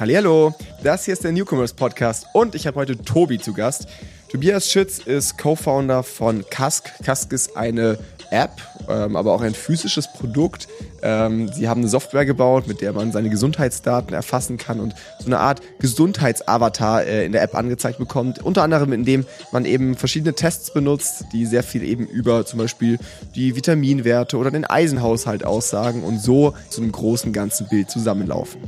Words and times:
Hallo, 0.00 0.54
das 0.82 1.04
hier 1.04 1.12
ist 1.12 1.24
der 1.24 1.32
Newcomers 1.32 1.74
Podcast 1.74 2.24
und 2.32 2.54
ich 2.54 2.66
habe 2.66 2.76
heute 2.76 2.96
Tobi 2.96 3.38
zu 3.38 3.52
Gast. 3.52 3.86
Tobias 4.30 4.70
Schütz 4.70 4.98
ist 4.98 5.36
Co-Founder 5.36 6.02
von 6.04 6.42
Kask. 6.48 6.90
Kask 7.04 7.30
ist 7.34 7.54
eine 7.54 7.98
App, 8.30 8.52
ähm, 8.88 9.14
aber 9.14 9.34
auch 9.34 9.42
ein 9.42 9.52
physisches 9.52 10.10
Produkt. 10.10 10.68
Ähm, 11.02 11.52
sie 11.52 11.68
haben 11.68 11.82
eine 11.82 11.88
Software 11.88 12.24
gebaut, 12.24 12.66
mit 12.66 12.80
der 12.80 12.94
man 12.94 13.12
seine 13.12 13.28
Gesundheitsdaten 13.28 14.14
erfassen 14.14 14.56
kann 14.56 14.80
und 14.80 14.94
so 15.18 15.26
eine 15.26 15.38
Art 15.38 15.60
Gesundheitsavatar 15.80 17.04
äh, 17.04 17.26
in 17.26 17.32
der 17.32 17.42
App 17.42 17.54
angezeigt 17.54 17.98
bekommt. 17.98 18.42
Unter 18.42 18.62
anderem, 18.62 18.94
indem 18.94 19.26
man 19.52 19.66
eben 19.66 19.96
verschiedene 19.96 20.32
Tests 20.32 20.72
benutzt, 20.72 21.26
die 21.34 21.44
sehr 21.44 21.62
viel 21.62 21.82
eben 21.82 22.06
über 22.06 22.46
zum 22.46 22.58
Beispiel 22.58 22.98
die 23.34 23.54
Vitaminwerte 23.54 24.38
oder 24.38 24.50
den 24.50 24.64
Eisenhaushalt 24.64 25.44
aussagen 25.44 26.04
und 26.04 26.22
so 26.22 26.54
zu 26.70 26.80
einem 26.80 26.90
großen 26.90 27.34
ganzen 27.34 27.68
Bild 27.68 27.90
zusammenlaufen. 27.90 28.62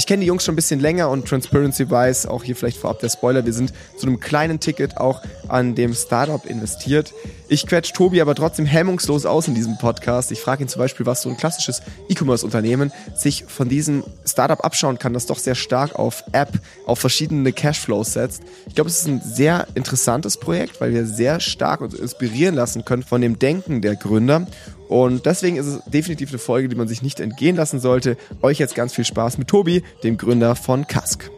Ich 0.00 0.06
kenne 0.06 0.22
die 0.22 0.28
Jungs 0.28 0.46
schon 0.46 0.54
ein 0.54 0.56
bisschen 0.56 0.80
länger 0.80 1.10
und 1.10 1.28
Transparency-wise, 1.28 2.30
auch 2.30 2.42
hier 2.42 2.56
vielleicht 2.56 2.78
vorab 2.78 3.00
der 3.00 3.10
Spoiler, 3.10 3.44
wir 3.44 3.52
sind 3.52 3.74
zu 3.98 4.06
einem 4.06 4.18
kleinen 4.18 4.58
Ticket 4.58 4.96
auch 4.96 5.20
an 5.46 5.74
dem 5.74 5.92
Startup 5.92 6.42
investiert. 6.46 7.12
Ich 7.50 7.66
quetsch 7.66 7.92
Tobi 7.92 8.22
aber 8.22 8.34
trotzdem 8.34 8.64
hemmungslos 8.64 9.26
aus 9.26 9.46
in 9.46 9.54
diesem 9.54 9.76
Podcast. 9.76 10.32
Ich 10.32 10.40
frage 10.40 10.64
ihn 10.64 10.68
zum 10.68 10.78
Beispiel, 10.78 11.04
was 11.04 11.20
so 11.20 11.28
ein 11.28 11.36
klassisches 11.36 11.82
E-Commerce-Unternehmen 12.08 12.92
sich 13.14 13.44
von 13.46 13.68
diesem 13.68 14.02
Startup 14.24 14.64
abschauen 14.64 14.98
kann, 14.98 15.12
das 15.12 15.26
doch 15.26 15.38
sehr 15.38 15.54
stark 15.54 15.94
auf 15.96 16.24
App, 16.32 16.58
auf 16.86 16.98
verschiedene 16.98 17.52
Cashflows 17.52 18.14
setzt. 18.14 18.42
Ich 18.68 18.76
glaube, 18.76 18.88
es 18.88 19.00
ist 19.00 19.06
ein 19.06 19.20
sehr 19.20 19.66
interessantes 19.74 20.38
Projekt, 20.38 20.80
weil 20.80 20.94
wir 20.94 21.04
sehr 21.04 21.40
stark 21.40 21.82
uns 21.82 21.92
inspirieren 21.92 22.54
lassen 22.54 22.86
können 22.86 23.02
von 23.02 23.20
dem 23.20 23.38
Denken 23.38 23.82
der 23.82 23.96
Gründer. 23.96 24.46
Und 24.90 25.24
deswegen 25.24 25.56
ist 25.56 25.66
es 25.66 25.80
definitiv 25.84 26.30
eine 26.30 26.38
Folge, 26.40 26.68
die 26.68 26.74
man 26.74 26.88
sich 26.88 27.00
nicht 27.00 27.20
entgehen 27.20 27.54
lassen 27.54 27.78
sollte. 27.78 28.16
Euch 28.42 28.58
jetzt 28.58 28.74
ganz 28.74 28.92
viel 28.92 29.04
Spaß 29.04 29.38
mit 29.38 29.46
Tobi, 29.46 29.84
dem 30.02 30.18
Gründer 30.18 30.56
von 30.56 30.84
Kask. 30.84 31.30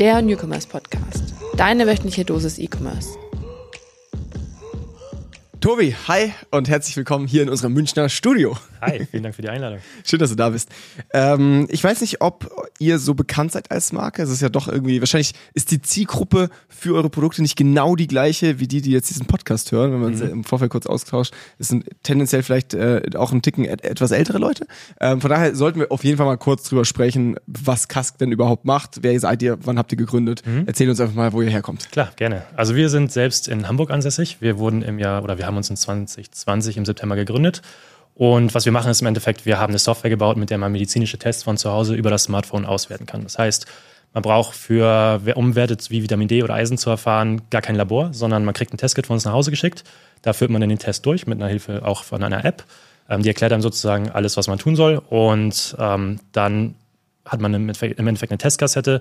Der 0.00 0.20
Newcomers 0.20 0.66
Podcast. 0.66 1.34
Deine 1.56 1.86
wöchentliche 1.86 2.24
Dosis 2.24 2.58
E-Commerce. 2.58 3.10
Tobi, 5.60 5.94
hi 6.08 6.32
und 6.50 6.68
herzlich 6.68 6.96
willkommen 6.96 7.28
hier 7.28 7.42
in 7.42 7.48
unserem 7.48 7.74
Münchner 7.74 8.08
Studio. 8.08 8.56
Hi, 8.80 9.06
vielen 9.10 9.22
Dank 9.22 9.34
für 9.34 9.42
die 9.42 9.48
Einladung. 9.48 9.80
Schön, 10.04 10.18
dass 10.18 10.30
du 10.30 10.36
da 10.36 10.50
bist. 10.50 10.70
Ähm, 11.12 11.66
ich 11.70 11.82
weiß 11.82 12.00
nicht, 12.00 12.20
ob 12.20 12.70
ihr 12.78 12.98
so 12.98 13.14
bekannt 13.14 13.52
seid 13.52 13.70
als 13.70 13.92
Marke. 13.92 14.22
Es 14.22 14.30
ist 14.30 14.40
ja 14.40 14.48
doch 14.48 14.68
irgendwie, 14.68 15.00
wahrscheinlich 15.00 15.32
ist 15.54 15.70
die 15.70 15.82
Zielgruppe 15.82 16.48
für 16.68 16.94
eure 16.94 17.10
Produkte 17.10 17.42
nicht 17.42 17.56
genau 17.56 17.96
die 17.96 18.06
gleiche 18.06 18.60
wie 18.60 18.68
die, 18.68 18.80
die 18.80 18.90
jetzt 18.90 19.10
diesen 19.10 19.26
Podcast 19.26 19.72
hören, 19.72 19.92
wenn 19.92 20.00
man 20.00 20.14
mhm. 20.14 20.22
im 20.30 20.44
Vorfeld 20.44 20.70
kurz 20.70 20.86
austauscht. 20.86 21.34
Es 21.58 21.68
sind 21.68 21.86
tendenziell 22.02 22.42
vielleicht 22.42 22.74
äh, 22.74 23.02
auch 23.16 23.32
ein 23.32 23.42
Ticken 23.42 23.64
et 23.64 23.84
etwas 23.84 24.10
ältere 24.10 24.38
Leute. 24.38 24.66
Ähm, 25.00 25.20
von 25.20 25.30
daher 25.30 25.54
sollten 25.54 25.80
wir 25.80 25.90
auf 25.90 26.04
jeden 26.04 26.16
Fall 26.16 26.26
mal 26.26 26.36
kurz 26.36 26.64
drüber 26.64 26.84
sprechen, 26.84 27.36
was 27.46 27.88
Kask 27.88 28.18
denn 28.18 28.32
überhaupt 28.32 28.64
macht. 28.64 29.02
Wer 29.02 29.18
seid 29.18 29.42
ihr? 29.42 29.58
Wann 29.64 29.78
habt 29.78 29.92
ihr 29.92 29.98
gegründet? 29.98 30.42
Mhm. 30.46 30.64
Erzähl 30.66 30.88
uns 30.88 31.00
einfach 31.00 31.14
mal, 31.14 31.32
wo 31.32 31.42
ihr 31.42 31.50
herkommt. 31.50 31.90
Klar, 31.90 32.12
gerne. 32.16 32.44
Also 32.56 32.74
wir 32.74 32.88
sind 32.88 33.12
selbst 33.12 33.48
in 33.48 33.66
Hamburg 33.66 33.90
ansässig. 33.90 34.38
Wir 34.40 34.58
wurden 34.58 34.82
im 34.82 34.98
Jahr, 34.98 35.22
oder 35.22 35.38
wir 35.38 35.46
haben 35.46 35.56
uns 35.56 35.70
in 35.70 35.76
2020 35.76 36.76
im 36.76 36.84
September 36.84 37.16
gegründet 37.16 37.62
und 38.18 38.52
was 38.52 38.64
wir 38.64 38.72
machen, 38.72 38.90
ist 38.90 39.00
im 39.00 39.06
Endeffekt, 39.06 39.46
wir 39.46 39.60
haben 39.60 39.70
eine 39.70 39.78
Software 39.78 40.10
gebaut, 40.10 40.36
mit 40.36 40.50
der 40.50 40.58
man 40.58 40.72
medizinische 40.72 41.18
Tests 41.18 41.44
von 41.44 41.56
zu 41.56 41.70
Hause 41.70 41.94
über 41.94 42.10
das 42.10 42.24
Smartphone 42.24 42.66
auswerten 42.66 43.06
kann. 43.06 43.22
Das 43.22 43.38
heißt, 43.38 43.66
man 44.12 44.22
braucht 44.22 44.56
für, 44.56 45.20
um 45.36 45.54
Werte 45.54 45.76
wie 45.90 46.02
Vitamin 46.02 46.26
D 46.26 46.42
oder 46.42 46.54
Eisen 46.54 46.78
zu 46.78 46.90
erfahren, 46.90 47.42
gar 47.50 47.62
kein 47.62 47.76
Labor, 47.76 48.12
sondern 48.12 48.44
man 48.44 48.54
kriegt 48.54 48.74
ein 48.74 48.76
Testkit 48.76 49.06
von 49.06 49.14
uns 49.14 49.24
nach 49.24 49.34
Hause 49.34 49.52
geschickt. 49.52 49.84
Da 50.22 50.32
führt 50.32 50.50
man 50.50 50.60
dann 50.60 50.68
den 50.68 50.80
Test 50.80 51.06
durch 51.06 51.28
mit 51.28 51.38
einer 51.38 51.48
Hilfe 51.48 51.86
auch 51.86 52.02
von 52.02 52.20
einer 52.24 52.44
App. 52.44 52.64
Ähm, 53.08 53.22
die 53.22 53.28
erklärt 53.28 53.52
einem 53.52 53.62
sozusagen 53.62 54.10
alles, 54.10 54.36
was 54.36 54.48
man 54.48 54.58
tun 54.58 54.74
soll. 54.74 55.00
Und 55.10 55.76
ähm, 55.78 56.18
dann 56.32 56.74
hat 57.24 57.40
man 57.40 57.54
im 57.54 57.62
Endeffekt, 57.62 58.00
im 58.00 58.08
Endeffekt 58.08 58.32
eine 58.32 58.38
Testkassette, 58.38 59.00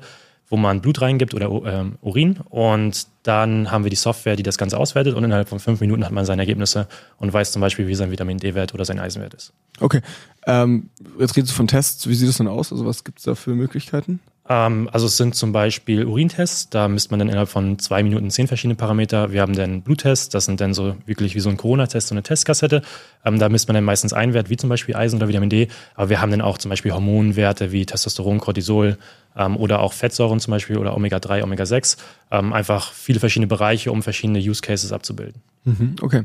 wo 0.50 0.58
man 0.58 0.82
Blut 0.82 1.02
reingibt 1.02 1.34
oder 1.34 1.50
ähm, 1.66 1.96
Urin. 2.02 2.38
Und 2.50 3.08
dann 3.24 3.70
haben 3.72 3.84
wir 3.84 3.90
die 3.90 3.98
Software, 3.98 4.36
die 4.36 4.44
das 4.44 4.58
Ganze 4.58 4.78
auswertet. 4.78 5.16
Und 5.16 5.24
innerhalb 5.24 5.50
von 5.50 5.60
fünf 5.60 5.82
Minuten 5.82 6.06
hat 6.06 6.12
man 6.12 6.26
seine 6.26 6.44
Ergebnisse 6.44 6.88
und 7.18 7.34
weiß 7.34 7.52
zum 7.52 7.62
Beispiel, 7.62 7.88
wie 7.88 7.96
sein 7.96 8.12
Vitamin 8.12 8.38
D-Wert 8.38 8.74
oder 8.74 8.86
sein 8.86 9.00
Eisenwert 9.00 9.34
ist. 9.34 9.54
Okay. 9.80 10.02
Ähm, 10.46 10.90
jetzt 11.20 11.36
redest 11.36 11.52
du 11.52 11.56
von 11.56 11.68
Tests. 11.68 12.08
Wie 12.08 12.14
sieht 12.14 12.30
das 12.30 12.38
dann 12.38 12.48
aus? 12.48 12.72
Also 12.72 12.86
was 12.86 13.04
gibt 13.04 13.20
es 13.20 13.26
da 13.26 13.36
für 13.36 13.56
Möglichkeiten? 13.56 14.22
Ähm, 14.50 14.90
also 14.92 15.08
es 15.08 15.18
sind 15.18 15.36
zum 15.36 15.52
Beispiel 15.52 16.06
Urintests, 16.06 16.70
da 16.70 16.88
misst 16.88 17.12
man 17.12 17.20
dann 17.20 17.28
innerhalb 17.30 17.50
von 17.50 17.80
zwei 17.80 18.04
Minuten 18.04 18.30
zehn 18.30 18.48
verschiedene 18.48 18.76
Parameter. 18.76 19.32
Wir 19.32 19.42
haben 19.42 19.54
dann 19.54 19.82
Bluttests, 19.82 20.30
das 20.30 20.46
sind 20.46 20.62
dann 20.62 20.74
so 20.74 20.96
wirklich 21.06 21.36
wie 21.36 21.40
so 21.40 21.50
ein 21.50 21.58
Corona-Test, 21.58 22.08
so 22.08 22.16
eine 22.16 22.24
Testkassette. 22.24 22.82
Ähm, 23.26 23.40
da 23.40 23.50
misst 23.50 23.68
man 23.68 23.76
dann 23.76 23.84
meistens 23.84 24.14
einen 24.14 24.34
Wert, 24.34 24.50
wie 24.50 24.58
zum 24.58 24.70
Beispiel 24.70 24.96
Eisen 24.96 25.18
oder 25.18 25.28
Vitamin 25.28 25.50
D. 25.50 25.68
Aber 25.96 26.10
wir 26.10 26.22
haben 26.22 26.32
dann 26.32 26.42
auch 26.42 26.58
zum 26.58 26.70
Beispiel 26.70 26.94
Hormonwerte 26.94 27.72
wie 27.72 27.86
Testosteron, 27.86 28.40
Cortisol 28.40 28.98
ähm, 29.36 29.58
oder 29.58 29.82
auch 29.82 29.94
Fettsäuren 29.94 30.40
zum 30.40 30.52
Beispiel 30.52 30.78
oder 30.78 30.96
Omega-3, 30.96 31.44
Omega-6. 31.44 31.98
Ähm, 32.32 32.54
einfach 32.54 32.94
viele 32.94 33.20
verschiedene 33.20 33.48
Bereiche, 33.48 33.92
um 33.92 34.02
verschiedene 34.02 34.40
Use 34.40 34.62
Cases 34.62 34.92
abzubilden. 34.92 35.42
Mhm, 35.66 35.96
okay. 36.02 36.24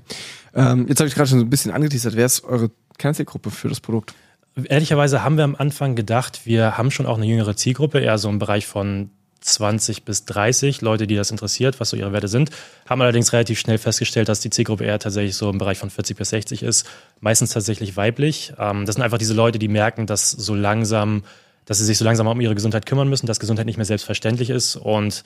Jetzt 0.54 1.00
habe 1.00 1.08
ich 1.08 1.14
gerade 1.14 1.28
schon 1.30 1.38
so 1.38 1.46
ein 1.46 1.50
bisschen 1.50 1.72
angeteasert. 1.72 2.14
Wer 2.14 2.26
ist 2.26 2.44
eure 2.44 2.70
Kernzielgruppe 2.98 3.50
für 3.50 3.68
das 3.70 3.80
Produkt? 3.80 4.14
Ehrlicherweise 4.54 5.24
haben 5.24 5.36
wir 5.36 5.44
am 5.44 5.56
Anfang 5.56 5.94
gedacht, 5.94 6.44
wir 6.44 6.76
haben 6.76 6.90
schon 6.90 7.06
auch 7.06 7.16
eine 7.16 7.26
jüngere 7.26 7.56
Zielgruppe, 7.56 8.00
eher 8.00 8.18
so 8.18 8.28
im 8.28 8.38
Bereich 8.38 8.66
von 8.66 9.10
20 9.40 10.04
bis 10.04 10.24
30 10.26 10.82
Leute, 10.82 11.06
die 11.06 11.16
das 11.16 11.30
interessiert, 11.30 11.80
was 11.80 11.90
so 11.90 11.96
ihre 11.96 12.12
Werte 12.12 12.28
sind. 12.28 12.50
Haben 12.88 13.02
allerdings 13.02 13.32
relativ 13.32 13.58
schnell 13.58 13.78
festgestellt, 13.78 14.28
dass 14.28 14.40
die 14.40 14.50
Zielgruppe 14.50 14.84
eher 14.84 14.98
tatsächlich 14.98 15.36
so 15.36 15.50
im 15.50 15.58
Bereich 15.58 15.78
von 15.78 15.90
40 15.90 16.16
bis 16.16 16.30
60 16.30 16.62
ist, 16.62 16.86
meistens 17.20 17.50
tatsächlich 17.50 17.96
weiblich. 17.96 18.52
Ähm, 18.58 18.86
das 18.86 18.94
sind 18.94 19.02
einfach 19.02 19.18
diese 19.18 19.34
Leute, 19.34 19.58
die 19.58 19.68
merken, 19.68 20.06
dass 20.06 20.30
so 20.30 20.54
langsam, 20.54 21.24
dass 21.64 21.78
sie 21.78 21.84
sich 21.84 21.98
so 21.98 22.04
langsam 22.04 22.26
um 22.26 22.40
ihre 22.40 22.54
Gesundheit 22.54 22.86
kümmern 22.86 23.08
müssen, 23.08 23.26
dass 23.26 23.40
Gesundheit 23.40 23.66
nicht 23.66 23.78
mehr 23.78 23.86
selbstverständlich 23.86 24.50
ist 24.50 24.76
und 24.76 25.24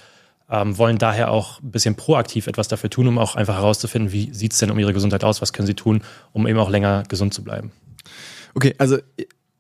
ähm, 0.48 0.78
wollen 0.78 0.98
daher 0.98 1.30
auch 1.32 1.60
ein 1.60 1.72
bisschen 1.72 1.96
proaktiv 1.96 2.46
etwas 2.46 2.68
dafür 2.68 2.90
tun, 2.90 3.08
um 3.08 3.18
auch 3.18 3.34
einfach 3.34 3.56
herauszufinden, 3.56 4.12
wie 4.12 4.32
sieht 4.32 4.52
es 4.52 4.58
denn 4.58 4.70
um 4.70 4.78
ihre 4.78 4.92
Gesundheit 4.92 5.24
aus, 5.24 5.42
was 5.42 5.52
können 5.52 5.66
sie 5.66 5.74
tun, 5.74 6.02
um 6.32 6.46
eben 6.46 6.58
auch 6.58 6.70
länger 6.70 7.02
gesund 7.08 7.34
zu 7.34 7.42
bleiben. 7.42 7.72
Okay, 8.56 8.74
also 8.78 8.96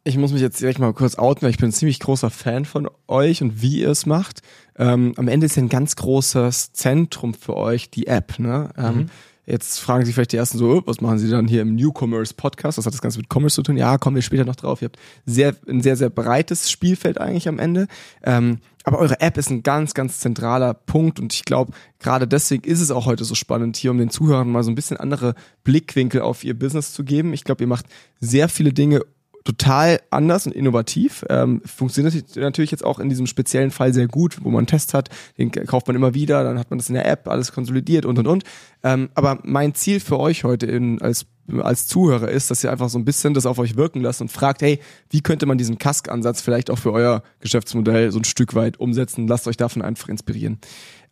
ich 0.04 0.16
muss 0.16 0.32
mich 0.32 0.40
jetzt 0.40 0.58
direkt 0.58 0.78
mal 0.78 0.94
kurz 0.94 1.18
outen, 1.18 1.42
weil 1.42 1.50
ich 1.50 1.58
bin 1.58 1.68
ein 1.68 1.72
ziemlich 1.72 2.00
großer 2.00 2.30
Fan 2.30 2.64
von 2.64 2.88
euch 3.08 3.42
und 3.42 3.60
wie 3.60 3.80
ihr 3.80 3.90
es 3.90 4.06
macht. 4.06 4.40
Ähm, 4.78 5.12
am 5.18 5.28
Ende 5.28 5.44
ist 5.44 5.56
ja 5.56 5.62
ein 5.62 5.68
ganz 5.68 5.96
großes 5.96 6.72
Zentrum 6.72 7.34
für 7.34 7.58
euch 7.58 7.90
die 7.90 8.06
App. 8.06 8.38
Ne? 8.38 8.70
Ähm, 8.78 8.96
mhm. 8.96 9.06
Jetzt 9.44 9.80
fragen 9.80 10.06
sich 10.06 10.14
vielleicht 10.14 10.32
die 10.32 10.38
ersten 10.38 10.56
so, 10.56 10.70
oh, 10.70 10.82
was 10.86 11.02
machen 11.02 11.18
sie 11.18 11.28
dann 11.28 11.46
hier 11.46 11.60
im 11.60 11.74
Newcomers 11.74 12.32
Podcast? 12.32 12.78
Was 12.78 12.86
hat 12.86 12.94
das 12.94 13.02
Ganze 13.02 13.18
mit 13.18 13.28
Commerce 13.30 13.56
zu 13.56 13.62
tun? 13.64 13.76
Ja, 13.76 13.98
kommen 13.98 14.16
wir 14.16 14.22
später 14.22 14.46
noch 14.46 14.56
drauf. 14.56 14.80
Ihr 14.80 14.86
habt 14.86 14.98
sehr, 15.26 15.54
ein 15.68 15.82
sehr, 15.82 15.96
sehr 15.96 16.08
breites 16.08 16.70
Spielfeld 16.70 17.20
eigentlich 17.20 17.48
am 17.48 17.58
Ende. 17.58 17.86
Ähm, 18.24 18.60
aber 18.86 19.00
eure 19.00 19.20
App 19.20 19.36
ist 19.36 19.50
ein 19.50 19.64
ganz, 19.64 19.94
ganz 19.94 20.20
zentraler 20.20 20.72
Punkt 20.72 21.18
und 21.18 21.34
ich 21.34 21.44
glaube, 21.44 21.72
gerade 21.98 22.28
deswegen 22.28 22.62
ist 22.62 22.80
es 22.80 22.92
auch 22.92 23.04
heute 23.04 23.24
so 23.24 23.34
spannend, 23.34 23.76
hier 23.76 23.90
um 23.90 23.98
den 23.98 24.10
Zuhörern 24.10 24.48
mal 24.48 24.62
so 24.62 24.70
ein 24.70 24.76
bisschen 24.76 24.96
andere 24.96 25.34
Blickwinkel 25.64 26.20
auf 26.20 26.44
ihr 26.44 26.56
Business 26.56 26.92
zu 26.92 27.02
geben. 27.02 27.32
Ich 27.32 27.42
glaube, 27.42 27.64
ihr 27.64 27.66
macht 27.66 27.86
sehr 28.20 28.48
viele 28.48 28.72
Dinge 28.72 29.02
total 29.46 30.00
anders 30.10 30.46
und 30.46 30.52
innovativ. 30.52 31.24
Ähm, 31.30 31.62
funktioniert 31.64 32.36
natürlich 32.36 32.70
jetzt 32.70 32.84
auch 32.84 32.98
in 32.98 33.08
diesem 33.08 33.26
speziellen 33.26 33.70
Fall 33.70 33.94
sehr 33.94 34.08
gut, 34.08 34.38
wo 34.42 34.50
man 34.50 34.58
einen 34.58 34.66
Test 34.66 34.92
hat, 34.92 35.08
den 35.38 35.50
kauft 35.50 35.86
man 35.86 35.96
immer 35.96 36.14
wieder, 36.14 36.44
dann 36.44 36.58
hat 36.58 36.70
man 36.70 36.78
das 36.78 36.88
in 36.88 36.94
der 36.94 37.08
App, 37.08 37.28
alles 37.28 37.52
konsolidiert 37.52 38.04
und 38.04 38.18
und 38.18 38.26
und. 38.26 38.44
Ähm, 38.82 39.08
aber 39.14 39.38
mein 39.44 39.74
Ziel 39.74 40.00
für 40.00 40.18
euch 40.18 40.44
heute 40.44 40.66
in, 40.66 41.00
als 41.00 41.26
als 41.60 41.86
Zuhörer 41.86 42.28
ist, 42.28 42.50
dass 42.50 42.64
ihr 42.64 42.72
einfach 42.72 42.88
so 42.88 42.98
ein 42.98 43.04
bisschen 43.04 43.32
das 43.32 43.46
auf 43.46 43.60
euch 43.60 43.76
wirken 43.76 44.00
lasst 44.00 44.20
und 44.20 44.32
fragt, 44.32 44.62
hey, 44.62 44.80
wie 45.10 45.20
könnte 45.20 45.46
man 45.46 45.58
diesen 45.58 45.78
Kask-Ansatz 45.78 46.40
vielleicht 46.40 46.70
auch 46.70 46.78
für 46.78 46.92
euer 46.92 47.22
Geschäftsmodell 47.38 48.10
so 48.10 48.18
ein 48.18 48.24
Stück 48.24 48.56
weit 48.56 48.80
umsetzen? 48.80 49.28
Lasst 49.28 49.46
euch 49.46 49.56
davon 49.56 49.80
einfach 49.80 50.08
inspirieren. 50.08 50.58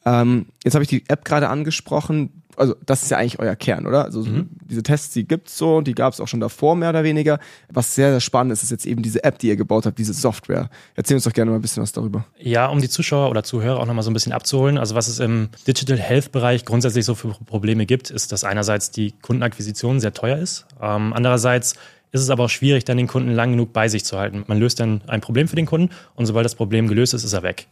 Ähm, 0.04 0.46
jetzt 0.64 0.74
habe 0.74 0.82
ich 0.82 0.88
die 0.88 1.04
App 1.08 1.24
gerade 1.24 1.48
angesprochen 1.48 2.44
also 2.56 2.74
das 2.84 3.02
ist 3.02 3.10
ja 3.10 3.18
eigentlich 3.18 3.38
euer 3.38 3.56
Kern, 3.56 3.86
oder? 3.86 4.04
Also 4.04 4.20
mhm. 4.20 4.48
diese 4.64 4.82
Tests, 4.82 5.12
die 5.12 5.26
gibt's 5.26 5.56
so, 5.56 5.80
die 5.80 5.94
gab 5.94 6.12
es 6.12 6.20
auch 6.20 6.28
schon 6.28 6.40
davor 6.40 6.76
mehr 6.76 6.90
oder 6.90 7.04
weniger. 7.04 7.38
Was 7.68 7.94
sehr, 7.94 8.10
sehr 8.10 8.20
spannend 8.20 8.52
ist, 8.52 8.62
ist 8.62 8.70
jetzt 8.70 8.86
eben 8.86 9.02
diese 9.02 9.24
App, 9.24 9.38
die 9.38 9.48
ihr 9.48 9.56
gebaut 9.56 9.86
habt, 9.86 9.98
diese 9.98 10.12
Software. 10.12 10.70
Erzähl 10.94 11.16
uns 11.16 11.24
doch 11.24 11.32
gerne 11.32 11.50
mal 11.50 11.56
ein 11.56 11.62
bisschen 11.62 11.82
was 11.82 11.92
darüber. 11.92 12.26
Ja, 12.38 12.66
um 12.66 12.80
die 12.80 12.88
Zuschauer 12.88 13.30
oder 13.30 13.42
Zuhörer 13.42 13.80
auch 13.80 13.86
nochmal 13.86 14.02
so 14.02 14.10
ein 14.10 14.14
bisschen 14.14 14.32
abzuholen. 14.32 14.78
Also 14.78 14.94
was 14.94 15.08
es 15.08 15.18
im 15.18 15.48
Digital 15.66 15.98
Health 15.98 16.32
Bereich 16.32 16.64
grundsätzlich 16.64 17.04
so 17.04 17.14
für 17.14 17.28
Probleme 17.46 17.86
gibt, 17.86 18.10
ist, 18.10 18.32
dass 18.32 18.44
einerseits 18.44 18.90
die 18.90 19.12
Kundenakquisition 19.22 20.00
sehr 20.00 20.12
teuer 20.12 20.38
ist. 20.38 20.66
Ähm, 20.80 21.12
andererseits 21.12 21.74
ist 22.12 22.20
es 22.20 22.30
aber 22.30 22.44
auch 22.44 22.50
schwierig, 22.50 22.84
dann 22.84 22.96
den 22.96 23.08
Kunden 23.08 23.32
lang 23.32 23.52
genug 23.52 23.72
bei 23.72 23.88
sich 23.88 24.04
zu 24.04 24.18
halten. 24.18 24.44
Man 24.46 24.58
löst 24.58 24.78
dann 24.78 25.00
ein 25.08 25.20
Problem 25.20 25.48
für 25.48 25.56
den 25.56 25.66
Kunden 25.66 25.90
und 26.14 26.26
sobald 26.26 26.44
das 26.44 26.54
Problem 26.54 26.86
gelöst 26.86 27.12
ist, 27.12 27.24
ist 27.24 27.32
er 27.32 27.42
weg. 27.42 27.66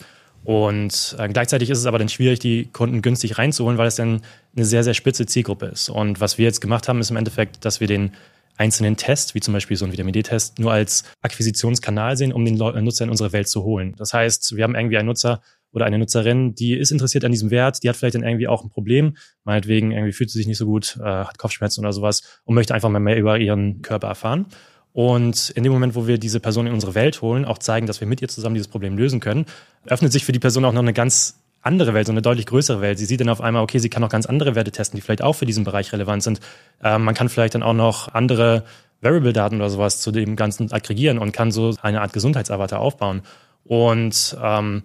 Und 0.45 1.17
äh, 1.19 1.29
gleichzeitig 1.29 1.71
ist 1.71 1.79
es 1.79 1.87
aber 1.87 1.99
dann 1.99 2.09
schwierig, 2.09 2.41
die 2.41 2.67
Kunden 2.67 3.01
günstig 3.01 3.39
reinzuholen, 3.39 3.79
weil 3.79 3.87
es 3.87 3.97
dann 3.97 4.23
eine 4.57 4.65
sehr, 4.65 4.83
sehr 4.83 4.95
spitze 4.95 5.27
Zielgruppe 5.27 5.67
ist. 5.67 5.89
Und 5.89 6.21
was 6.21 6.39
wir 6.39 6.45
jetzt 6.45 6.61
gemacht 6.61 6.89
haben, 6.89 7.01
ist 7.01 7.11
im 7.11 7.17
Endeffekt, 7.17 7.65
dass 7.65 7.81
wir 7.81 7.87
den 7.87 8.13
einzelnen 8.57 8.97
Test, 8.97 9.35
wie 9.35 9.41
zum 9.41 9.55
Beispiel 9.55 9.77
so 9.77 9.85
ein 9.85 9.93
Vitamin 9.93 10.13
D-Test, 10.13 10.59
nur 10.59 10.73
als 10.73 11.05
Akquisitionskanal 11.23 12.17
sehen, 12.17 12.33
um 12.33 12.45
den 12.45 12.57
Nutzer 12.57 13.05
in 13.05 13.11
unsere 13.11 13.33
Welt 13.33 13.49
zu 13.49 13.63
holen. 13.63 13.95
Das 13.97 14.13
heißt, 14.13 14.57
wir 14.57 14.65
haben 14.65 14.75
irgendwie 14.75 14.99
einen 14.99 15.09
Nutzer 15.09 15.41
oder 15.73 15.87
eine 15.87 15.99
Nutzerin, 15.99 16.55
die 16.55 16.75
ist 16.75 16.93
interessiert 16.93 17.25
an 17.25 17.33
diesem 17.33 17.51
Wert, 17.51 17.83
die 17.83 17.89
hat 17.89 17.97
vielleicht 17.97 18.15
dann 18.15 18.25
irgendwie 18.25 18.47
auch 18.47 18.63
ein 18.63 18.69
Problem, 18.69 19.17
meinetwegen 19.45 19.91
irgendwie 19.91 20.13
fühlt 20.13 20.31
sie 20.31 20.39
sich 20.39 20.47
nicht 20.47 20.59
so 20.59 20.67
gut, 20.67 20.99
äh, 21.01 21.05
hat 21.05 21.39
Kopfschmerzen 21.39 21.81
oder 21.81 21.93
sowas 21.93 22.41
und 22.45 22.55
möchte 22.55 22.75
einfach 22.75 22.91
mal 22.91 22.99
mehr 22.99 23.17
über 23.17 23.39
ihren 23.39 23.81
Körper 23.81 24.09
erfahren. 24.09 24.47
Und 24.93 25.51
in 25.51 25.63
dem 25.63 25.73
Moment, 25.73 25.95
wo 25.95 26.07
wir 26.07 26.19
diese 26.19 26.39
Person 26.41 26.67
in 26.67 26.75
unsere 26.75 26.95
Welt 26.95 27.23
holen, 27.23 27.45
auch 27.45 27.59
zeigen, 27.59 27.87
dass 27.87 28.01
wir 28.01 28.09
mit 28.09 28.21
ihr 28.21 28.29
zusammen 28.29 28.55
dieses 28.55 28.69
Problem 28.69 28.97
lösen 28.97 29.21
können, 29.21 29.47
öffnet 29.87 30.13
sich 30.13 30.25
für 30.25 30.33
die 30.33 30.39
Person 30.39 30.65
auch 30.65 30.73
noch 30.73 30.83
eine 30.83 30.93
ganz 30.93 31.39
andere 31.63 31.95
Welt, 31.95 32.07
so 32.07 32.13
eine 32.13 32.23
deutlich 32.23 32.47
größere 32.47 32.81
Welt. 32.81 32.99
Sie 32.99 33.05
sieht 33.05 33.21
dann 33.21 33.29
auf 33.29 33.41
einmal, 33.41 33.63
okay, 33.63 33.79
sie 33.79 33.89
kann 33.89 34.03
auch 34.05 34.09
ganz 34.09 34.27
andere 34.27 34.55
Werte 34.55 34.73
testen, 34.73 34.99
die 34.99 35.01
vielleicht 35.01 35.23
auch 35.23 35.35
für 35.35 35.47
diesen 35.47 35.65
Bereich 35.65 35.93
relevant 35.93 36.23
sind. 36.23 36.41
Ähm, 36.83 37.05
man 37.05 37.15
kann 37.15 37.29
vielleicht 37.29 37.55
dann 37.55 37.63
auch 37.63 37.73
noch 37.73 38.13
andere 38.13 38.65
Variable-Daten 39.01 39.57
oder 39.57 39.71
sowas 39.71 40.01
zu 40.01 40.11
dem 40.11 40.37
Ganzen 40.37 40.73
aggregieren 40.73 41.19
und 41.19 41.33
kann 41.33 41.53
so 41.53 41.75
eine 41.81 42.03
Art 42.03 42.13
Gesundheitsavatar 42.13 42.81
aufbauen. 42.81 43.23
Und 43.65 44.37
ähm, 44.43 44.83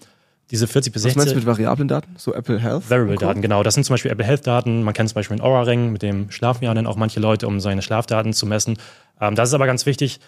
diese 0.50 0.68
40 0.68 0.94
bis 0.94 1.02
60. 1.02 1.18
Was 1.18 1.26
meinst 1.26 1.34
du 1.34 1.40
mit 1.40 1.46
variablen 1.46 1.88
Daten? 1.88 2.16
So 2.18 2.34
Apple 2.34 2.60
Health? 2.60 2.90
Variable-Daten, 2.90 3.42
genau. 3.42 3.64
Das 3.64 3.74
sind 3.74 3.84
zum 3.84 3.96
Beispiel 3.96 4.12
Apple 4.12 4.26
Health-Daten. 4.26 4.84
Man 4.84 4.94
kennt 4.94 5.10
zum 5.10 5.16
Beispiel 5.16 5.38
den 5.38 5.44
Aura-Ring, 5.44 5.92
mit 5.92 6.04
dem 6.04 6.32
schlafen 6.32 6.64
ja 6.64 6.74
dann 6.74 6.88
auch 6.88 6.96
manche 6.96 7.20
Leute, 7.20 7.48
um 7.48 7.60
seine 7.60 7.82
Schlafdaten 7.82 8.34
zu 8.34 8.46
messen. 8.46 8.78
Ähm, 9.22 9.36
das 9.36 9.50
ist 9.50 9.54
aber 9.54 9.68
ganz 9.68 9.86
wichtig. 9.86 10.20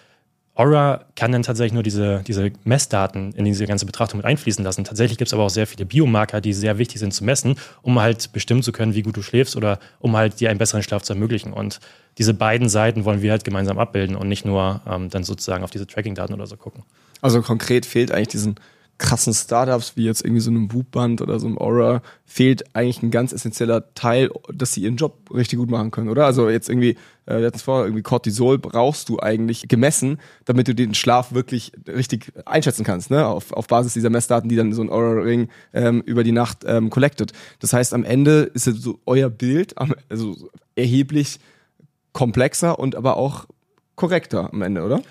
Aura 0.59 1.06
kann 1.15 1.31
dann 1.31 1.44
tatsächlich 1.44 1.71
nur 1.71 1.83
diese, 1.83 2.21
diese 2.27 2.51
Messdaten 2.65 3.31
in 3.31 3.45
diese 3.45 3.65
ganze 3.65 3.86
Betrachtung 3.86 4.18
mit 4.18 4.25
einfließen 4.25 4.63
lassen. 4.63 4.83
Tatsächlich 4.83 5.18
gibt 5.18 5.30
es 5.30 5.33
aber 5.33 5.44
auch 5.44 5.50
sehr 5.50 5.68
viele 5.68 5.86
Biomarker, 5.86 6.41
die 6.41 6.51
sehr 6.51 6.77
wichtig 6.77 7.00
sind 7.00 7.13
zu 7.13 7.24
messen, 7.24 7.56
um 7.81 7.97
halt 8.01 8.33
bestimmen 8.33 8.62
zu 8.62 8.74
können, 8.74 8.94
wie 8.94 9.01
gut 9.01 9.15
du 9.15 9.21
schläfst 9.21 9.56
oder 9.56 9.80
um 10.00 10.18
halt 10.18 10.41
dir 10.41 10.50
einen 10.50 10.59
besseren 10.59 10.83
Schlaf 10.83 11.01
zu 11.03 11.13
ermöglichen. 11.13 11.53
Und 11.53 11.80
diese 12.18 12.33
beiden 12.33 12.68
Seiten 12.68 13.06
wollen 13.06 13.21
wir 13.21 13.31
halt 13.31 13.45
gemeinsam 13.45 13.80
abbilden 13.80 14.18
und 14.18 14.27
nicht 14.27 14.44
nur 14.44 14.81
ähm, 14.86 15.09
dann 15.09 15.24
sozusagen 15.24 15.63
auf 15.63 15.71
diese 15.71 15.88
Tracking-Daten 15.88 16.33
oder 16.33 16.45
so 16.45 16.57
gucken. 16.57 16.83
Also 17.21 17.42
konkret 17.42 17.85
fehlt 17.85 18.12
eigentlich 18.12 18.27
diesen 18.27 18.56
krassen 19.00 19.34
Startups 19.34 19.94
wie 19.96 20.06
jetzt 20.06 20.24
irgendwie 20.24 20.42
so 20.42 20.51
einem 20.51 20.72
Whoop-Band 20.72 21.22
oder 21.22 21.40
so 21.40 21.48
einem 21.48 21.57
Aura 21.57 22.01
fehlt 22.25 22.75
eigentlich 22.75 23.01
ein 23.01 23.12
ganz 23.12 23.34
essentieller 23.34 23.94
Teil, 23.96 24.30
dass 24.54 24.74
sie 24.74 24.84
ihren 24.84 24.98
Job 24.98 25.34
richtig 25.34 25.57
gut 25.57 25.72
machen 25.72 25.90
können, 25.90 26.10
oder? 26.10 26.25
Also 26.25 26.50
jetzt 26.50 26.69
irgendwie, 26.69 26.92
äh, 27.25 27.40
wir 27.40 27.48
hatten 27.48 27.56
es 27.56 27.62
vor, 27.63 27.86
irgendwie 27.86 28.04
Cortisol 28.04 28.60
brauchst 28.60 29.10
du 29.10 29.19
eigentlich 29.19 29.68
gemessen, 29.68 30.19
damit 30.46 30.68
du 30.68 30.75
den 30.75 30.94
Schlaf 30.94 31.34
wirklich 31.34 31.72
richtig 31.88 32.31
einschätzen 32.46 32.84
kannst, 32.84 33.10
ne? 33.10 33.25
Auf, 33.25 33.54
auf 33.54 33.68
Basis 33.68 33.94
dieser 33.94 34.10
Messdaten, 34.10 34.50
die 34.50 34.57
dann 34.57 34.74
so 34.74 34.81
ein 34.81 34.90
Aura-Ring 34.90 35.48
ähm, 35.74 36.02
über 36.06 36.24
die 36.24 36.34
Nacht 36.34 36.66
ähm, 36.68 36.90
collected. 36.90 37.31
Das 37.60 37.74
heißt, 37.74 37.94
am 37.94 38.04
Ende 38.04 38.52
ist 38.54 38.66
so 38.66 39.00
euer 39.06 39.30
Bild 39.30 39.75
also 40.10 40.36
erheblich 40.75 41.40
komplexer 42.12 42.78
und 42.78 42.95
aber 42.95 43.18
auch 43.18 43.45
korrekter 43.95 44.54
am 44.54 44.62
Ende, 44.62 44.84
oder? 44.84 45.02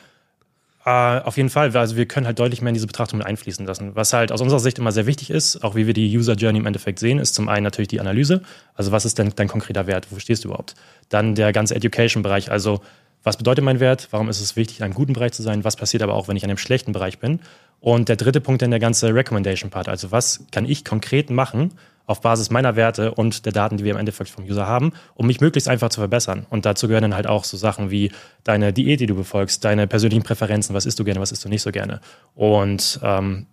Uh, 0.87 1.21
auf 1.25 1.37
jeden 1.37 1.51
Fall. 1.51 1.77
Also 1.77 1.97
wir 1.97 2.07
können 2.07 2.27
halt 2.27 2.39
deutlich 2.39 2.63
mehr 2.63 2.71
in 2.71 2.75
diese 2.75 2.87
Betrachtung 2.87 3.19
mit 3.19 3.27
einfließen 3.27 3.67
lassen. 3.67 3.95
Was 3.95 4.13
halt 4.13 4.33
aus 4.33 4.41
unserer 4.41 4.61
Sicht 4.61 4.79
immer 4.79 4.93
sehr 4.93 5.07
wichtig 5.07 5.29
ist, 5.31 5.63
auch 5.65 5.75
wie 5.75 5.87
wir 5.87 5.93
die 5.93 6.17
User 6.17 6.35
Journey 6.35 6.61
im 6.61 6.67
Endeffekt 6.67 6.99
sehen, 6.99 7.19
ist 7.19 7.35
zum 7.35 7.49
einen 7.49 7.65
natürlich 7.65 7.89
die 7.89 8.01
Analyse. 8.01 8.43
Also 8.75 8.93
was 8.93 9.05
ist 9.05 9.19
denn 9.19 9.33
dein 9.37 9.49
konkreter 9.49 9.87
Wert? 9.87 10.07
Wo 10.11 10.19
stehst 10.19 10.45
du 10.45 10.49
überhaupt? 10.49 10.77
Dann 11.09 11.35
der 11.35 11.53
ganze 11.53 11.75
Education-Bereich. 11.75 12.51
Also 12.51 12.81
was 13.23 13.37
bedeutet 13.37 13.65
mein 13.65 13.81
Wert? 13.81 14.09
Warum 14.13 14.29
ist 14.29 14.41
es 14.41 14.57
wichtig, 14.57 14.79
in 14.79 14.85
einem 14.85 14.95
guten 14.95 15.13
Bereich 15.13 15.33
zu 15.33 15.43
sein? 15.43 15.65
Was 15.65 15.77
passiert 15.77 16.03
aber 16.03 16.15
auch, 16.15 16.29
wenn 16.29 16.37
ich 16.37 16.45
in 16.45 16.51
einem 16.51 16.59
schlechten 16.59 16.93
Bereich 16.93 17.19
bin? 17.19 17.41
Und 17.81 18.09
der 18.09 18.17
dritte 18.17 18.41
Punkt 18.41 18.63
dann 18.63 18.71
der 18.71 18.81
ganze 18.81 19.13
Recommendation-Part. 19.15 19.89
Also 19.89 20.13
was 20.13 20.47
kann 20.53 20.65
ich 20.65 20.85
konkret 20.85 21.29
machen, 21.29 21.73
auf 22.09 22.23
Basis 22.23 22.51
meiner 22.51 22.75
Werte 22.75 23.15
und 23.15 23.45
der 23.45 23.53
Daten, 23.53 23.77
die 23.77 23.85
wir 23.85 23.93
im 23.93 23.99
Endeffekt 23.99 24.31
vom 24.31 24.45
User 24.45 24.67
haben, 24.67 24.93
um 25.15 25.27
mich 25.27 25.41
möglichst 25.41 25.69
einfach 25.69 25.91
zu 25.91 26.01
verbessern. 26.01 26.47
Und 26.49 26.65
dazu 26.65 26.89
gehören 26.89 27.03
dann 27.03 27.15
halt 27.15 27.27
auch 27.27 27.45
so 27.45 27.59
Sachen 27.59 27.91
wie 27.91 28.11
deine 28.45 28.73
Diät, 28.73 29.01
die 29.01 29.07
du 29.07 29.15
befolgst, 29.15 29.63
deine 29.65 29.87
persönlichen 29.87 30.23
Präferenzen, 30.23 30.75
was 30.75 30.87
isst 30.87 30.99
du 30.99 31.05
gerne, 31.05 31.21
was 31.21 31.33
isst 31.33 31.45
du 31.45 31.51
nicht 31.51 31.61
so 31.61 31.71
gerne. 31.71 32.01
Und 32.35 32.99
ähm, 33.03 33.47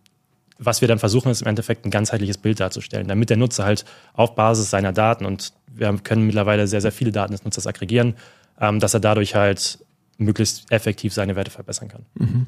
was 0.58 0.80
wir 0.80 0.88
dann 0.88 1.00
versuchen, 1.00 1.30
ist 1.30 1.42
im 1.42 1.48
Endeffekt 1.48 1.86
ein 1.86 1.92
ganzheitliches 1.92 2.38
Bild 2.38 2.62
darzustellen, 2.62 3.10
damit 3.10 3.30
der 3.30 3.36
Nutzer 3.36 3.66
halt 3.66 3.84
auf 4.14 4.36
Basis 4.36 4.70
seiner 4.70 4.94
Daten, 4.94 5.26
und 5.26 5.52
wir 5.68 5.94
können 6.02 6.26
mittlerweile 6.26 6.66
sehr, 6.68 6.80
sehr 6.80 6.94
viele 6.94 7.12
Daten 7.12 7.34
des 7.34 7.44
Nutzers 7.44 7.68
aggregieren, 7.68 8.16
ähm, 8.62 8.80
dass 8.80 8.94
er 8.94 9.02
dadurch 9.02 9.36
halt 9.36 9.80
möglichst 10.18 10.72
effektiv 10.72 11.14
seine 11.14 11.36
Werte 11.36 11.52
verbessern 11.52 11.90
kann. 11.90 12.06
Mhm. 12.14 12.46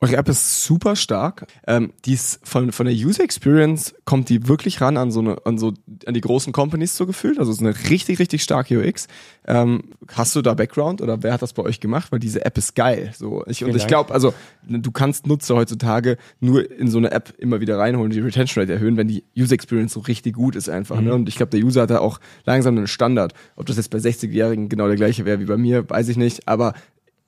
Eure 0.00 0.16
App 0.16 0.28
ist 0.28 0.64
super 0.64 0.94
stark. 0.94 1.46
Ähm, 1.66 1.92
die 2.04 2.12
ist 2.12 2.46
von, 2.46 2.70
von 2.70 2.84
der 2.84 2.94
User 2.94 3.24
Experience 3.24 3.94
kommt 4.04 4.28
die 4.28 4.46
wirklich 4.46 4.82
ran 4.82 4.98
an 4.98 5.10
so 5.10 5.20
eine, 5.20 5.38
an 5.46 5.56
so, 5.56 5.72
an 6.04 6.12
die 6.12 6.20
großen 6.20 6.52
Companies 6.52 6.96
so 6.96 7.06
gefühlt. 7.06 7.38
Also 7.38 7.50
es 7.50 7.58
ist 7.58 7.64
eine 7.64 7.74
richtig, 7.90 8.18
richtig 8.18 8.42
starke 8.42 8.78
UX. 8.78 9.08
Ähm, 9.46 9.84
hast 10.12 10.36
du 10.36 10.42
da 10.42 10.52
Background 10.52 11.00
oder 11.00 11.22
wer 11.22 11.32
hat 11.32 11.40
das 11.40 11.54
bei 11.54 11.62
euch 11.62 11.80
gemacht? 11.80 12.12
Weil 12.12 12.18
diese 12.18 12.44
App 12.44 12.58
ist 12.58 12.74
geil. 12.74 13.12
So, 13.16 13.42
ich, 13.46 13.64
und 13.64 13.74
ich 13.74 13.86
glaube, 13.86 14.12
also, 14.12 14.34
du 14.68 14.90
kannst 14.90 15.26
Nutzer 15.26 15.56
heutzutage 15.56 16.18
nur 16.40 16.70
in 16.70 16.88
so 16.90 16.98
eine 16.98 17.10
App 17.10 17.32
immer 17.38 17.60
wieder 17.60 17.78
reinholen, 17.78 18.10
die 18.10 18.20
Retention 18.20 18.62
Rate 18.62 18.74
erhöhen, 18.74 18.98
wenn 18.98 19.08
die 19.08 19.24
User 19.34 19.54
Experience 19.54 19.94
so 19.94 20.00
richtig 20.00 20.34
gut 20.34 20.56
ist 20.56 20.68
einfach. 20.68 20.96
Ne? 20.96 21.02
Mhm. 21.02 21.08
Ne? 21.08 21.14
Und 21.14 21.28
ich 21.30 21.36
glaube, 21.36 21.50
der 21.50 21.64
User 21.64 21.82
hat 21.82 21.90
da 21.90 22.00
auch 22.00 22.20
langsam 22.44 22.76
einen 22.76 22.86
Standard. 22.86 23.32
Ob 23.56 23.64
das 23.64 23.76
jetzt 23.76 23.88
bei 23.88 23.98
60-Jährigen 23.98 24.68
genau 24.68 24.88
der 24.88 24.96
gleiche 24.96 25.24
wäre 25.24 25.40
wie 25.40 25.46
bei 25.46 25.56
mir, 25.56 25.88
weiß 25.88 26.08
ich 26.10 26.18
nicht. 26.18 26.46
Aber 26.48 26.74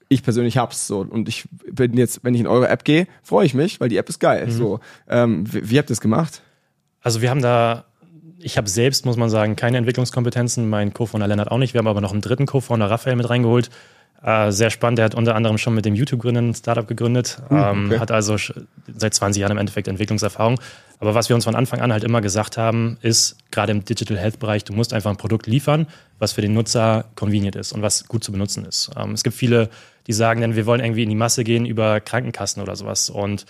ich 0.08 0.22
persönlich 0.22 0.56
hab's 0.56 0.86
so 0.86 1.00
und 1.00 1.28
ich 1.28 1.48
bin 1.70 1.96
jetzt, 1.96 2.24
wenn 2.24 2.34
ich 2.34 2.40
in 2.40 2.46
eure 2.46 2.68
App 2.68 2.84
gehe, 2.84 3.06
freue 3.22 3.46
ich 3.46 3.54
mich, 3.54 3.80
weil 3.80 3.88
die 3.88 3.98
App 3.98 4.08
ist 4.08 4.18
geil. 4.18 4.46
Mhm. 4.46 4.50
So, 4.50 4.80
ähm, 5.08 5.52
wie, 5.52 5.70
wie 5.70 5.78
habt 5.78 5.90
ihr 5.90 5.94
das 5.94 6.00
gemacht? 6.00 6.42
Also 7.02 7.20
wir 7.20 7.30
haben 7.30 7.42
da, 7.42 7.84
ich 8.38 8.56
habe 8.56 8.68
selbst, 8.68 9.04
muss 9.04 9.16
man 9.16 9.30
sagen, 9.30 9.56
keine 9.56 9.78
Entwicklungskompetenzen. 9.78 10.68
Mein 10.68 10.92
Co-Founder 10.92 11.26
Lennart 11.26 11.50
auch 11.50 11.58
nicht. 11.58 11.74
Wir 11.74 11.78
haben 11.78 11.86
aber 11.86 12.00
noch 12.00 12.12
einen 12.12 12.20
dritten 12.20 12.46
Co-Founder, 12.46 12.90
Raphael, 12.90 13.16
mit 13.16 13.28
reingeholt. 13.28 13.70
Äh, 14.22 14.50
sehr 14.50 14.70
spannend. 14.70 14.98
Der 14.98 15.04
hat 15.04 15.14
unter 15.14 15.36
anderem 15.36 15.58
schon 15.58 15.74
mit 15.74 15.84
dem 15.84 15.94
YouTube-Gründen 15.94 16.50
ein 16.50 16.54
Startup 16.54 16.86
gegründet. 16.86 17.38
Uh, 17.50 17.54
okay. 17.54 17.98
hat 18.00 18.10
also 18.10 18.36
seit 18.96 19.14
20 19.14 19.40
Jahren 19.40 19.52
im 19.52 19.58
Endeffekt 19.58 19.86
Entwicklungserfahrung. 19.86 20.60
Aber 20.98 21.14
was 21.14 21.28
wir 21.28 21.36
uns 21.36 21.44
von 21.44 21.54
Anfang 21.54 21.80
an 21.80 21.92
halt 21.92 22.02
immer 22.02 22.20
gesagt 22.20 22.56
haben, 22.56 22.98
ist, 23.00 23.36
gerade 23.52 23.70
im 23.70 23.84
Digital 23.84 24.18
Health-Bereich, 24.18 24.64
du 24.64 24.72
musst 24.72 24.92
einfach 24.92 25.10
ein 25.10 25.16
Produkt 25.16 25.46
liefern, 25.46 25.86
was 26.18 26.32
für 26.32 26.40
den 26.40 26.52
Nutzer 26.52 27.04
convenient 27.14 27.54
ist 27.54 27.72
und 27.72 27.82
was 27.82 28.08
gut 28.08 28.24
zu 28.24 28.32
benutzen 28.32 28.64
ist. 28.64 28.90
Ähm, 28.96 29.12
es 29.12 29.22
gibt 29.22 29.36
viele 29.36 29.70
die 30.08 30.12
sagen 30.12 30.40
dann, 30.40 30.56
wir 30.56 30.66
wollen 30.66 30.80
irgendwie 30.80 31.04
in 31.04 31.08
die 31.08 31.14
Masse 31.14 31.44
gehen 31.44 31.66
über 31.66 32.00
Krankenkassen 32.00 32.62
oder 32.62 32.74
sowas. 32.74 33.10
Und 33.10 33.44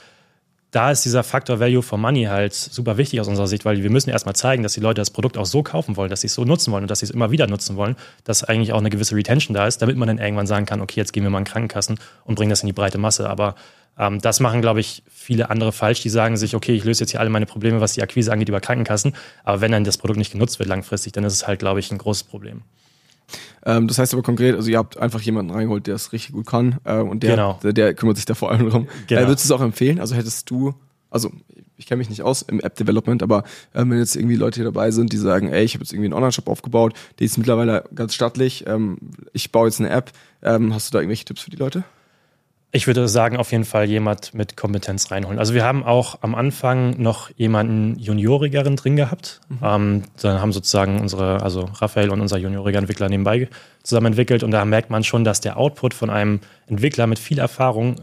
da 0.71 0.91
ist 0.91 1.05
dieser 1.05 1.23
Faktor 1.23 1.61
Value 1.61 1.83
for 1.83 1.97
Money 1.97 2.25
halt 2.25 2.53
super 2.53 2.99
wichtig 2.99 3.21
aus 3.21 3.29
unserer 3.29 3.47
Sicht, 3.47 3.65
weil 3.65 3.83
wir 3.83 3.91
müssen 3.91 4.11
erstmal 4.11 4.37
zeigen, 4.37 4.63
dass 4.63 4.75
die 4.75 4.81
Leute 4.81 5.01
das 5.01 5.11
Produkt 5.11 5.39
auch 5.39 5.47
so 5.47 5.63
kaufen 5.63 5.97
wollen, 5.97 6.11
dass 6.11 6.21
sie 6.21 6.27
es 6.27 6.35
so 6.35 6.45
nutzen 6.45 6.73
wollen 6.73 6.85
und 6.85 6.91
dass 6.91 6.99
sie 6.99 7.07
es 7.07 7.11
immer 7.11 7.31
wieder 7.31 7.47
nutzen 7.47 7.77
wollen, 7.77 7.97
dass 8.25 8.45
eigentlich 8.45 8.73
auch 8.75 8.79
eine 8.79 8.91
gewisse 8.91 9.17
Retention 9.17 9.55
da 9.55 9.67
ist, 9.67 9.81
damit 9.81 9.97
man 9.97 10.09
dann 10.09 10.19
irgendwann 10.19 10.47
sagen 10.47 10.67
kann, 10.67 10.83
okay, 10.83 11.01
jetzt 11.01 11.13
gehen 11.13 11.23
wir 11.23 11.31
mal 11.31 11.39
in 11.39 11.45
Krankenkassen 11.45 11.99
und 12.25 12.35
bringen 12.35 12.51
das 12.51 12.63
in 12.63 12.67
die 12.67 12.75
breite 12.75 12.99
Masse. 12.99 13.31
Aber 13.31 13.55
ähm, 13.99 14.21
das 14.21 14.41
machen, 14.41 14.61
glaube 14.61 14.81
ich, 14.81 15.03
viele 15.09 15.49
andere 15.49 15.73
falsch, 15.73 16.03
die 16.03 16.11
sagen 16.11 16.37
sich, 16.37 16.55
okay, 16.55 16.75
ich 16.75 16.85
löse 16.85 17.05
jetzt 17.05 17.13
hier 17.13 17.21
alle 17.21 17.31
meine 17.31 17.47
Probleme, 17.47 17.81
was 17.81 17.95
die 17.95 18.03
Akquise 18.03 18.31
angeht, 18.31 18.51
über 18.51 18.61
Krankenkassen. 18.61 19.15
Aber 19.45 19.63
wenn 19.63 19.73
dann 19.73 19.85
das 19.85 19.97
Produkt 19.97 20.19
nicht 20.19 20.33
genutzt 20.33 20.59
wird 20.59 20.69
langfristig, 20.69 21.13
dann 21.13 21.25
ist 21.25 21.33
es 21.33 21.47
halt, 21.47 21.61
glaube 21.61 21.81
ich, 21.81 21.91
ein 21.91 21.99
großes 21.99 22.25
Problem. 22.25 22.63
Ähm, 23.65 23.89
das 23.89 23.99
heißt 23.99 24.15
aber 24.15 24.23
konkret, 24.23 24.55
also 24.55 24.71
ihr 24.71 24.79
habt 24.79 24.99
einfach 24.99 25.21
jemanden 25.21 25.53
reingeholt, 25.53 25.87
der 25.87 25.95
es 25.95 26.13
richtig 26.13 26.33
gut 26.33 26.47
kann 26.47 26.79
äh, 26.85 26.99
und 26.99 27.23
der, 27.23 27.31
genau. 27.31 27.59
der, 27.63 27.73
der, 27.73 27.95
kümmert 27.95 28.17
sich 28.17 28.27
da 28.27 28.35
vor 28.35 28.51
allem 28.51 28.71
drum. 28.71 28.89
Genau. 29.07 29.21
Äh, 29.21 29.27
würdest 29.27 29.49
du 29.49 29.55
es 29.55 29.59
auch 29.59 29.65
empfehlen? 29.65 30.01
Also 30.01 30.15
hättest 30.15 30.51
du, 30.51 30.75
also 31.11 31.31
ich 31.77 31.87
kenne 31.87 31.99
mich 31.99 32.11
nicht 32.11 32.23
aus 32.23 32.43
im 32.43 32.61
App-Development, 32.61 33.23
aber 33.23 33.45
äh, 33.73 33.81
wenn 33.81 33.99
jetzt 33.99 34.17
irgendwie 34.17 34.37
Leute 34.37 34.57
hier 34.57 34.65
dabei 34.65 34.91
sind, 34.91 35.13
die 35.13 35.17
sagen, 35.17 35.49
ey, 35.49 35.65
ich 35.65 35.75
habe 35.75 35.85
jetzt 35.85 35.93
irgendwie 35.93 36.07
einen 36.07 36.15
Online-Shop 36.15 36.49
aufgebaut, 36.49 36.95
die 37.19 37.25
ist 37.25 37.39
mittlerweile 37.39 37.85
ganz 37.95 38.15
stattlich, 38.15 38.67
ähm, 38.67 38.99
ich 39.33 39.53
baue 39.53 39.69
jetzt 39.69 39.81
eine 39.81 39.91
App, 39.91 40.13
ähm, 40.43 40.75
hast 40.75 40.89
du 40.89 40.93
da 40.93 41.01
irgendwelche 41.01 41.25
Tipps 41.25 41.43
für 41.43 41.51
die 41.51 41.57
Leute? 41.57 41.85
Ich 42.71 42.87
würde 42.87 43.09
sagen, 43.09 43.39
auf 43.39 43.51
jeden 43.51 43.65
Fall 43.65 43.89
jemand 43.89 44.35
mit 44.35 44.57
Kompetenz 44.57 45.11
reinholen. 45.11 45.39
Also 45.39 45.55
wir 45.55 45.65
haben 45.65 45.85
auch 45.85 46.19
am 46.21 46.35
Anfang 46.35 47.01
noch 47.01 47.31
jemanden 47.37 47.99
Juniorigeren 47.99 48.77
drin 48.77 48.97
gehabt. 48.97 49.41
Mhm. 49.49 49.59
Ähm, 49.63 50.03
dann 50.21 50.41
haben 50.43 50.53
sozusagen 50.53 51.01
unsere, 51.01 51.43
also 51.43 51.71
Raphael 51.75 52.11
und 52.11 52.21
unser 52.21 52.37
junioriger 52.37 52.79
Entwickler 52.79 53.09
nebenbei 53.09 53.49
zusammen 53.83 54.09
entwickelt 54.09 54.43
und 54.43 54.51
da 54.51 54.67
merkt 54.67 54.91
man 54.91 55.03
schon, 55.03 55.25
dass 55.25 55.41
der 55.41 55.57
Output 55.57 55.95
von 55.95 56.11
einem 56.11 56.41
Entwickler 56.67 57.07
mit 57.07 57.19
viel 57.19 57.39
Erfahrung 57.39 58.03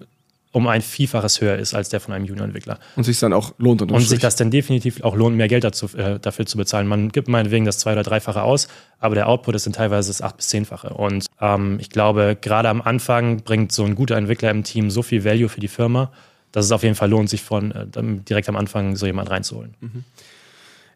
um 0.55 0.67
ein 0.67 0.81
Vielfaches 0.81 1.41
höher 1.41 1.57
ist 1.57 1.73
als 1.73 1.89
der 1.89 1.99
von 1.99 2.13
einem 2.13 2.23
Junior-Entwickler. 2.23 2.79
Und 2.95 3.03
sich 3.03 3.19
dann 3.19 3.33
auch 3.33 3.53
lohnt. 3.57 3.81
Und 3.81 3.99
sich 3.99 4.19
das 4.19 4.37
dann 4.37 4.51
definitiv 4.51 5.03
auch 5.03 5.13
lohnt, 5.13 5.35
mehr 5.35 5.49
Geld 5.49 5.65
dazu, 5.65 5.87
äh, 5.97 6.17
dafür 6.17 6.45
zu 6.45 6.55
bezahlen. 6.55 6.87
Man 6.87 7.09
gibt 7.09 7.27
meinetwegen 7.27 7.65
das 7.65 7.77
zwei- 7.77 7.91
oder 7.91 8.03
dreifache 8.03 8.41
aus, 8.41 8.69
aber 8.99 9.15
der 9.15 9.27
Output 9.27 9.55
ist 9.55 9.65
dann 9.65 9.73
teilweise 9.73 10.09
das 10.09 10.21
acht- 10.21 10.37
bis 10.37 10.47
zehnfache. 10.47 10.91
Und 10.93 11.25
ähm, 11.41 11.77
ich 11.81 11.89
glaube, 11.89 12.37
gerade 12.39 12.69
am 12.69 12.81
Anfang 12.81 13.43
bringt 13.43 13.73
so 13.73 13.83
ein 13.83 13.95
guter 13.95 14.15
Entwickler 14.15 14.49
im 14.49 14.63
Team 14.63 14.89
so 14.89 15.01
viel 15.01 15.25
Value 15.25 15.49
für 15.49 15.59
die 15.59 15.67
Firma, 15.67 16.13
dass 16.53 16.63
es 16.63 16.71
auf 16.71 16.83
jeden 16.83 16.95
Fall 16.95 17.09
lohnt, 17.09 17.29
sich 17.29 17.41
von 17.41 17.71
äh, 17.71 17.85
direkt 17.93 18.47
am 18.47 18.55
Anfang 18.55 18.95
so 18.95 19.05
jemand 19.05 19.29
reinzuholen. 19.29 19.73
Mhm. 19.81 20.05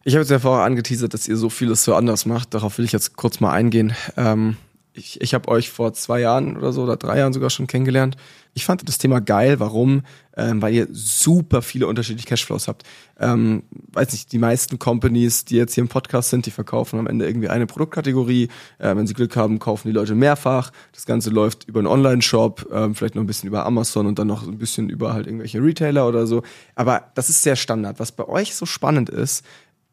Ich 0.04 0.14
habe 0.14 0.22
jetzt 0.22 0.30
ja 0.30 0.38
vorher 0.38 0.64
angeteasert, 0.64 1.12
dass 1.12 1.28
ihr 1.28 1.36
so 1.36 1.50
vieles 1.50 1.84
so 1.84 1.94
anders 1.94 2.24
macht. 2.24 2.54
Darauf 2.54 2.78
will 2.78 2.86
ich 2.86 2.92
jetzt 2.92 3.14
kurz 3.18 3.40
mal 3.40 3.52
eingehen. 3.52 3.92
Ähm, 4.16 4.56
ich 4.92 5.20
ich 5.20 5.34
habe 5.34 5.48
euch 5.48 5.70
vor 5.70 5.92
zwei 5.92 6.20
Jahren 6.20 6.56
oder 6.56 6.72
so 6.72 6.82
oder 6.82 6.96
drei 6.96 7.18
Jahren 7.18 7.32
sogar 7.32 7.50
schon 7.50 7.66
kennengelernt. 7.66 8.16
Ich 8.52 8.64
fand 8.64 8.86
das 8.88 8.98
Thema 8.98 9.20
geil. 9.20 9.60
Warum? 9.60 10.02
Ähm, 10.36 10.60
weil 10.60 10.74
ihr 10.74 10.88
super 10.90 11.62
viele 11.62 11.86
unterschiedliche 11.86 12.26
Cashflows 12.28 12.66
habt. 12.66 12.82
Ähm, 13.18 13.62
weiß 13.92 14.12
nicht, 14.12 14.32
die 14.32 14.38
meisten 14.38 14.78
Companies, 14.78 15.44
die 15.44 15.56
jetzt 15.56 15.74
hier 15.74 15.82
im 15.82 15.88
Podcast 15.88 16.30
sind, 16.30 16.46
die 16.46 16.50
verkaufen 16.50 16.98
am 16.98 17.06
Ende 17.06 17.26
irgendwie 17.26 17.48
eine 17.48 17.66
Produktkategorie. 17.66 18.48
Äh, 18.78 18.96
wenn 18.96 19.06
sie 19.06 19.14
Glück 19.14 19.36
haben, 19.36 19.60
kaufen 19.60 19.88
die 19.88 19.94
Leute 19.94 20.14
mehrfach. 20.16 20.72
Das 20.92 21.06
Ganze 21.06 21.30
läuft 21.30 21.68
über 21.68 21.78
einen 21.78 21.86
Online-Shop, 21.86 22.68
ähm, 22.72 22.94
vielleicht 22.94 23.14
noch 23.14 23.22
ein 23.22 23.28
bisschen 23.28 23.46
über 23.46 23.64
Amazon 23.66 24.06
und 24.06 24.18
dann 24.18 24.26
noch 24.26 24.42
ein 24.42 24.58
bisschen 24.58 24.88
über 24.88 25.12
halt 25.12 25.26
irgendwelche 25.26 25.62
Retailer 25.62 26.08
oder 26.08 26.26
so. 26.26 26.42
Aber 26.74 27.10
das 27.14 27.30
ist 27.30 27.42
sehr 27.42 27.56
Standard. 27.56 28.00
Was 28.00 28.10
bei 28.10 28.26
euch 28.26 28.56
so 28.56 28.66
spannend 28.66 29.10
ist, 29.10 29.44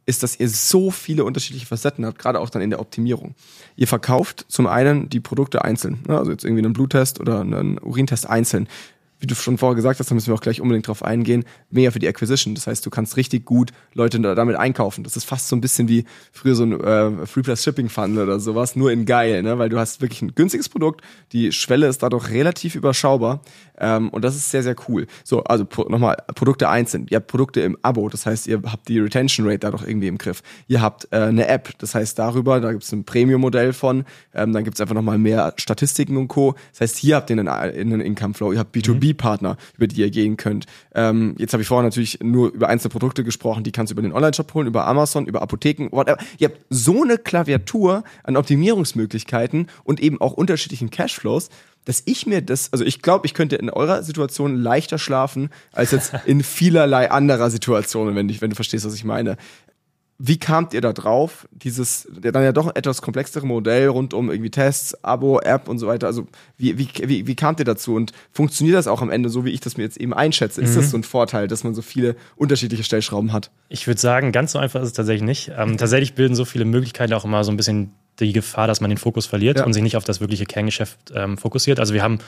ist, 0.08 0.24
dass 0.24 0.40
ihr 0.40 0.50
so 0.50 0.90
viele 0.90 1.24
unterschiedliche 1.26 1.68
Facetten 1.68 2.06
habt, 2.06 2.18
gerade 2.18 2.40
auch 2.40 2.50
dann 2.50 2.62
in 2.62 2.72
der 2.72 2.80
Optimierung. 2.80 3.36
Ihr 3.76 3.88
verkauft 3.88 4.46
zum 4.48 4.66
einen 4.66 5.10
die 5.10 5.20
Produkte 5.20 5.64
einzeln, 5.64 6.00
ne? 6.08 6.18
also 6.18 6.32
jetzt 6.32 6.44
irgendwie 6.44 6.64
einen 6.64 6.74
Bluttest 6.74 7.20
oder 7.20 7.42
einen 7.42 7.78
Urintest 7.80 8.28
einzeln 8.28 8.68
wie 9.20 9.28
du 9.28 9.36
schon 9.36 9.58
vorher 9.58 9.76
gesagt 9.76 10.00
hast, 10.00 10.12
da 10.12 10.16
müssen 10.16 10.28
wir 10.28 10.36
auch 10.36 10.42
gleich 10.42 10.62
unbedingt 10.62 10.88
drauf 10.88 11.04
eingehen, 11.04 11.44
mehr 11.72 11.92
für 11.92 12.00
die 12.00 12.08
Acquisition. 12.08 12.56
Das 12.56 12.68
heißt, 12.68 12.86
du 12.86 12.90
kannst 12.90 13.18
richtig 13.18 13.46
gut 13.46 13.72
Leute 13.94 14.20
damit 14.20 14.56
einkaufen. 14.56 15.04
Das 15.04 15.18
ist 15.18 15.24
fast 15.24 15.48
so 15.48 15.56
ein 15.56 15.62
bisschen 15.62 15.88
wie 15.88 16.06
früher 16.32 16.56
so 16.56 16.64
ein 16.64 16.80
äh, 16.80 17.26
Free 17.26 17.42
Plus 17.42 17.64
Shipping 17.64 17.90
Funnel 17.90 18.24
oder 18.24 18.40
sowas, 18.40 18.76
nur 18.76 18.92
in 18.92 19.06
geil, 19.06 19.42
ne? 19.42 19.58
weil 19.58 19.70
du 19.70 19.80
hast 19.80 20.02
wirklich 20.02 20.22
ein 20.22 20.36
günstiges 20.36 20.70
Produkt, 20.70 21.02
die 21.32 21.52
Schwelle 21.52 21.88
ist 21.88 22.04
dadurch 22.04 22.30
relativ 22.30 22.76
überschaubar 22.76 23.42
ähm, 23.80 24.10
und 24.10 24.24
das 24.24 24.36
ist 24.36 24.52
sehr, 24.52 24.64
sehr 24.64 24.76
cool. 24.88 25.08
So, 25.24 25.44
also 25.44 25.66
nochmal, 25.88 26.18
Produkte 26.36 26.70
einzeln. 26.70 27.08
Ihr 27.10 27.18
habt 27.18 27.28
Produkte 27.28 27.62
im 27.62 27.78
Abo, 27.82 28.10
das 28.10 28.26
heißt, 28.26 28.48
ihr 28.48 28.62
habt 28.66 28.88
die 28.88 29.00
Retention 29.00 29.48
Rate 29.48 29.60
dadurch 29.60 29.88
irgendwie 29.88 30.08
im 30.08 30.18
Griff. 30.18 30.44
Ihr 30.68 30.82
habt 30.82 31.08
äh, 31.12 31.18
eine 31.18 31.48
App, 31.48 31.78
das 31.80 31.96
heißt 31.96 32.20
darüber, 32.20 32.60
da 32.60 32.72
gibt 32.72 32.84
es 32.84 32.92
ein 32.92 33.06
Premium-Modell 33.06 33.74
von, 33.74 34.06
ähm, 34.34 34.54
dann 34.54 34.64
gibt 34.64 34.78
es 34.78 34.82
einfach 34.82 34.96
nochmal 34.96 35.18
mehr 35.18 35.54
Statistiken 35.58 36.18
und 36.18 36.28
Co. 36.28 36.56
Das 36.72 36.82
heißt, 36.82 36.98
hier 36.98 37.16
habt 37.16 37.30
ihr 37.30 37.38
einen, 37.38 37.48
einen 37.48 38.02
Income 38.02 38.34
Flow, 38.34 38.52
ihr 38.52 38.60
habt 38.60 38.76
B2B 38.76 38.98
B2B-Partner, 38.98 39.58
über 39.78 39.88
die 39.88 40.02
ihr 40.02 40.10
gehen 40.10 40.38
könnt. 40.38 40.66
Ähm, 40.94 41.36
jetzt 41.38 41.54
habe 41.54 41.62
ich 41.62 41.68
vorher 41.68 41.84
natürlich 41.84 42.20
nur 42.22 42.52
über 42.52 42.70
einzelne 42.70 42.92
Produkte 42.92 43.24
gesprochen, 43.24 43.64
die 43.64 43.72
kannst 43.72 43.92
du 43.92 43.94
über 43.94 44.02
den 44.02 44.14
Online-Shop 44.14 44.54
holen, 44.54 44.68
über 44.68 44.88
Amazon, 44.88 45.26
über 45.26 45.42
Apotheken, 45.42 45.90
whatever. 45.92 46.18
Ihr 46.40 46.50
habt 46.50 46.62
so 46.70 47.04
eine 47.04 47.18
Klaviatur 47.18 48.04
an 48.24 48.38
Optimierungsmöglichkeiten 48.38 49.68
und 49.84 50.00
eben 50.00 50.20
auch 50.22 50.34
unterschiedlichen 50.34 50.90
Cashflows, 50.90 51.50
dass 51.88 52.04
ich 52.04 52.28
mir 52.28 52.42
das, 52.42 52.74
also 52.74 52.84
ich 52.84 53.02
glaube, 53.02 53.26
ich 53.26 53.34
könnte 53.34 53.56
in 53.56 53.70
eurer 53.70 54.04
Situation 54.04 54.58
leichter 54.58 54.98
schlafen 54.98 55.50
als 55.72 55.92
jetzt 55.92 56.14
in 56.26 56.44
vielerlei 56.44 57.10
anderer 57.10 57.50
Situationen, 57.50 58.14
wenn, 58.14 58.28
ich, 58.28 58.42
wenn 58.42 58.50
du 58.50 58.56
verstehst, 58.56 58.86
was 58.86 58.94
ich 58.94 59.06
meine. 59.06 59.38
Wie 60.20 60.38
kamt 60.38 60.74
ihr 60.74 60.82
da 60.82 60.92
drauf, 60.92 61.48
dieses 61.52 62.08
dann 62.12 62.44
ja 62.44 62.52
doch 62.52 62.76
etwas 62.76 63.02
komplexere 63.02 63.46
Modell 63.46 63.88
rund 63.88 64.14
um 64.14 64.30
irgendwie 64.30 64.50
Tests, 64.50 65.02
Abo, 65.02 65.40
App 65.40 65.70
und 65.70 65.80
so 65.80 65.88
weiter? 65.88 66.08
Also 66.08 66.28
wie, 66.58 66.78
wie, 66.78 66.90
wie, 67.04 67.26
wie 67.26 67.36
kamt 67.36 67.60
ihr 67.60 67.66
dazu 67.66 67.96
und 67.96 68.12
funktioniert 68.34 68.76
das 68.76 68.88
auch 68.88 69.02
am 69.02 69.12
Ende 69.12 69.30
so, 69.30 69.46
wie 69.46 69.52
ich 69.52 69.62
das 69.62 69.78
mir 69.78 69.84
jetzt 69.84 69.98
eben 69.98 70.14
einschätze? 70.14 70.60
Ist 70.60 70.72
mhm. 70.72 70.76
das 70.76 70.90
so 70.90 70.98
ein 70.98 71.04
Vorteil, 71.04 71.48
dass 71.48 71.64
man 71.64 71.74
so 71.74 71.82
viele 71.82 72.18
unterschiedliche 72.36 72.84
Stellschrauben 72.84 73.32
hat? 73.32 73.52
Ich 73.70 73.88
würde 73.88 74.02
sagen, 74.02 74.34
ganz 74.34 74.52
so 74.52 74.60
einfach 74.60 74.82
ist 74.82 74.88
es 74.88 74.94
tatsächlich 74.94 75.24
nicht. 75.24 75.52
Ähm, 75.56 75.78
tatsächlich 75.78 76.16
bilden 76.16 76.36
so 76.36 76.44
viele 76.44 76.66
Möglichkeiten 76.66 77.14
auch 77.14 77.24
immer 77.24 77.46
so 77.46 77.52
ein 77.52 77.58
bisschen 77.58 77.94
die 78.20 78.34
Gefahr, 78.34 78.68
dass 78.68 78.82
man 78.82 78.90
den 78.90 78.98
Fokus 78.98 79.26
verliert 79.26 79.60
ja. 79.60 79.66
und 79.66 79.74
sich 79.74 79.84
nicht 79.84 79.98
auf 79.98 80.04
das 80.04 80.20
wirkliche 80.20 80.46
Kerngeschäft 80.46 80.98
ähm, 81.16 81.38
fokussiert. 81.38 81.80
Also 81.80 81.94
wir 81.94 82.04
haben 82.04 82.20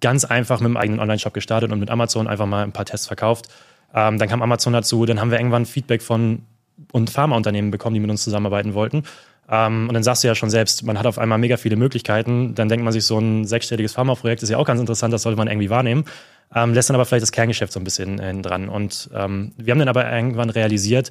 ganz 0.00 0.24
einfach 0.24 0.60
mit 0.60 0.68
dem 0.68 0.76
eigenen 0.76 1.00
Online-Shop 1.00 1.34
gestartet 1.34 1.72
und 1.72 1.78
mit 1.78 1.90
Amazon 1.90 2.28
einfach 2.28 2.46
mal 2.46 2.62
ein 2.62 2.72
paar 2.72 2.84
Tests 2.84 3.06
verkauft. 3.06 3.48
Ähm, 3.94 4.18
dann 4.18 4.28
kam 4.28 4.42
Amazon 4.42 4.72
dazu, 4.72 5.06
dann 5.06 5.20
haben 5.20 5.30
wir 5.30 5.38
irgendwann 5.38 5.66
Feedback 5.66 6.02
von 6.02 6.42
und 6.90 7.10
Pharmaunternehmen 7.10 7.70
bekommen, 7.70 7.94
die 7.94 8.00
mit 8.00 8.10
uns 8.10 8.24
zusammenarbeiten 8.24 8.74
wollten. 8.74 9.04
Ähm, 9.50 9.88
und 9.88 9.94
dann 9.94 10.02
sagst 10.02 10.24
du 10.24 10.28
ja 10.28 10.34
schon 10.34 10.50
selbst, 10.50 10.84
man 10.84 10.98
hat 10.98 11.06
auf 11.06 11.18
einmal 11.18 11.38
mega 11.38 11.56
viele 11.56 11.76
Möglichkeiten. 11.76 12.54
Dann 12.54 12.68
denkt 12.68 12.84
man 12.84 12.92
sich, 12.92 13.04
so 13.04 13.18
ein 13.18 13.44
sechsstelliges 13.44 13.92
Pharmaprojekt 13.92 14.42
ist 14.42 14.48
ja 14.48 14.58
auch 14.58 14.66
ganz 14.66 14.80
interessant, 14.80 15.12
das 15.12 15.22
sollte 15.22 15.36
man 15.36 15.48
irgendwie 15.48 15.70
wahrnehmen. 15.70 16.04
Ähm, 16.54 16.74
lässt 16.74 16.90
dann 16.90 16.96
aber 16.96 17.04
vielleicht 17.04 17.22
das 17.22 17.32
Kerngeschäft 17.32 17.72
so 17.72 17.80
ein 17.80 17.84
bisschen 17.84 18.18
äh, 18.18 18.34
dran. 18.40 18.68
Und 18.68 19.10
ähm, 19.14 19.52
wir 19.56 19.72
haben 19.72 19.78
dann 19.78 19.88
aber 19.88 20.10
irgendwann 20.10 20.50
realisiert, 20.50 21.10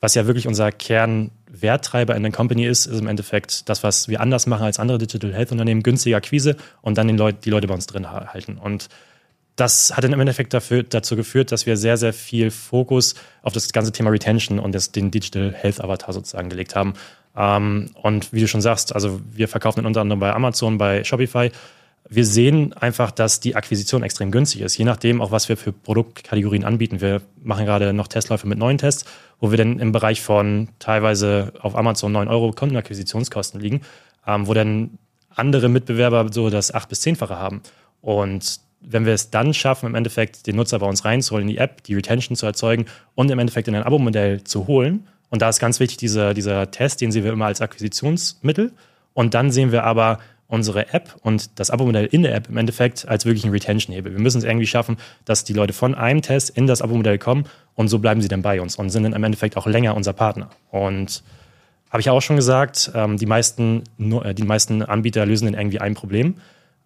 was 0.00 0.14
ja 0.14 0.26
wirklich 0.26 0.46
unser 0.46 0.72
Kernwerttreiber 0.72 2.16
in 2.16 2.22
der 2.22 2.32
Company 2.32 2.66
ist, 2.66 2.86
ist 2.86 3.00
im 3.00 3.06
Endeffekt 3.06 3.68
das, 3.68 3.82
was 3.82 4.08
wir 4.08 4.20
anders 4.20 4.46
machen 4.46 4.64
als 4.64 4.78
andere 4.78 4.98
Digital 4.98 5.34
Health 5.34 5.52
Unternehmen, 5.52 5.82
günstige 5.82 6.16
Akquise 6.16 6.56
und 6.80 6.96
dann 6.96 7.08
Leut 7.16 7.44
die 7.44 7.50
Leute 7.50 7.66
bei 7.66 7.74
uns 7.74 7.86
drin 7.86 8.10
halten. 8.10 8.56
Und 8.56 8.88
das 9.56 9.94
hat 9.94 10.04
dann 10.04 10.12
im 10.12 10.20
Endeffekt 10.20 10.54
dafür, 10.54 10.82
dazu 10.82 11.16
geführt, 11.16 11.52
dass 11.52 11.66
wir 11.66 11.76
sehr, 11.76 11.98
sehr 11.98 12.14
viel 12.14 12.50
Fokus 12.50 13.14
auf 13.42 13.52
das 13.52 13.72
ganze 13.72 13.92
Thema 13.92 14.10
Retention 14.10 14.58
und 14.58 14.74
das, 14.74 14.90
den 14.90 15.10
Digital 15.10 15.52
Health 15.52 15.80
Avatar 15.82 16.14
sozusagen 16.14 16.48
gelegt 16.48 16.74
haben. 16.74 16.94
Ähm, 17.36 17.90
und 17.94 18.32
wie 18.32 18.40
du 18.40 18.48
schon 18.48 18.62
sagst, 18.62 18.94
also 18.94 19.20
wir 19.30 19.48
verkaufen 19.48 19.84
unter 19.84 20.00
anderem 20.00 20.20
bei 20.20 20.32
Amazon, 20.32 20.78
bei 20.78 21.04
Shopify. 21.04 21.50
Wir 22.08 22.24
sehen 22.24 22.72
einfach, 22.72 23.10
dass 23.10 23.40
die 23.40 23.54
Akquisition 23.54 24.02
extrem 24.02 24.30
günstig 24.30 24.62
ist, 24.62 24.78
je 24.78 24.84
nachdem 24.84 25.20
auch, 25.20 25.30
was 25.30 25.48
wir 25.48 25.56
für 25.56 25.72
Produktkategorien 25.72 26.64
anbieten. 26.64 27.00
Wir 27.00 27.20
machen 27.42 27.66
gerade 27.66 27.92
noch 27.92 28.08
Testläufe 28.08 28.48
mit 28.48 28.58
neuen 28.58 28.78
Tests, 28.78 29.04
wo 29.40 29.50
wir 29.50 29.58
dann 29.58 29.78
im 29.78 29.92
Bereich 29.92 30.20
von 30.20 30.68
teilweise 30.78 31.52
auf 31.60 31.74
Amazon 31.74 32.12
9 32.12 32.28
Euro 32.28 32.52
Kontenakquisitionskosten 32.52 33.60
liegen, 33.60 33.80
ähm, 34.26 34.46
wo 34.46 34.54
dann 34.54 34.98
andere 35.34 35.68
Mitbewerber 35.68 36.30
so 36.32 36.50
das 36.50 36.74
8- 36.74 36.88
bis 36.88 37.02
10-fache 37.02 37.36
haben. 37.36 37.62
Und 38.00 38.60
wenn 38.80 39.04
wir 39.04 39.12
es 39.12 39.30
dann 39.30 39.54
schaffen, 39.54 39.86
im 39.86 39.94
Endeffekt 39.94 40.46
den 40.46 40.56
Nutzer 40.56 40.78
bei 40.78 40.86
uns 40.86 41.04
reinzuholen 41.04 41.48
in 41.48 41.54
die 41.54 41.58
App, 41.58 41.82
die 41.84 41.94
Retention 41.94 42.36
zu 42.36 42.46
erzeugen 42.46 42.86
und 43.14 43.30
im 43.30 43.38
Endeffekt 43.38 43.68
in 43.68 43.74
ein 43.74 43.82
Abo-Modell 43.82 44.44
zu 44.44 44.66
holen. 44.66 45.06
Und 45.28 45.42
da 45.42 45.48
ist 45.48 45.60
ganz 45.60 45.80
wichtig 45.80 45.98
dieser, 45.98 46.34
dieser 46.34 46.70
Test, 46.70 47.00
den 47.00 47.12
sehen 47.12 47.24
wir 47.24 47.32
immer 47.32 47.46
als 47.46 47.60
Akquisitionsmittel. 47.60 48.72
Und 49.12 49.34
dann 49.34 49.50
sehen 49.50 49.70
wir 49.70 49.84
aber 49.84 50.18
unsere 50.50 50.92
App 50.92 51.14
und 51.22 51.60
das 51.60 51.70
Abo-Modell 51.70 52.06
in 52.06 52.22
der 52.22 52.34
App 52.34 52.48
im 52.48 52.56
Endeffekt 52.56 53.06
als 53.06 53.24
wirklich 53.24 53.44
ein 53.44 53.52
Retention-Hebel. 53.52 54.12
Wir 54.12 54.20
müssen 54.20 54.38
es 54.38 54.44
irgendwie 54.44 54.66
schaffen, 54.66 54.96
dass 55.24 55.44
die 55.44 55.52
Leute 55.52 55.72
von 55.72 55.94
einem 55.94 56.22
Test 56.22 56.50
in 56.50 56.66
das 56.66 56.82
Abo-Modell 56.82 57.18
kommen 57.18 57.44
und 57.80 57.88
so 57.88 57.98
bleiben 57.98 58.20
sie 58.20 58.28
dann 58.28 58.42
bei 58.42 58.60
uns 58.60 58.76
und 58.76 58.90
sind 58.90 59.04
dann 59.04 59.14
im 59.14 59.24
Endeffekt 59.24 59.56
auch 59.56 59.66
länger 59.66 59.96
unser 59.96 60.12
Partner. 60.12 60.50
Und 60.70 61.22
habe 61.90 62.02
ich 62.02 62.10
auch 62.10 62.20
schon 62.20 62.36
gesagt, 62.36 62.92
ähm, 62.94 63.16
die, 63.16 63.24
meisten, 63.24 63.84
äh, 63.98 64.34
die 64.34 64.42
meisten 64.42 64.82
Anbieter 64.82 65.24
lösen 65.24 65.46
dann 65.46 65.54
irgendwie 65.58 65.80
ein 65.80 65.94
Problem. 65.94 66.34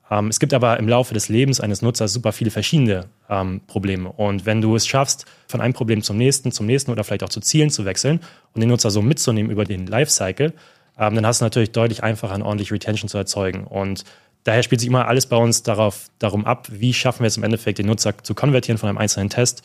Ähm, 0.08 0.28
es 0.28 0.38
gibt 0.38 0.54
aber 0.54 0.78
im 0.78 0.86
Laufe 0.86 1.12
des 1.12 1.28
Lebens 1.28 1.58
eines 1.58 1.82
Nutzers 1.82 2.12
super 2.12 2.30
viele 2.30 2.52
verschiedene 2.52 3.06
ähm, 3.28 3.60
Probleme. 3.66 4.08
Und 4.12 4.46
wenn 4.46 4.60
du 4.60 4.76
es 4.76 4.86
schaffst, 4.86 5.26
von 5.48 5.60
einem 5.60 5.74
Problem 5.74 6.00
zum 6.00 6.16
nächsten, 6.16 6.52
zum 6.52 6.66
nächsten 6.66 6.92
oder 6.92 7.02
vielleicht 7.02 7.24
auch 7.24 7.28
zu 7.28 7.40
Zielen 7.40 7.70
zu 7.70 7.84
wechseln 7.84 8.20
und 8.54 8.60
den 8.60 8.68
Nutzer 8.70 8.92
so 8.92 9.02
mitzunehmen 9.02 9.50
über 9.50 9.64
den 9.64 9.88
Lifecycle, 9.88 10.52
dann 10.96 11.26
hast 11.26 11.40
du 11.40 11.44
natürlich 11.44 11.72
deutlich 11.72 12.04
einfacher, 12.04 12.34
eine 12.34 12.44
ordentliche 12.44 12.72
Retention 12.72 13.08
zu 13.08 13.18
erzeugen. 13.18 13.64
Und 13.64 14.04
daher 14.44 14.62
spielt 14.62 14.80
sich 14.80 14.88
immer 14.88 15.08
alles 15.08 15.26
bei 15.26 15.36
uns 15.36 15.64
darauf, 15.64 16.06
darum 16.20 16.44
ab, 16.44 16.68
wie 16.70 16.94
schaffen 16.94 17.24
wir 17.24 17.26
es 17.26 17.36
im 17.36 17.42
Endeffekt, 17.42 17.78
den 17.78 17.86
Nutzer 17.86 18.14
zu 18.22 18.36
konvertieren 18.36 18.78
von 18.78 18.88
einem 18.88 18.98
einzelnen 18.98 19.28
Test 19.28 19.64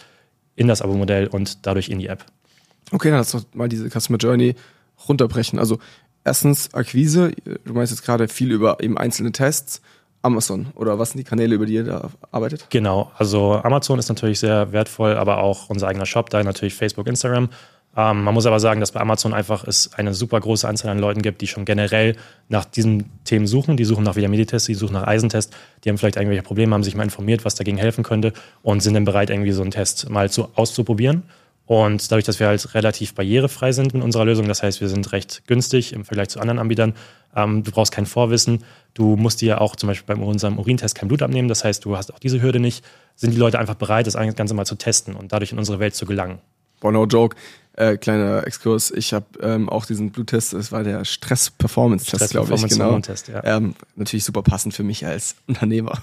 in 0.60 0.68
das 0.68 0.82
Abo-Modell 0.82 1.28
und 1.28 1.66
dadurch 1.66 1.90
in 1.90 2.00
die 2.00 2.08
App. 2.08 2.26
Okay, 2.92 3.10
dann 3.10 3.20
lass 3.20 3.32
doch 3.32 3.44
mal 3.54 3.70
diese 3.70 3.90
Customer 3.90 4.18
Journey 4.18 4.56
runterbrechen. 5.08 5.58
Also 5.58 5.80
erstens 6.26 6.74
Akquise, 6.74 7.32
du 7.66 7.74
meinst 7.74 7.92
jetzt 7.92 8.04
gerade 8.04 8.28
viel 8.28 8.52
über 8.52 8.78
eben 8.82 8.98
einzelne 8.98 9.32
Tests. 9.32 9.82
Amazon 10.22 10.68
oder 10.76 11.00
was 11.00 11.12
sind 11.12 11.20
die 11.20 11.24
Kanäle, 11.24 11.56
über 11.56 11.66
die 11.66 11.76
ihr 11.76 11.86
da 11.86 12.10
arbeitet? 12.32 12.68
Genau, 12.72 13.10
also 13.18 13.54
Amazon 13.54 14.00
ist 14.00 14.10
natürlich 14.10 14.40
sehr 14.40 14.74
wertvoll, 14.74 15.16
aber 15.16 15.38
auch 15.38 15.70
unser 15.70 15.88
eigener 15.88 16.06
Shop, 16.06 16.30
da 16.30 16.44
natürlich 16.44 16.76
Facebook, 16.76 17.08
Instagram. 17.08 17.48
Ähm, 17.98 18.24
man 18.24 18.34
muss 18.34 18.46
aber 18.46 18.60
sagen, 18.60 18.80
dass 18.80 18.92
bei 18.92 19.00
Amazon 19.00 19.34
einfach 19.34 19.66
es 19.66 19.94
eine 19.94 20.14
super 20.14 20.40
große 20.40 20.68
Anzahl 20.68 20.92
an 20.92 21.00
Leuten 21.00 21.22
gibt, 21.22 21.42
die 21.42 21.48
schon 21.48 21.66
generell 21.66 22.16
nach 22.48 22.66
diesen 22.66 23.10
Themen 23.24 23.48
suchen. 23.48 23.78
Die 23.78 23.86
suchen 23.86 24.04
nach 24.04 24.16
Vitaminitest, 24.16 24.68
die 24.68 24.76
suchen 24.76 24.94
nach 24.94 25.08
Eisentest, 25.08 25.56
die 25.84 25.90
haben 25.90 25.98
vielleicht 25.98 26.16
irgendwelche 26.16 26.44
Probleme, 26.44 26.74
haben 26.74 26.84
sich 26.84 26.96
mal 26.96 27.04
informiert, 27.04 27.46
was 27.46 27.56
dagegen 27.56 27.78
helfen 27.78 28.04
könnte 28.04 28.34
und 28.62 28.82
sind 28.82 28.94
dann 28.94 29.06
bereit, 29.06 29.30
irgendwie 29.30 29.52
so 29.52 29.62
einen 29.62 29.72
Test 29.72 30.10
mal 30.10 30.30
zu, 30.30 30.50
auszuprobieren. 30.56 31.24
Und 31.66 32.12
dadurch, 32.12 32.26
dass 32.26 32.40
wir 32.40 32.48
halt 32.48 32.74
relativ 32.74 33.14
barrierefrei 33.14 33.72
sind 33.74 33.94
mit 33.94 34.02
unserer 34.02 34.26
Lösung, 34.26 34.48
das 34.48 34.64
heißt, 34.64 34.82
wir 34.82 34.90
sind 34.90 35.12
recht 35.12 35.44
günstig 35.46 35.94
im 35.94 36.04
Vergleich 36.04 36.30
zu 36.30 36.40
anderen 36.40 36.58
Anbietern. 36.58 36.96
Ähm, 37.36 37.64
du 37.64 37.72
brauchst 37.72 37.92
kein 37.92 38.08
Vorwissen. 38.08 38.64
Du 38.96 39.16
musst 39.16 39.42
dir 39.42 39.62
auch 39.62 39.76
zum 39.76 39.86
Beispiel 39.86 40.16
bei 40.16 40.20
unserem 40.20 40.58
Urintest 40.58 40.96
kein 40.96 41.08
Blut 41.10 41.22
abnehmen. 41.22 41.48
Das 41.48 41.64
heißt, 41.64 41.86
du 41.86 41.96
hast 41.96 42.12
auch 42.12 42.18
diese 42.18 42.42
Hürde 42.42 42.60
nicht. 42.60 42.84
Sind 43.16 43.36
die 43.36 43.38
Leute 43.38 43.60
einfach 43.60 43.76
bereit, 43.76 44.08
das 44.08 44.16
Ganze 44.16 44.56
mal 44.56 44.66
zu 44.66 44.76
testen 44.76 45.16
und 45.16 45.32
dadurch 45.32 45.52
in 45.52 45.60
unsere 45.60 45.80
Welt 45.80 45.94
zu 45.94 46.08
gelangen? 46.08 46.40
Boah, 46.80 46.92
no 46.92 47.06
joke. 47.06 47.36
Äh, 47.80 47.96
kleiner 47.96 48.46
Exkurs. 48.46 48.92
Ich 48.92 49.14
habe 49.14 49.26
ähm, 49.42 49.70
auch 49.70 49.86
diesen 49.86 50.12
Bluttest, 50.12 50.52
das 50.52 50.74
war 50.74 50.84
der 50.84 51.06
Stress-Performance-Test, 51.06 52.18
Stress 52.18 52.30
glaube 52.32 52.54
ich. 52.54 52.68
Genau. 52.68 53.00
Test, 53.00 53.30
ja. 53.30 53.42
ähm, 53.46 53.74
natürlich 53.96 54.26
super 54.26 54.42
passend 54.42 54.74
für 54.74 54.84
mich 54.84 55.06
als 55.06 55.38
Unternehmer. 55.48 55.98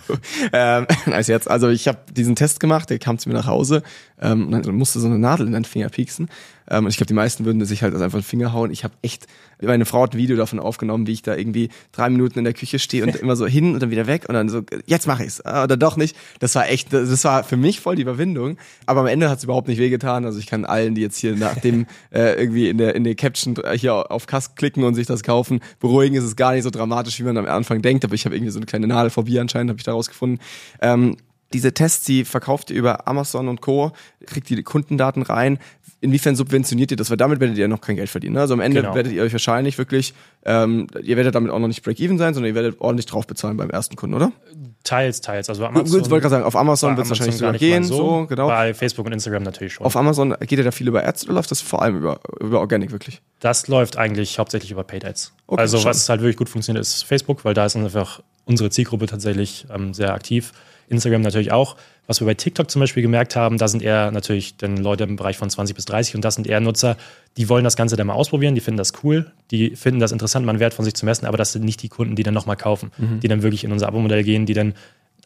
ähm, 0.54 0.86
als 1.12 1.26
jetzt, 1.26 1.50
also 1.50 1.68
ich 1.68 1.86
habe 1.86 1.98
diesen 2.10 2.34
Test 2.34 2.60
gemacht, 2.60 2.88
der 2.88 2.98
kam 2.98 3.18
zu 3.18 3.28
mir 3.28 3.34
nach 3.34 3.46
Hause 3.46 3.82
ähm, 4.22 4.46
und 4.46 4.64
dann 4.64 4.74
musste 4.74 5.00
so 5.00 5.06
eine 5.06 5.18
Nadel 5.18 5.46
in 5.46 5.52
deinen 5.52 5.66
Finger 5.66 5.90
pieksen. 5.90 6.30
Ähm, 6.68 6.84
und 6.84 6.90
ich 6.90 6.96
glaube, 6.96 7.08
die 7.08 7.14
meisten 7.14 7.44
würden 7.44 7.64
sich 7.64 7.82
halt 7.82 7.94
einfach 7.94 8.18
den 8.18 8.24
Finger 8.24 8.52
hauen. 8.52 8.70
Ich 8.70 8.84
habe 8.84 8.94
echt, 9.02 9.26
meine 9.60 9.84
Frau 9.84 10.02
hat 10.02 10.14
ein 10.14 10.18
Video 10.18 10.36
davon 10.36 10.58
aufgenommen, 10.58 11.06
wie 11.06 11.12
ich 11.12 11.22
da 11.22 11.36
irgendwie 11.36 11.68
drei 11.92 12.10
Minuten 12.10 12.38
in 12.38 12.44
der 12.44 12.54
Küche 12.54 12.78
stehe 12.78 13.02
und 13.02 13.14
immer 13.16 13.36
so 13.36 13.46
hin 13.46 13.74
und 13.74 13.82
dann 13.82 13.90
wieder 13.90 14.06
weg 14.06 14.24
und 14.28 14.34
dann 14.34 14.48
so, 14.48 14.62
jetzt 14.86 15.06
mache 15.06 15.24
ich's. 15.24 15.40
Ah, 15.40 15.64
oder 15.64 15.76
doch 15.76 15.96
nicht. 15.96 16.16
Das 16.40 16.54
war 16.54 16.68
echt, 16.68 16.92
das 16.92 17.24
war 17.24 17.44
für 17.44 17.56
mich 17.56 17.80
voll 17.80 17.96
die 17.96 18.02
Überwindung. 18.02 18.58
Aber 18.86 19.00
am 19.00 19.06
Ende 19.06 19.30
hat 19.30 19.38
es 19.38 19.44
überhaupt 19.44 19.68
nicht 19.68 19.78
wehgetan. 19.78 20.24
Also 20.24 20.38
ich 20.38 20.46
kann 20.46 20.64
allen, 20.64 20.94
die 20.94 21.02
jetzt 21.02 21.18
hier 21.18 21.36
nach 21.36 21.58
dem 21.58 21.86
äh, 22.10 22.32
irgendwie 22.40 22.68
in 22.68 22.78
der, 22.78 22.94
in 22.94 23.04
der 23.04 23.14
Caption 23.14 23.56
hier 23.74 24.10
auf 24.10 24.26
Kask 24.26 24.56
klicken 24.56 24.84
und 24.84 24.94
sich 24.94 25.06
das 25.06 25.22
kaufen, 25.22 25.60
beruhigen, 25.80 26.16
ist 26.16 26.24
es 26.24 26.36
gar 26.36 26.52
nicht 26.52 26.64
so 26.64 26.70
dramatisch, 26.70 27.18
wie 27.20 27.24
man 27.24 27.36
am 27.36 27.46
Anfang 27.46 27.82
denkt. 27.82 28.04
Aber 28.04 28.14
ich 28.14 28.24
habe 28.24 28.34
irgendwie 28.34 28.50
so 28.50 28.58
eine 28.58 28.66
kleine 28.66 28.86
Nadelphobie 28.86 29.38
anscheinend, 29.38 29.70
habe 29.70 29.78
ich 29.78 29.84
da 29.84 29.92
rausgefunden. 29.92 30.40
Ähm, 30.80 31.16
Diese 31.52 31.72
Tests, 31.72 32.04
die 32.04 32.24
verkauft 32.24 32.70
ihr 32.70 32.76
über 32.76 33.06
Amazon 33.06 33.48
und 33.48 33.60
Co., 33.60 33.92
kriegt 34.26 34.48
die 34.48 34.62
Kundendaten 34.64 35.22
rein. 35.22 35.58
Inwiefern 36.06 36.36
subventioniert 36.36 36.92
ihr 36.92 36.96
das? 36.96 37.10
Weil 37.10 37.16
damit 37.16 37.40
werdet 37.40 37.58
ihr 37.58 37.66
noch 37.66 37.80
kein 37.80 37.96
Geld 37.96 38.08
verdienen. 38.08 38.34
Ne? 38.34 38.40
Also 38.40 38.54
am 38.54 38.60
Ende 38.60 38.80
Genau. 38.80 38.94
werdet 38.94 39.12
ihr 39.12 39.24
euch 39.24 39.32
wahrscheinlich 39.32 39.76
wirklich, 39.76 40.14
ähm, 40.44 40.86
ihr 41.02 41.16
werdet 41.16 41.34
damit 41.34 41.50
auch 41.50 41.58
noch 41.58 41.66
nicht 41.66 41.82
Break-Even 41.82 42.16
sein, 42.16 42.32
sondern 42.32 42.50
ihr 42.50 42.54
werdet 42.54 42.80
ordentlich 42.80 43.06
drauf 43.06 43.26
bezahlen 43.26 43.56
beim 43.56 43.70
ersten 43.70 43.96
Kunden, 43.96 44.14
oder? 44.14 44.30
Teils, 44.84 45.20
teils. 45.20 45.48
Also 45.48 45.62
Gut, 45.62 45.70
Amazon, 45.76 46.00
ich 46.00 46.10
wollte 46.10 46.22
gerade 46.22 46.30
sagen, 46.30 46.44
auf 46.44 46.54
Amazon 46.54 46.96
wird 46.96 47.06
es 47.06 47.10
wahrscheinlich 47.10 47.36
sogar 47.38 47.54
gehen, 47.54 47.82
mal 47.82 47.88
so, 47.88 48.26
genau. 48.28 48.46
Bei 48.46 48.72
Facebook 48.72 49.04
und 49.06 49.12
Instagram 49.12 49.42
natürlich 49.42 49.72
schon. 49.72 49.84
Auf 49.84 49.96
Amazon 49.96 50.36
geht 50.40 50.58
ihr 50.58 50.64
da 50.64 50.70
viel 50.70 50.86
über 50.86 51.04
Ads 51.04 51.24
oder 51.24 51.34
läuft 51.34 51.50
das 51.50 51.60
vor 51.60 51.82
allem 51.82 51.96
über, 51.96 52.20
über 52.40 52.60
Organic 52.60 52.92
wirklich? 52.92 53.20
Das 53.40 53.66
läuft 53.66 53.96
eigentlich 53.98 54.38
hauptsächlich 54.38 54.70
über 54.70 54.84
Paid 54.84 55.04
Ads. 55.04 55.32
Okay, 55.48 55.60
also 55.60 55.78
schon. 55.78 55.86
was 55.86 56.08
halt 56.08 56.20
wirklich 56.20 56.36
gut 56.36 56.48
funktioniert, 56.48 56.82
ist 56.82 57.02
Facebook, 57.02 57.44
weil 57.44 57.54
da 57.54 57.66
ist 57.66 57.74
einfach 57.74 58.22
unsere 58.44 58.70
Zielgruppe 58.70 59.06
tatsächlich 59.06 59.66
ähm, 59.74 59.92
sehr 59.92 60.14
aktiv. 60.14 60.52
Instagram 60.88 61.20
natürlich 61.22 61.52
auch. 61.52 61.76
Was 62.06 62.20
wir 62.20 62.26
bei 62.26 62.34
TikTok 62.34 62.70
zum 62.70 62.80
Beispiel 62.80 63.02
gemerkt 63.02 63.34
haben, 63.34 63.58
da 63.58 63.66
sind 63.66 63.82
eher 63.82 64.10
natürlich 64.12 64.56
dann 64.56 64.76
Leute 64.76 65.04
im 65.04 65.16
Bereich 65.16 65.36
von 65.36 65.50
20 65.50 65.74
bis 65.74 65.84
30 65.86 66.14
und 66.14 66.24
das 66.24 66.36
sind 66.36 66.46
eher 66.46 66.60
Nutzer, 66.60 66.96
die 67.36 67.48
wollen 67.48 67.64
das 67.64 67.74
Ganze 67.76 67.96
dann 67.96 68.06
mal 68.06 68.14
ausprobieren, 68.14 68.54
die 68.54 68.60
finden 68.60 68.78
das 68.78 68.92
cool, 69.02 69.32
die 69.50 69.74
finden 69.74 69.98
das 70.00 70.12
interessant, 70.12 70.46
mal 70.46 70.50
einen 70.52 70.60
Wert 70.60 70.74
von 70.74 70.84
sich 70.84 70.94
zu 70.94 71.04
messen, 71.04 71.26
aber 71.26 71.36
das 71.36 71.52
sind 71.52 71.64
nicht 71.64 71.82
die 71.82 71.88
Kunden, 71.88 72.14
die 72.14 72.22
dann 72.22 72.34
nochmal 72.34 72.56
kaufen, 72.56 72.92
Mhm. 72.96 73.20
die 73.20 73.28
dann 73.28 73.42
wirklich 73.42 73.64
in 73.64 73.72
unser 73.72 73.88
Abo-Modell 73.88 74.22
gehen, 74.22 74.46
die 74.46 74.54
dann 74.54 74.74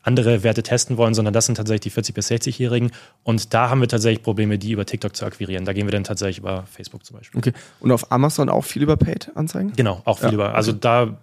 andere 0.03 0.43
Werte 0.43 0.63
testen 0.63 0.97
wollen, 0.97 1.13
sondern 1.13 1.35
das 1.35 1.45
sind 1.45 1.57
tatsächlich 1.57 1.93
die 1.93 2.01
40- 2.01 2.15
bis 2.15 2.29
60-Jährigen. 2.31 2.91
Und 3.23 3.53
da 3.53 3.69
haben 3.69 3.83
wir 3.83 3.89
tatsächlich 3.89 4.23
Probleme, 4.23 4.57
die 4.57 4.73
über 4.73 4.87
TikTok 4.87 5.15
zu 5.15 5.27
akquirieren. 5.27 5.67
Da 5.67 5.75
gehen 5.75 5.87
wir 5.87 5.93
dann 5.93 6.05
tatsächlich 6.05 6.39
über 6.39 6.65
Facebook 6.73 7.05
zum 7.05 7.19
Beispiel. 7.19 7.37
Okay. 7.39 7.53
Und 7.81 7.93
auf 7.93 8.11
Amazon 8.11 8.49
auch 8.49 8.63
viel 8.65 8.81
über 8.83 8.97
Paid-Anzeigen? 8.97 9.75
Genau, 9.77 10.01
auch 10.07 10.19
viel 10.19 10.29
Ja, 10.29 10.35
über. 10.35 10.55
Also 10.55 10.73
da 10.73 11.19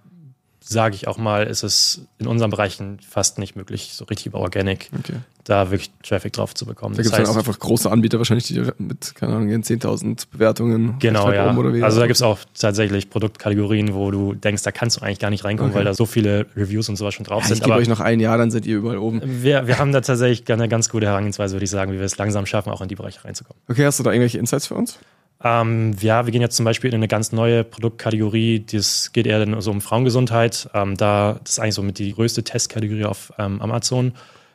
sage 0.67 0.95
ich 0.95 1.07
auch 1.07 1.17
mal, 1.17 1.47
ist 1.47 1.63
es 1.63 2.01
in 2.19 2.27
unseren 2.27 2.49
Bereichen 2.49 2.99
fast 3.07 3.37
nicht 3.39 3.55
möglich, 3.55 3.91
so 3.93 4.05
richtig 4.05 4.25
über 4.27 4.39
Organic 4.39 4.89
Okay. 4.99 5.13
da 5.45 5.71
wirklich 5.71 5.91
Traffic 6.03 6.33
drauf 6.33 6.53
zu 6.53 6.65
bekommen. 6.65 6.95
Da 6.95 7.03
gibt 7.03 7.13
es 7.15 7.21
dann 7.23 7.27
auch 7.33 7.37
einfach 7.37 7.57
große 7.57 7.89
Anbieter 7.89 8.17
wahrscheinlich, 8.17 8.47
die 8.47 8.61
mit, 8.77 9.15
keine 9.15 9.33
Ahnung, 9.35 9.47
ihren 9.49 9.63
10.000 9.63 10.25
Bewertungen 10.31 10.95
Genau, 10.99 11.31
ja. 11.31 11.49
oben 11.49 11.57
oder 11.57 11.73
wie. 11.73 11.81
Also 11.83 11.99
da 11.99 12.07
gibt 12.07 12.17
es 12.17 12.21
auch 12.21 12.39
tatsächlich 12.59 13.09
Produktkategorien, 13.09 13.93
wo 13.93 14.11
du 14.11 14.33
denkst, 14.33 14.63
da 14.63 14.71
kannst 14.71 14.97
du 14.97 15.01
eigentlich 15.01 15.19
gar 15.19 15.29
nicht 15.29 15.45
reinkommen, 15.45 15.71
Okay. 15.71 15.79
weil 15.79 15.85
da 15.85 15.93
so 15.93 16.05
viele 16.05 16.45
Reviews 16.55 16.89
und 16.89 16.97
sowas 16.97 17.13
schon 17.13 17.25
drauf 17.25 17.43
ja, 17.43 17.43
ich 17.43 17.47
sind. 17.49 17.59
gebe 17.63 17.73
Aber 17.73 17.81
euch 17.81 17.87
noch 17.87 17.99
ein 18.01 18.19
Jahr, 18.19 18.37
dann 18.37 18.51
seid 18.51 18.65
ihr 18.65 18.77
überall 18.77 18.97
oben. 18.97 19.21
wir, 19.41 19.67
wir 19.67 19.79
haben 19.79 19.91
da 19.93 20.01
tatsächlich 20.01 20.51
eine 20.51 20.67
ganz 20.67 20.89
gute 20.89 21.05
Herangehensweise, 21.05 21.55
würde 21.55 21.63
ich 21.65 21.71
sagen, 21.71 21.93
wie 21.93 21.97
wir 21.97 22.05
es 22.05 22.17
langsam 22.17 22.45
schaffen, 22.45 22.71
auch 22.71 22.81
in 22.81 22.89
die 22.89 22.95
Bereiche 22.95 23.23
reinzukommen. 23.23 23.61
Okay, 23.69 23.85
hast 23.85 23.99
du 23.99 24.03
da 24.03 24.11
irgendwelche 24.11 24.37
Insights 24.39 24.67
für 24.67 24.75
uns? 24.75 24.99
Ähm, 25.43 25.95
ja, 26.01 26.25
wir 26.25 26.31
gehen 26.31 26.41
jetzt 26.41 26.55
zum 26.55 26.65
Beispiel 26.65 26.89
in 26.89 26.95
eine 26.95 27.07
ganz 27.07 27.31
neue 27.31 27.63
Produktkategorie. 27.63 28.65
Das 28.71 29.11
geht 29.13 29.27
eher 29.27 29.45
dann 29.45 29.61
so 29.61 29.71
um 29.71 29.81
Frauengesundheit. 29.81 30.69
Ähm, 30.73 30.95
da 30.97 31.39
das 31.43 31.53
ist 31.53 31.59
eigentlich 31.59 31.75
so 31.75 31.83
mit 31.83 31.99
die 31.99 32.13
größte 32.13 32.43
Testkategorie 32.43 33.05
auf 33.05 33.31
ähm, 33.37 33.61
Amazon. 33.61 34.13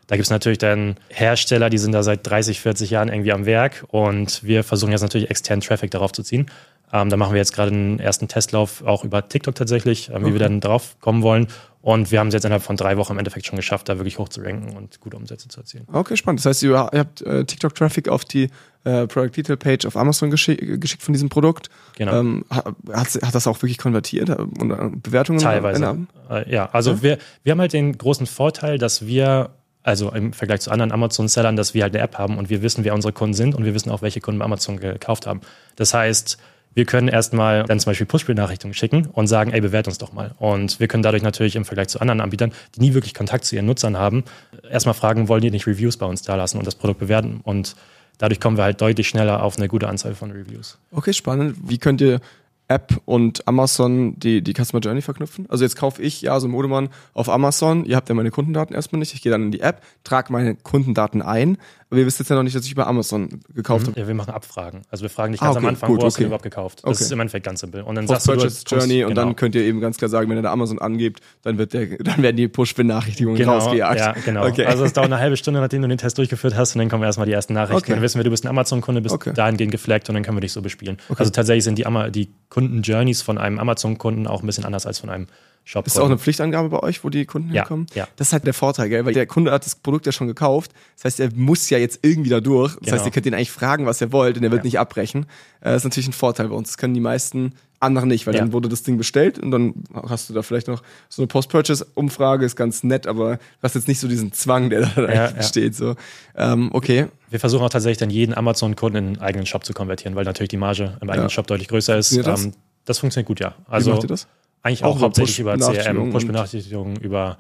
Da 0.09 0.17
gibt 0.17 0.25
es 0.25 0.31
natürlich 0.31 0.59
dann 0.59 0.97
Hersteller, 1.09 1.71
die 1.71 1.79
sind 1.79 1.93
da 1.93 2.03
seit 2.03 2.27
30, 2.27 2.61
40 2.61 2.91
Jahren 2.91 3.09
irgendwie 3.09 3.33
am 3.33 3.47
Werk 3.47 3.85
und 3.89 4.43
wir 4.43 4.65
versuchen 4.65 4.91
jetzt 4.91 5.03
natürlich 5.03 5.31
externen 5.31 5.63
Traffic 5.63 5.91
darauf 5.93 6.13
zu 6.13 6.23
ziehen. 6.23 6.47
Ähm, 6.93 7.09
da 7.09 7.17
machen 7.17 7.33
wir 7.33 7.39
jetzt 7.39 7.55
gerade 7.55 7.73
einen 7.73 7.99
ersten 7.99 8.29
Testlauf 8.29 8.83
auch 8.85 9.05
über 9.05 9.27
TikTok 9.27 9.55
tatsächlich, 9.55 10.11
ähm, 10.11 10.27
wie 10.27 10.33
wir 10.33 10.41
dann 10.41 10.61
drauf 10.61 10.97
kommen 11.01 11.23
wollen. 11.23 11.49
Und 11.81 12.13
wir 12.13 12.21
haben 12.21 12.29
es 12.29 12.35
jetzt 12.35 12.45
innerhalb 12.45 12.63
von 12.63 12.77
drei 12.77 12.97
Wochen 12.97 13.13
im 13.13 13.19
Endeffekt 13.19 13.45
schon 13.45 13.57
geschafft, 13.57 13.89
da 13.89 13.99
wirklich 13.99 14.19
hoch 14.19 14.29
zu 14.29 14.41
ranken 14.41 14.77
und 14.77 15.01
gute 15.01 15.17
Umsätze 15.17 15.49
zu 15.49 15.61
erzielen. 15.61 15.85
Okay, 15.93 16.17
spannend. 16.17 16.39
Das 16.39 16.47
heißt, 16.47 16.63
ihr, 16.63 16.79
habt 16.79 17.23
äh, 17.23 17.45
TikTok-Traffic 17.45 18.09
auf 18.09 18.25
die 18.25 18.51
äh, 18.85 19.09
Product 19.09 19.31
Detail 19.37 19.57
Page 19.57 19.87
auf 19.87 19.97
Amazon 19.97 20.31
geschi 20.31 20.55
geschickt 20.79 21.03
von 21.03 21.13
diesem 21.13 21.29
Produkt. 21.29 21.71
Genau. 21.97 22.21
Ähm, 22.21 22.45
hat, 22.51 23.19
hat 23.21 23.35
das 23.35 23.49
auch 23.49 23.61
wirklich 23.63 23.79
konvertiert 23.79 24.29
äh, 24.29 24.35
und 24.35 24.71
äh, 24.71 24.91
Bewertungen? 25.03 25.41
Teilweise. 25.41 26.07
Äh, 26.31 26.53
ja, 26.53 26.69
also 26.71 27.03
Wir, 27.03 27.19
wir 27.43 27.51
haben 27.51 27.61
halt 27.61 27.73
den 27.73 27.99
großen 27.99 28.27
Vorteil, 28.27 28.79
dass 28.79 29.05
wir, 29.05 29.51
also 29.83 30.13
im 30.13 30.33
Vergleich 30.35 30.61
zu 30.61 30.71
anderen 30.71 30.93
Amazon-Sellern, 30.93 31.57
dass 31.57 31.75
wir 31.75 31.83
halt 31.83 31.97
eine 31.97 32.05
App 32.05 32.17
haben 32.17 32.39
und 32.39 32.49
wir 32.49 32.63
wissen, 32.63 32.85
wer 32.85 32.95
unsere 32.95 33.13
Kunden 33.13 33.35
sind 33.35 33.57
und 33.57 33.65
wir 33.65 33.75
wissen 33.75 33.91
auch, 33.91 34.03
welche 34.03 34.21
Kunden 34.21 34.39
bei 34.39 34.45
Amazon 34.45 34.79
gekauft 34.79 35.27
haben. 35.27 35.41
Das 35.75 35.95
heißt, 35.95 36.39
wir 36.75 36.85
können 36.85 37.09
erstmal 37.09 37.65
dann 37.65 37.79
zum 37.81 37.91
Beispiel 37.91 38.07
Push-Benachrichtigungen 38.07 38.75
schicken 38.75 39.07
und 39.13 39.27
sagen, 39.27 39.53
ey, 39.53 39.61
bewert 39.61 39.87
uns 39.87 39.99
doch 39.99 40.13
mal. 40.13 40.35
Und 40.39 40.81
wir 40.81 40.89
können 40.89 41.03
dadurch 41.03 41.23
natürlich 41.23 41.57
im 41.57 41.65
Vergleich 41.65 41.89
zu 41.89 42.01
anderen 42.01 42.21
Anbietern, 42.21 42.53
die 42.75 42.81
nie 42.81 42.95
wirklich 42.95 43.15
Kontakt 43.15 43.45
zu 43.45 43.55
ihren 43.55 43.67
Nutzern 43.67 43.97
haben, 43.97 44.25
erstmal 44.71 44.95
fragen, 44.95 45.29
wollen 45.29 45.43
die 45.43 45.51
nicht 45.51 45.67
Reviews 45.67 45.97
bei 45.97 46.07
uns 46.07 46.23
da 46.23 46.35
lassen 46.35 46.59
und 46.59 46.67
das 46.67 46.75
Produkt 46.75 47.01
bewerten. 47.01 47.41
Und 47.43 47.77
dadurch 48.19 48.41
kommen 48.41 48.57
wir 48.57 48.65
halt 48.65 48.81
deutlich 48.81 49.09
schneller 49.09 49.43
auf 49.43 49.59
eine 49.59 49.69
gute 49.69 49.89
Anzahl 49.89 50.15
von 50.15 50.31
Reviews. 50.31 50.79
Okay, 50.91 51.13
spannend. 51.13 51.57
Wie 51.63 51.79
könnt 51.79 52.01
ihr 52.01 52.21
App 52.69 53.01
und 53.05 53.47
Amazon 53.49 54.19
die, 54.19 54.43
die 54.43 54.53
Customer 54.55 54.81
Journey 54.81 55.03
verknüpfen? 55.03 55.47
Also 55.49 55.65
jetzt 55.65 55.77
kaufe 55.77 56.01
ich, 56.03 56.23
ja, 56.23 56.39
so 56.41 56.49
ein 56.49 56.51
Modemann 56.51 56.89
auf 57.13 57.29
Amazon, 57.29 57.85
ihr 57.85 57.97
habt 57.97 58.09
ja 58.09 58.15
meine 58.15 58.31
Kundendaten 58.31 58.75
erstmal 58.75 58.99
nicht, 59.01 59.13
ich 59.15 59.23
gehe 59.23 59.31
dann 59.33 59.43
in 59.43 59.51
die 59.51 59.61
App, 59.61 59.83
trage 60.05 60.33
meine 60.33 60.55
Kundendaten 60.55 61.21
ein, 61.23 61.59
aber 61.91 62.01
ihr 62.01 62.07
wisst 62.07 62.19
jetzt 62.21 62.31
ja 62.31 62.37
noch 62.37 62.43
nicht, 62.43 62.57
dass 62.57 62.65
ich 62.65 62.73
über 62.73 62.87
Amazon 62.87 63.41
gekauft 63.55 63.87
habe. 63.87 64.01
Ja, 64.01 64.09
wir 64.09 64.15
machen 64.15 64.33
Abfragen. 64.33 64.81
Also 64.91 65.03
wir 65.03 65.11
fragen 65.11 65.33
dich 65.33 65.43
Ah, 65.43 65.47
ganz 65.47 65.57
okay, 65.57 65.67
am 65.67 65.69
Anfang, 65.71 65.91
gut, 65.91 66.01
wo 66.01 66.07
hast 66.07 66.15
du 66.15 66.17
okay. 66.17 66.23
denn 66.23 66.27
überhaupt 66.29 66.43
gekauft? 66.45 66.79
Das 66.85 66.91
Okay. 66.97 67.05
ist 67.05 67.13
im 67.13 67.21
Endeffekt 67.21 67.45
ganz 67.45 67.61
simpel. 67.61 67.83
Und 67.83 67.95
dann 67.97 68.07
Post 68.07 68.25
sagst 68.25 68.29
du, 68.29 68.33
du 68.33 68.39
Purchase 68.39 68.65
Post- 68.65 68.71
Journey 68.71 69.05
und 69.05 69.11
genau. 69.11 69.21
dann 69.27 69.37
könnt 69.37 69.55
ihr 69.55 69.63
eben 69.63 69.81
ganz 69.81 69.99
klar 69.99 70.09
sagen, 70.09 70.31
wenn 70.31 70.39
ihr 70.39 70.43
da 70.43 70.53
Amazon 70.53 70.79
angebt, 70.79 71.21
dann 71.43 71.59
wird 71.59 71.75
der, 71.75 71.87
dann 71.99 72.23
werden 72.23 72.37
die 72.39 72.49
Push-Benachrichtigungen 72.49 73.37
Genau, 73.37 73.59
rausgejagt. 73.59 73.99
ja, 74.01 74.13
genau. 74.25 74.47
Okay. 74.47 74.65
Also 74.65 74.85
es 74.85 74.95
dauert 74.95 75.07
eine 75.13 75.19
halbe 75.21 75.37
Stunde, 75.37 75.61
nachdem 75.61 75.83
du 75.83 75.89
den 75.89 75.99
Test 75.99 76.17
durchgeführt 76.17 76.57
hast 76.57 76.75
und 76.75 76.79
dann 76.79 76.89
kommen 76.89 77.03
erstmal 77.05 77.27
die 77.27 77.33
ersten 77.33 77.53
Nachrichten. 77.53 77.91
Dann 77.93 78.01
wissen 78.01 78.19
wir, 78.19 78.25
du 78.25 78.31
bist 78.31 78.47
ein 78.47 78.49
Amazon-Kunde, 78.49 79.03
bist 79.03 79.19
dahingehend 79.35 79.71
geflaggt 79.73 80.09
und 80.09 80.15
dann 80.15 80.23
können 80.23 80.39
wir 80.39 80.43
dich 80.43 80.53
so 80.53 80.63
bespielen. 80.63 80.97
Also 81.19 81.31
tatsächlich 81.31 81.65
sind 81.65 81.77
die, 81.77 81.85
Ama- 81.85 82.09
die 82.09 82.31
Kunden-Journeys 82.69 83.23
von 83.23 83.39
einem 83.39 83.59
Amazon-Kunden 83.59 84.27
auch 84.27 84.43
ein 84.43 84.47
bisschen 84.47 84.65
anders 84.65 84.87
als 84.87 84.99
von 85.01 85.11
einem 85.11 85.27
shop 85.65 85.87
Ist 85.87 85.95
das 85.97 86.03
auch 86.03 86.07
eine 86.07 86.19
Pflichtangabe 86.19 86.69
bei 86.71 86.81
euch, 86.81 87.05
wo 87.05 87.09
die 87.09 87.25
Kunden 87.25 87.53
Ja, 87.53 87.63
hinkommen? 87.63 87.87
ja. 87.95 88.09
Das 88.17 88.29
ist 88.29 88.33
halt 88.33 88.45
der 88.47 88.55
Vorteil, 88.55 88.89
gell? 88.89 89.05
Weil 89.05 89.15
der 89.15 89.27
Kunde 89.27 89.53
hat 89.53 89.65
das 89.65 89.77
Produkt 89.77 90.07
ja 90.07 90.13
schon 90.13 90.27
gekauft. 90.27 90.73
Das 90.97 91.05
heißt, 91.05 91.21
er 91.21 91.31
muss 91.37 91.71
ja 91.71 91.79
jetzt 91.79 92.01
irgendwie 92.03 92.31
da 92.31 92.41
durch. 92.41 92.73
Das 92.75 92.81
Genau. 92.81 92.93
heißt, 92.97 93.07
ihr 93.07 93.13
könnt 93.13 93.27
ihn 93.27 93.35
eigentlich 93.35 93.53
fragen, 93.53 93.87
was 93.87 94.01
er 94.01 94.11
wollt 94.13 94.37
und 94.37 94.43
er 94.43 94.51
wird 94.51 94.63
Ja. 94.63 94.65
nicht 94.65 94.79
abbrechen. 94.81 95.23
Äh, 95.61 95.71
Das 95.71 95.77
ist 95.77 95.85
natürlich 95.85 96.09
ein 96.09 96.13
Vorteil 96.15 96.49
bei 96.49 96.55
uns. 96.57 96.69
Das 96.71 96.79
können 96.79 96.95
die 96.95 97.01
meisten 97.01 97.53
anderen 97.83 98.09
nicht, 98.09 98.27
weil 98.27 98.35
Ja. 98.35 98.41
dann 98.41 98.53
wurde 98.53 98.69
das 98.69 98.83
Ding 98.83 98.97
bestellt 98.97 99.39
und 99.39 99.51
dann 99.51 99.75
hast 100.09 100.31
du 100.31 100.35
da 100.35 100.43
vielleicht 100.43 100.69
noch 100.69 100.83
so 101.09 101.23
eine 101.23 101.27
Post-Purchase-Umfrage, 101.27 102.45
ist 102.47 102.57
ganz 102.57 102.83
nett, 102.85 103.07
aber 103.07 103.37
du 103.37 103.41
hast 103.63 103.75
jetzt 103.75 103.89
nicht 103.89 104.01
so 104.01 104.09
diesen 104.09 104.33
Zwang, 104.33 104.71
der 104.71 104.87
da 104.95 105.13
Ja, 105.13 105.31
besteht. 105.31 105.75
So. 105.75 105.97
Ähm, 106.37 106.71
okay. 106.73 107.07
Wir 107.31 107.41
versuchen 107.41 107.65
auch 107.65 107.71
tatsächlich 107.71 107.99
dann 107.99 108.11
jeden 108.11 108.35
Amazon-Kunden 108.35 108.97
in 108.97 109.07
einen 109.07 109.19
eigenen 109.21 109.47
Shop 109.47 109.65
zu 109.65 109.73
konvertieren, 109.73 110.15
weil 110.15 110.25
natürlich 110.25 110.51
die 110.51 110.57
Marge 110.57 110.97
im 111.01 111.11
eigenen. 111.11 111.31
Shop 111.31 111.47
deutlich 111.47 111.69
größer 111.69 111.97
ist. 111.99 112.17
Das? 112.27 112.45
Ähm, 112.45 112.53
das 112.85 112.99
funktioniert 112.99 113.27
gut, 113.29 113.41
ja. 113.41 113.55
Wie 113.69 113.73
Also 113.73 113.91
macht 113.93 114.05
ihr 114.05 114.09
das? 114.09 114.27
eigentlich 114.63 114.85
Auch 114.85 114.97
auch, 114.97 115.01
hauptsächlich 115.03 115.39
über 115.41 115.57
CRM, 115.59 116.11
Push-Benachrichtigungen, 116.11 116.97
über 116.97 117.39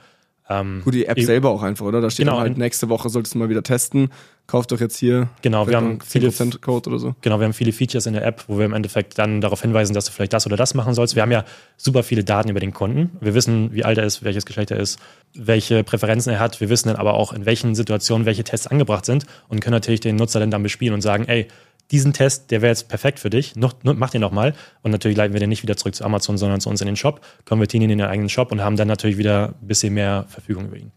ähm, 0.49 0.83
Gut, 0.85 0.95
die 0.95 1.07
App 1.07 1.21
selber 1.21 1.51
auch 1.51 1.63
einfach, 1.63 1.87
oder? 1.87 2.01
Da 2.01 2.11
steht 2.11 2.27
Genau, 2.27 2.41
halt, 2.41 2.59
nächste 2.59 2.89
Woche 2.89 3.09
solltest 3.09 3.35
du 3.35 3.39
mal 3.39 3.49
wieder 3.49 3.63
testen. 3.63 4.11
Kauf 4.49 4.67
doch 4.67 4.81
jetzt 4.81 4.97
hier. 4.97 5.29
Genau, 5.41 5.69
wir 5.69 5.77
haben 5.77 6.01
viele 6.01 6.29
10% 6.29 6.61
Code 6.61 6.91
oder 6.91 6.99
so. 6.99 7.15
Genau, 7.21 7.39
wir 7.39 7.45
haben 7.45 7.53
viele 7.53 7.73
Features 7.73 8.07
in 8.07 8.15
der 8.15 8.27
App, 8.27 8.45
wo 8.49 8.59
wir 8.59 8.67
im 8.67 8.73
Endeffekt 8.73 9.17
dann 9.17 9.41
darauf 9.41 9.63
hinweisen, 9.63 9.95
dass 9.95 10.07
du 10.07 10.13
vielleicht 10.13 10.33
das 10.33 10.47
oder 10.47 10.57
das 10.57 10.75
machen 10.75 10.95
sollst. 10.95 11.15
Wir 11.15 11.23
haben 11.23 11.31
ja 11.31 11.45
super 11.77 12.03
viele 12.03 12.25
Daten 12.25 12.51
über 12.51 12.59
den 12.59 12.75
Kunden. 12.75 13.17
Wir 13.21 13.35
wissen, 13.35 13.73
wie 13.73 13.85
alt 13.85 13.99
er 13.99 14.05
ist, 14.05 14.25
welches 14.25 14.45
Geschlecht 14.45 14.73
er 14.73 14.79
ist, 14.79 14.99
welche 15.33 15.85
Präferenzen 15.85 16.33
er 16.33 16.41
hat. 16.41 16.61
Wir 16.61 16.69
wissen 16.69 16.89
dann 16.89 16.97
aber 16.97 17.15
auch, 17.15 17.33
in 17.33 17.47
welchen 17.47 17.75
Situationen 17.77 18.27
welche 18.27 18.43
Tests 18.43 18.67
angebracht 18.67 19.07
sind 19.07 19.27
und 19.49 19.61
können 19.61 19.75
natürlich 19.75 20.01
den 20.01 20.17
Nutzer 20.17 20.41
dann, 20.41 20.51
dann 20.51 20.65
bespielen 20.65 20.93
und 20.93 21.03
sagen, 21.03 21.25
ey, 21.29 21.47
diesen 21.91 22.15
Test, 22.15 22.51
der 22.51 22.63
wäre 22.63 22.71
jetzt 22.71 22.89
perfekt 22.89 23.19
für 23.19 23.29
dich, 23.29 23.55
noch, 23.55 23.75
mach 23.83 24.09
den 24.11 24.23
nochmal. 24.23 24.55
Und 24.83 24.93
natürlich 24.93 25.17
leiten 25.17 25.35
wir 25.35 25.41
den 25.41 25.51
nicht 25.51 25.63
wieder 25.63 25.77
zurück 25.77 25.95
zu 25.95 26.05
Amazon, 26.05 26.39
sondern 26.39 26.61
zu 26.61 26.71
uns 26.71 26.81
in 26.81 26.87
den 26.87 26.97
Shop, 26.97 27.21
konvertieren 27.45 27.83
ihn 27.83 27.91
in 27.91 27.99
den 27.99 28.07
eigenen 28.09 28.31
Shop 28.31 28.51
und 28.51 28.63
haben 28.63 28.77
dann 28.77 28.89
natürlich 28.89 29.19
wieder 29.19 29.55
ein 29.61 29.67
bisschen 29.67 29.93
mehr 29.93 30.25
Verfügung 30.29 30.69
über 30.69 30.77
ihn. 30.79 30.91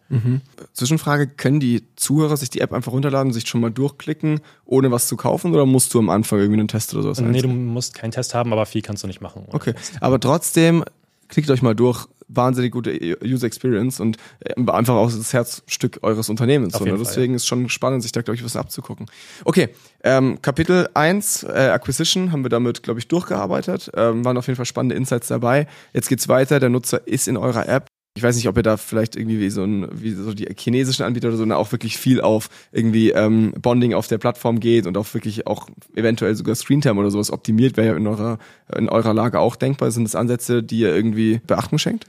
Zwischenfrage, 0.73 1.27
können 1.27 1.59
die 1.59 1.83
Zuhörer 1.97 2.37
sich 2.37 2.49
die 2.49 2.61
App 2.61 2.71
einfach 2.71 2.93
runterladen 2.93 3.27
und 3.29 3.33
sich 3.33 3.47
schon 3.47 3.59
mal 3.59 3.71
durchklicken, 3.71 4.39
ohne 4.63 4.89
was 4.91 5.07
zu 5.07 5.17
kaufen, 5.17 5.53
oder 5.53 5.65
musst 5.65 5.93
du 5.93 5.99
am 5.99 6.09
Anfang 6.09 6.39
irgendwie 6.39 6.59
einen 6.59 6.67
Test 6.69 6.93
oder 6.93 7.03
sowas 7.03 7.19
Nee, 7.19 7.25
du 7.25 7.33
einstellen? 7.33 7.65
musst 7.65 7.93
keinen 7.93 8.11
Test 8.11 8.33
haben, 8.33 8.53
aber 8.53 8.65
viel 8.65 8.81
kannst 8.81 9.03
du 9.03 9.07
nicht 9.07 9.19
machen. 9.21 9.45
Okay, 9.51 9.73
aber 9.99 10.19
trotzdem, 10.19 10.85
klickt 11.27 11.49
euch 11.49 11.61
mal 11.61 11.75
durch, 11.75 12.07
wahnsinnig 12.27 12.71
gute 12.71 12.91
User 13.23 13.47
Experience 13.47 13.99
und 13.99 14.17
äh, 14.39 14.53
einfach 14.71 14.95
auch 14.95 15.11
das 15.11 15.33
Herzstück 15.33 15.99
eures 16.01 16.29
Unternehmens. 16.29 16.73
So, 16.73 16.83
ne? 16.83 16.91
Fall, 16.91 16.99
Deswegen 16.99 17.33
ist 17.35 17.45
schon 17.45 17.69
spannend, 17.69 18.03
sich 18.03 18.11
da, 18.11 18.21
glaube 18.21 18.35
ich, 18.35 18.43
was 18.43 18.55
abzugucken. 18.55 19.07
Okay, 19.43 19.69
ähm, 20.03 20.41
Kapitel 20.41 20.89
1, 20.93 21.43
äh, 21.43 21.69
Acquisition, 21.71 22.31
haben 22.31 22.43
wir 22.43 22.49
damit, 22.49 22.83
glaube 22.83 22.99
ich, 22.99 23.07
durchgearbeitet. 23.07 23.91
Ähm, 23.95 24.25
waren 24.25 24.37
auf 24.37 24.47
jeden 24.47 24.57
Fall 24.57 24.65
spannende 24.65 24.95
Insights 24.95 25.27
dabei. 25.27 25.67
Jetzt 25.93 26.09
geht's 26.09 26.27
weiter, 26.27 26.59
der 26.59 26.69
Nutzer 26.69 27.07
ist 27.07 27.27
in 27.27 27.37
eurer 27.37 27.67
App. 27.67 27.87
Ich 28.17 28.23
weiß 28.23 28.37
nicht, 28.37 28.47
ob 28.47 28.55
ihr 28.55 28.63
da 28.63 28.77
vielleicht 28.77 29.17
irgendwie 29.17 29.41
wie 29.41 29.49
so 29.49 29.65
ein, 29.65 29.87
wie 29.91 30.11
so 30.11 30.33
die 30.33 30.47
chinesischen 30.57 31.03
Anbieter 31.03 31.27
oder 31.27 31.37
so, 31.37 31.45
ne, 31.45 31.57
auch 31.57 31.73
wirklich 31.73 31.97
viel 31.97 32.21
auf 32.21 32.49
irgendwie 32.71 33.11
ähm, 33.11 33.53
Bonding 33.61 33.93
auf 33.93 34.07
der 34.07 34.17
Plattform 34.17 34.61
geht 34.61 34.87
und 34.87 34.97
auch 34.97 35.13
wirklich 35.13 35.47
auch 35.47 35.67
eventuell 35.95 36.33
sogar 36.35 36.55
Screentime 36.55 36.97
oder 36.97 37.11
sowas 37.11 37.29
optimiert, 37.29 37.75
wäre 37.75 37.87
ja 37.87 37.95
in 37.97 38.07
eurer, 38.07 38.39
in 38.73 38.87
eurer 38.87 39.13
Lage 39.13 39.39
auch 39.41 39.57
denkbar. 39.57 39.91
Sind 39.91 40.05
das 40.05 40.15
Ansätze, 40.15 40.63
die 40.63 40.79
ihr 40.79 40.95
irgendwie 40.95 41.41
Beachtung 41.45 41.77
schenkt? 41.77 42.07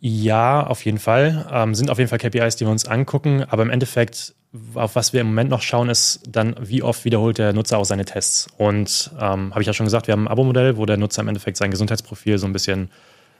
Ja, 0.00 0.64
auf 0.66 0.84
jeden 0.84 0.98
Fall. 0.98 1.46
Ähm, 1.52 1.74
sind 1.74 1.90
auf 1.90 1.98
jeden 1.98 2.08
Fall 2.08 2.18
KPIs, 2.18 2.56
die 2.56 2.64
wir 2.64 2.70
uns 2.70 2.86
angucken. 2.86 3.44
Aber 3.48 3.62
im 3.62 3.70
Endeffekt, 3.70 4.34
auf 4.74 4.94
was 4.94 5.12
wir 5.12 5.20
im 5.20 5.28
Moment 5.28 5.50
noch 5.50 5.62
schauen, 5.62 5.88
ist 5.88 6.20
dann, 6.28 6.56
wie 6.60 6.82
oft 6.82 7.04
wiederholt 7.04 7.38
der 7.38 7.52
Nutzer 7.52 7.78
auch 7.78 7.84
seine 7.84 8.04
Tests. 8.04 8.48
Und 8.58 9.12
ähm, 9.20 9.50
habe 9.50 9.60
ich 9.60 9.66
ja 9.66 9.72
schon 9.72 9.86
gesagt, 9.86 10.06
wir 10.06 10.12
haben 10.12 10.24
ein 10.26 10.32
Abo-Modell, 10.32 10.76
wo 10.76 10.86
der 10.86 10.96
Nutzer 10.96 11.22
im 11.22 11.28
Endeffekt 11.28 11.56
sein 11.56 11.70
Gesundheitsprofil 11.70 12.38
so 12.38 12.46
ein 12.46 12.52
bisschen 12.52 12.90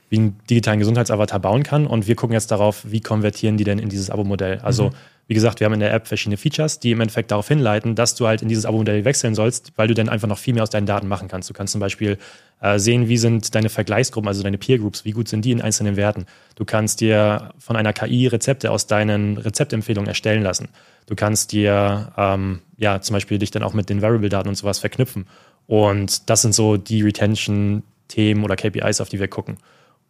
wie 0.09 0.19
einen 0.19 0.39
digitalen 0.49 0.79
Gesundheitsavatar 0.79 1.41
bauen 1.41 1.63
kann. 1.63 1.87
Und 1.87 2.07
wir 2.07 2.15
gucken 2.15 2.35
jetzt 2.35 2.51
darauf, 2.51 2.83
wie 2.87 3.01
konvertieren 3.01 3.57
die 3.57 3.65
denn 3.65 3.79
in 3.79 3.89
dieses 3.89 4.11
Abo-Modell. 4.11 4.59
Also 4.61 4.91
wie 5.29 5.35
gesagt, 5.35 5.61
wir 5.61 5.67
haben 5.67 5.75
in 5.75 5.81
der 5.81 5.93
App 5.93 6.07
verschiedene 6.07 6.39
Features, 6.39 6.81
die 6.81 6.93
im 6.93 7.03
Endeffekt 7.03 7.31
darauf 7.31 7.47
hinleiten, 7.47 7.95
dass 7.95 8.15
du 8.15 8.27
halt 8.27 8.41
in 8.41 8.49
dieses 8.49 8.65
Abo-Modell 8.65 9.05
wechseln 9.05 9.35
sollst, 9.35 9.73
weil 9.77 9.87
du 9.87 9.93
dann 9.93 10.09
einfach 10.09 10.27
noch 10.27 10.39
viel 10.39 10.55
mehr 10.55 10.63
aus 10.63 10.71
deinen 10.71 10.87
Daten 10.87 11.07
machen 11.07 11.29
kannst. 11.29 11.51
Du 11.51 11.55
kannst 11.55 11.73
zum 11.73 11.83
Beispiel 11.83 12.17
äh, 12.63 12.79
sehen, 12.79 13.09
wie 13.09 13.19
sind 13.19 13.55
deine 13.55 13.69
Vergleichsgruppen, 13.69 14.27
also 14.27 14.43
deine 14.43 14.57
Peer 14.57 14.79
Groups, 14.79 15.05
wie 15.05 15.11
gut 15.11 15.29
sind 15.29 15.45
die 15.45 15.53
in 15.53 15.61
einzelnen 15.61 15.97
Werten. 15.97 16.25
Du 16.55 16.65
kannst 16.65 17.03
dir 17.03 17.51
von 17.59 17.77
einer 17.77 17.93
KI 17.93 18.27
Rezepte 18.27 18.71
aus 18.71 18.87
deinen 18.87 19.37
Rezeptempfehlungen 19.37 20.09
erstellen 20.09 20.43
lassen. 20.43 20.69
Du 21.05 21.15
kannst 21.15 21.53
dir 21.53 22.11
ähm, 22.17 22.61
ja 22.79 23.03
zum 23.03 23.13
Beispiel 23.13 23.39
dich 23.39 23.51
dann 23.51 23.63
auch 23.63 23.75
mit 23.75 23.91
den 23.91 24.01
Variable-Daten 24.01 24.49
und 24.49 24.55
sowas 24.55 24.79
verknüpfen. 24.79 25.27
Und 25.67 26.31
das 26.31 26.41
sind 26.41 26.55
so 26.55 26.79
die 26.79 27.03
Retention-Themen 27.03 28.43
oder 28.45 28.57
KPIs, 28.57 29.03
auf 29.03 29.11
die 29.11 29.21
wir 29.21 29.29
gucken. 29.29 29.59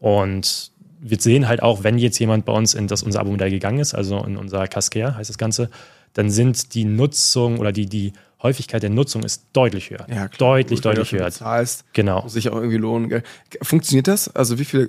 Und 0.00 0.70
wir 1.00 1.18
sehen 1.20 1.48
halt 1.48 1.62
auch, 1.62 1.84
wenn 1.84 1.98
jetzt 1.98 2.18
jemand 2.18 2.44
bei 2.44 2.52
uns 2.52 2.74
in 2.74 2.86
das 2.88 3.02
unser 3.02 3.20
Abo-Modell 3.20 3.50
gegangen 3.50 3.78
ist, 3.78 3.94
also 3.94 4.18
in 4.24 4.36
unser 4.36 4.66
Cascare 4.68 5.16
heißt 5.16 5.30
das 5.30 5.38
Ganze, 5.38 5.70
dann 6.14 6.30
sind 6.30 6.74
die 6.74 6.84
Nutzung 6.84 7.58
oder 7.58 7.70
die, 7.72 7.86
die 7.86 8.12
Häufigkeit 8.42 8.82
der 8.82 8.90
Nutzung 8.90 9.22
ist 9.24 9.44
deutlich 9.52 9.90
höher. 9.90 10.06
Ja, 10.08 10.28
klar. 10.28 10.54
Deutlich, 10.56 10.78
Gut, 10.78 10.84
deutlich 10.86 11.12
höher. 11.12 11.24
Bezahlst, 11.26 11.84
Genau. 11.92 12.22
muss 12.22 12.32
sich 12.34 12.48
auch 12.50 12.56
irgendwie 12.56 12.76
lohnen. 12.76 13.08
Gell? 13.08 13.22
Funktioniert 13.62 14.06
das? 14.08 14.34
Also 14.34 14.58
wie 14.58 14.64
viele 14.64 14.88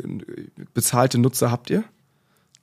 bezahlte 0.74 1.17
Nutzer 1.17 1.50
habt 1.52 1.69
ihr? 1.69 1.84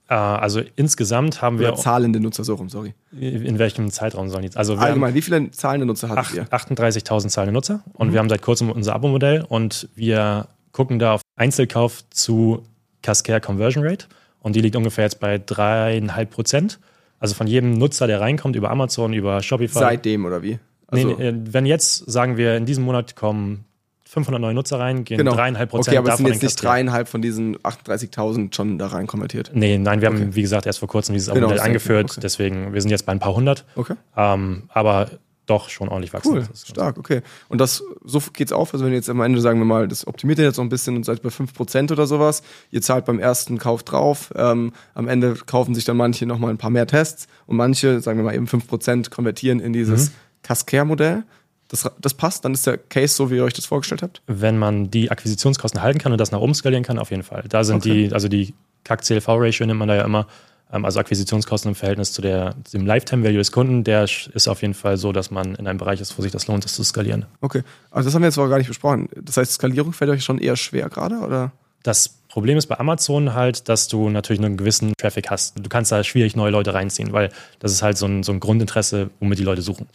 Äh, 0.09 0.15
also 0.15 0.63
insgesamt 0.77 1.43
haben 1.43 1.59
wir 1.59 1.69
Oder 1.73 1.77
zahlende 1.77 2.21
Nutzer, 2.21 2.45
so 2.45 2.55
rum, 2.55 2.69
sorry. 2.69 2.95
in 3.19 3.59
welchem 3.59 3.91
Zeitraum 3.91 4.29
sollen 4.31 4.45
jetzt? 4.45 4.57
Also 4.57 4.77
wir 4.77 4.83
Allgemein, 4.83 5.15
wie 5.15 5.23
viele 5.23 5.51
zahlende 5.51 5.87
Nutzer 5.87 6.09
hattet 6.09 6.35
ihr? 6.35 6.47
acht- 6.51 6.71
38.000 6.71 7.29
zahlende 7.31 7.53
Nutzer 7.53 7.83
und 7.95 8.13
wir 8.13 8.21
haben 8.21 8.29
seit 8.29 8.43
kurzem 8.43 8.71
unser 8.71 8.95
Abo-Modell 8.95 9.45
und 9.49 9.89
wir 9.97 10.47
gucken 10.73 10.99
da 11.01 11.15
auf 11.15 11.23
Einzelkauf 11.37 12.09
zu 12.11 12.63
Cascare 13.03 13.41
Conversion 13.41 13.85
Rate 13.87 14.07
und 14.41 14.57
die 14.57 14.61
liegt 14.61 14.77
ungefähr 14.77 15.05
jetzt 15.05 15.21
bei 15.21 15.39
dreieinhalb 15.39 16.31
Prozent. 16.31 16.79
Also 17.19 17.35
von 17.35 17.47
jedem 17.47 17.75
Nutzer, 17.75 18.07
der 18.07 18.21
reinkommt 18.21 18.57
über 18.57 18.71
Amazon, 18.71 19.13
über 19.13 19.43
Shopify. 19.43 19.79
Seitdem 19.79 20.25
oder 20.25 20.43
wie? 20.43 20.59
Also, 20.89 21.07
nee, 21.09 21.15
nee, 21.19 21.29
äh, 21.29 21.35
wenn 21.53 21.67
jetzt, 21.67 22.11
sagen 22.11 22.37
wir, 22.37 22.57
in 22.57 22.67
diesem 22.67 22.85
Monat 22.85 23.17
kommen 23.17 23.65
500 24.09 24.41
neue 24.41 24.55
Nutzer 24.55 24.79
rein, 24.79 25.05
gehen 25.05 25.19
genau. 25.19 25.35
dreieinhalb 25.35 25.71
Prozent 25.71 25.89
Okay, 25.89 25.99
aber 25.99 26.09
es 26.09 26.13
davon 26.13 26.27
sind 26.27 26.35
jetzt 26.35 26.43
nicht 26.43 26.63
dreieinhalb 26.63 27.09
von 27.09 27.23
diesen 27.23 27.57
38.000 27.59 28.55
schon 28.55 28.79
da 28.79 28.87
rein 28.89 29.07
konvertiert. 29.07 29.51
Nee, 29.53 29.79
nein, 29.79 30.01
wir 30.01 30.09
haben, 30.09 30.17
Okay. 30.17 30.29
wie 30.33 30.43
gesagt, 30.43 30.67
erst 30.67 30.79
vor 30.79 30.89
kurzem 30.89 31.15
dieses 31.15 31.27
Genau, 31.29 31.39
Abo-Modell 31.39 31.57
das 31.57 31.67
eingeführt. 31.67 32.11
okay. 32.13 32.21
Deswegen, 32.23 32.73
wir 32.73 32.81
sind 32.81 32.91
jetzt 32.91 33.05
bei 33.05 33.13
ein 33.13 33.19
paar 33.19 33.35
hundert. 33.35 33.65
Okay. 33.75 33.95
Ähm, 34.17 34.65
aber 34.69 35.11
doch 35.47 35.69
schon 35.71 35.89
ordentlich 35.89 36.13
wachsen. 36.13 36.33
Cool, 36.33 36.45
stark, 36.55 36.99
okay. 36.99 37.23
Und 37.49 37.61
das, 37.61 37.83
so 38.05 38.21
geht's 38.33 38.53
auf, 38.53 38.73
also 38.75 38.85
wenn 38.85 38.93
ihr 38.93 38.97
jetzt 38.99 39.09
am 39.09 39.21
Ende, 39.21 39.41
sagen 39.41 39.59
wir 39.61 39.65
mal, 39.65 39.87
das 39.89 40.07
optimiert 40.07 40.39
ihr 40.39 40.45
jetzt 40.45 40.57
so 40.57 40.63
ein 40.63 40.69
bisschen 40.69 40.97
und 40.97 41.05
seid 41.05 41.23
bei 41.23 41.29
5% 41.29 41.93
oder 41.93 42.07
sowas, 42.07 42.43
ihr 42.71 42.83
zahlt 42.83 43.05
beim 43.05 43.19
ersten 43.19 43.59
Kauf 43.59 43.83
drauf, 43.85 44.33
ähm, 44.37 44.73
am 44.95 45.09
Ende 45.09 45.35
kaufen 45.47 45.75
sich 45.75 45.85
dann 45.85 45.97
manche 45.97 46.27
nochmal 46.27 46.51
ein 46.51 46.59
paar 46.59 46.71
mehr 46.71 46.87
Tests 46.87 47.29
und 47.47 47.57
manche, 47.57 48.01
sagen 48.01 48.19
wir 48.19 48.25
mal 48.25 48.35
eben 48.35 48.47
5% 48.47 49.11
konvertieren 49.11 49.61
in 49.61 49.73
dieses 49.73 50.13
Cascare-Modell. 50.43 51.25
Das, 51.69 51.89
das 52.01 52.15
passt, 52.15 52.45
dann 52.45 52.53
ist 52.55 52.67
der 52.67 52.79
Case 52.79 53.15
so, 53.15 53.31
wie 53.31 53.37
ihr 53.37 53.45
euch 53.45 53.55
das 53.55 53.67
vorgestellt 53.67 54.03
habt? 54.03 54.23
Wenn 54.29 54.57
man 54.57 54.91
die 54.91 55.11
Akquisitionskosten 55.11 55.83
halten 55.83 55.99
kann 55.99 56.13
und 56.13 56.19
das 56.21 56.31
nach 56.31 56.39
oben 56.39 56.55
skalieren 56.55 56.85
kann, 56.85 56.99
auf 56.99 57.11
jeden 57.11 57.25
Fall. 57.25 57.45
Da 57.49 57.65
sind 57.65 57.77
Okay. 57.79 58.09
die, 58.09 58.15
also 58.15 58.29
die 58.29 58.55
CAC-CLV-Ratio 58.85 59.67
nennt 59.67 59.79
man 59.79 59.89
da 59.89 59.97
ja 59.97 60.05
immer, 60.05 60.29
also 60.69 60.99
Akquisitionskosten 60.99 61.71
im 61.71 61.75
Verhältnis 61.75 62.13
zu 62.13 62.23
der, 62.23 62.55
dem 62.73 62.87
Lifetime-Value 62.87 63.39
des 63.39 63.53
Kunden, 63.53 63.85
der 63.85 64.05
ist 64.05 64.49
auf 64.49 64.63
jeden 64.63 64.75
Fall 64.75 64.97
so, 64.97 65.13
dass 65.13 65.31
man 65.31 65.55
in 65.55 65.67
einem 65.67 65.79
Bereich 65.79 66.01
ist, 66.01 66.19
wo 66.19 66.23
sich 66.23 66.33
das 66.33 66.49
lohnt, 66.49 66.65
das 66.65 66.75
zu 66.75 66.83
skalieren. 66.83 67.27
Okay. 67.41 67.63
Also 67.91 68.09
das 68.09 68.15
haben 68.15 68.23
wir 68.23 68.29
jetzt 68.29 68.39
aber 68.39 68.49
gar 68.49 68.59
nicht 68.59 68.69
besprochen. 68.69 69.09
Das 69.23 69.37
heißt, 69.37 69.53
Skalierung 69.53 69.93
fällt 69.93 70.11
euch 70.11 70.25
schon 70.25 70.39
eher 70.39 70.57
schwer 70.57 70.89
gerade, 70.89 71.19
oder? 71.19 71.53
Das 71.83 72.09
Problem 72.29 72.59
ist 72.59 72.67
bei 72.67 72.79
Amazon 72.81 73.33
halt, 73.35 73.69
dass 73.69 73.87
du 73.87 74.11
natürlich 74.11 74.41
nur 74.41 74.49
einen 74.49 74.57
gewissen 74.57 74.93
Traffic 74.99 75.31
hast. 75.31 75.55
Du 75.57 75.69
kannst 75.69 75.93
da 75.93 76.03
schwierig 76.03 76.35
neue 76.35 76.51
Leute 76.51 76.75
reinziehen, 76.75 77.13
weil 77.13 77.31
das 77.61 77.73
ist 77.73 77.83
halt 77.83 77.97
so 77.97 78.07
ein, 78.07 78.25
so 78.25 78.33
ein 78.33 78.41
Grundinteresse, 78.41 79.11
womit 79.21 79.39
die 79.39 79.45
Leute 79.45 79.63
suchen. 79.63 79.87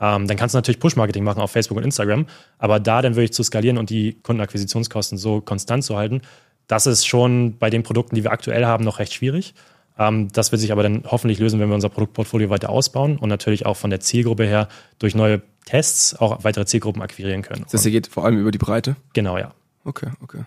Ähm, 0.00 0.26
dann 0.26 0.36
kannst 0.36 0.54
du 0.54 0.58
natürlich 0.58 0.80
Push-Marketing 0.80 1.24
machen 1.24 1.40
auf 1.40 1.50
Facebook 1.50 1.78
und 1.78 1.84
Instagram, 1.84 2.26
aber 2.58 2.80
da 2.80 3.02
dann 3.02 3.14
wirklich 3.14 3.32
zu 3.32 3.42
skalieren 3.42 3.78
und 3.78 3.90
die 3.90 4.18
Kundenakquisitionskosten 4.22 5.16
so 5.16 5.40
konstant 5.40 5.84
zu 5.84 5.96
halten, 5.96 6.22
das 6.66 6.86
ist 6.86 7.06
schon 7.06 7.56
bei 7.58 7.70
den 7.70 7.82
Produkten, 7.82 8.14
die 8.14 8.22
wir 8.22 8.32
aktuell 8.32 8.66
haben, 8.66 8.84
noch 8.84 8.98
recht 8.98 9.14
schwierig. 9.14 9.54
Ähm, 9.98 10.28
das 10.32 10.52
wird 10.52 10.60
sich 10.60 10.72
aber 10.72 10.82
dann 10.82 11.02
hoffentlich 11.06 11.38
lösen, 11.38 11.60
wenn 11.60 11.68
wir 11.68 11.74
unser 11.74 11.88
Produktportfolio 11.88 12.50
weiter 12.50 12.70
ausbauen 12.70 13.18
und 13.18 13.28
natürlich 13.28 13.66
auch 13.66 13.76
von 13.76 13.90
der 13.90 14.00
Zielgruppe 14.00 14.44
her 14.44 14.68
durch 14.98 15.14
neue 15.14 15.42
Tests 15.66 16.14
auch 16.16 16.44
weitere 16.44 16.64
Zielgruppen 16.66 17.02
akquirieren 17.02 17.42
können. 17.42 17.62
Das 17.64 17.74
heißt, 17.74 17.86
ihr 17.86 17.92
geht 17.92 18.06
vor 18.06 18.24
allem 18.24 18.38
über 18.38 18.50
die 18.50 18.58
Breite. 18.58 18.96
genau, 19.12 19.36
ja. 19.36 19.52
Okay, 19.88 20.08
okay. 20.22 20.44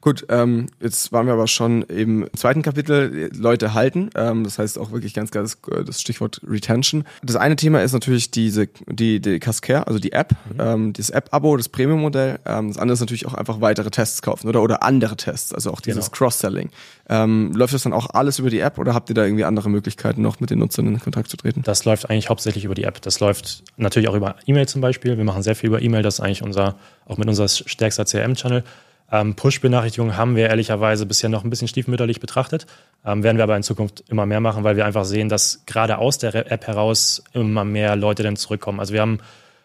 Gut, 0.00 0.24
ähm, 0.28 0.66
jetzt 0.80 1.10
waren 1.10 1.26
wir 1.26 1.32
aber 1.32 1.48
schon 1.48 1.82
im 1.82 2.28
zweiten 2.36 2.62
Kapitel, 2.62 3.28
Leute 3.34 3.74
halten. 3.74 4.08
Ähm, 4.14 4.44
das 4.44 4.60
heißt 4.60 4.78
auch 4.78 4.92
wirklich 4.92 5.14
ganz 5.14 5.32
das, 5.32 5.58
äh, 5.68 5.82
das 5.82 6.00
Stichwort 6.00 6.40
Retention. 6.46 7.02
Das 7.24 7.34
eine 7.34 7.56
Thema 7.56 7.82
ist 7.82 7.92
natürlich 7.92 8.30
diese, 8.30 8.68
die, 8.86 9.18
die 9.20 9.40
Cascare, 9.40 9.88
also 9.88 9.98
die 9.98 10.12
App, 10.12 10.36
ähm, 10.60 10.92
das 10.92 11.10
App-Abo, 11.10 11.56
das 11.56 11.68
Premium-Modell. 11.68 12.38
Ähm, 12.46 12.68
das 12.68 12.78
andere 12.78 12.92
ist 12.92 13.00
natürlich 13.00 13.26
auch 13.26 13.34
einfach 13.34 13.60
weitere 13.60 13.90
Tests 13.90 14.22
kaufen 14.22 14.46
oder, 14.46 14.62
oder 14.62 14.84
andere 14.84 15.16
Tests, 15.16 15.52
also 15.52 15.72
auch 15.72 15.80
dieses 15.80 16.06
Genau. 16.12 16.18
Cross-Selling. 16.18 16.70
Ähm, 17.08 17.52
läuft 17.52 17.74
das 17.74 17.82
dann 17.82 17.92
auch 17.92 18.10
alles 18.10 18.38
über 18.38 18.50
die 18.50 18.60
App 18.60 18.78
oder 18.78 18.94
habt 18.94 19.08
ihr 19.08 19.14
da 19.14 19.24
irgendwie 19.24 19.44
andere 19.44 19.68
Möglichkeiten 19.70 20.22
noch 20.22 20.38
mit 20.38 20.50
den 20.50 20.60
Nutzern 20.60 20.86
in 20.86 21.00
Kontakt 21.00 21.30
zu 21.30 21.36
treten? 21.36 21.62
Das 21.62 21.84
läuft 21.84 22.08
eigentlich 22.08 22.28
hauptsächlich 22.28 22.64
über 22.64 22.76
die 22.76 22.84
App. 22.84 23.02
Das 23.02 23.18
läuft 23.18 23.64
natürlich 23.76 24.08
auch 24.08 24.14
über 24.14 24.36
E-Mail 24.46 24.68
zum 24.68 24.80
Beispiel. 24.80 25.16
Wir 25.16 25.24
machen 25.24 25.42
sehr 25.42 25.56
viel 25.56 25.68
über 25.68 25.82
E-Mail. 25.82 26.02
Das 26.02 26.14
ist 26.14 26.20
eigentlich 26.20 26.42
unser, 26.42 26.76
auch 27.06 27.18
mit 27.18 27.28
unser 27.28 27.48
stärkster 27.48 28.04
CRM-Channel. 28.04 28.64
Ähm, 29.12 29.34
Push-Benachrichtigungen 29.34 30.16
haben 30.16 30.34
wir 30.34 30.48
ehrlicherweise 30.48 31.06
bisher 31.06 31.28
noch 31.28 31.44
ein 31.44 31.50
bisschen 31.50 31.68
stiefmütterlich 31.68 32.20
betrachtet. 32.20 32.66
Ähm, 33.04 33.22
werden 33.22 33.36
wir 33.36 33.44
aber 33.44 33.56
in 33.56 33.62
Zukunft 33.62 34.04
immer 34.08 34.26
mehr 34.26 34.40
machen, 34.40 34.64
weil 34.64 34.76
wir 34.76 34.86
einfach 34.86 35.04
sehen, 35.04 35.28
dass 35.28 35.62
gerade 35.66 35.98
aus 35.98 36.18
der 36.18 36.34
App 36.50 36.66
heraus 36.66 37.22
immer 37.32 37.64
mehr 37.64 37.96
Leute 37.96 38.22
dann 38.22 38.36
zurückkommen. 38.36 38.80
Also 38.80 38.92
wir 38.92 39.02
haben 39.02 39.18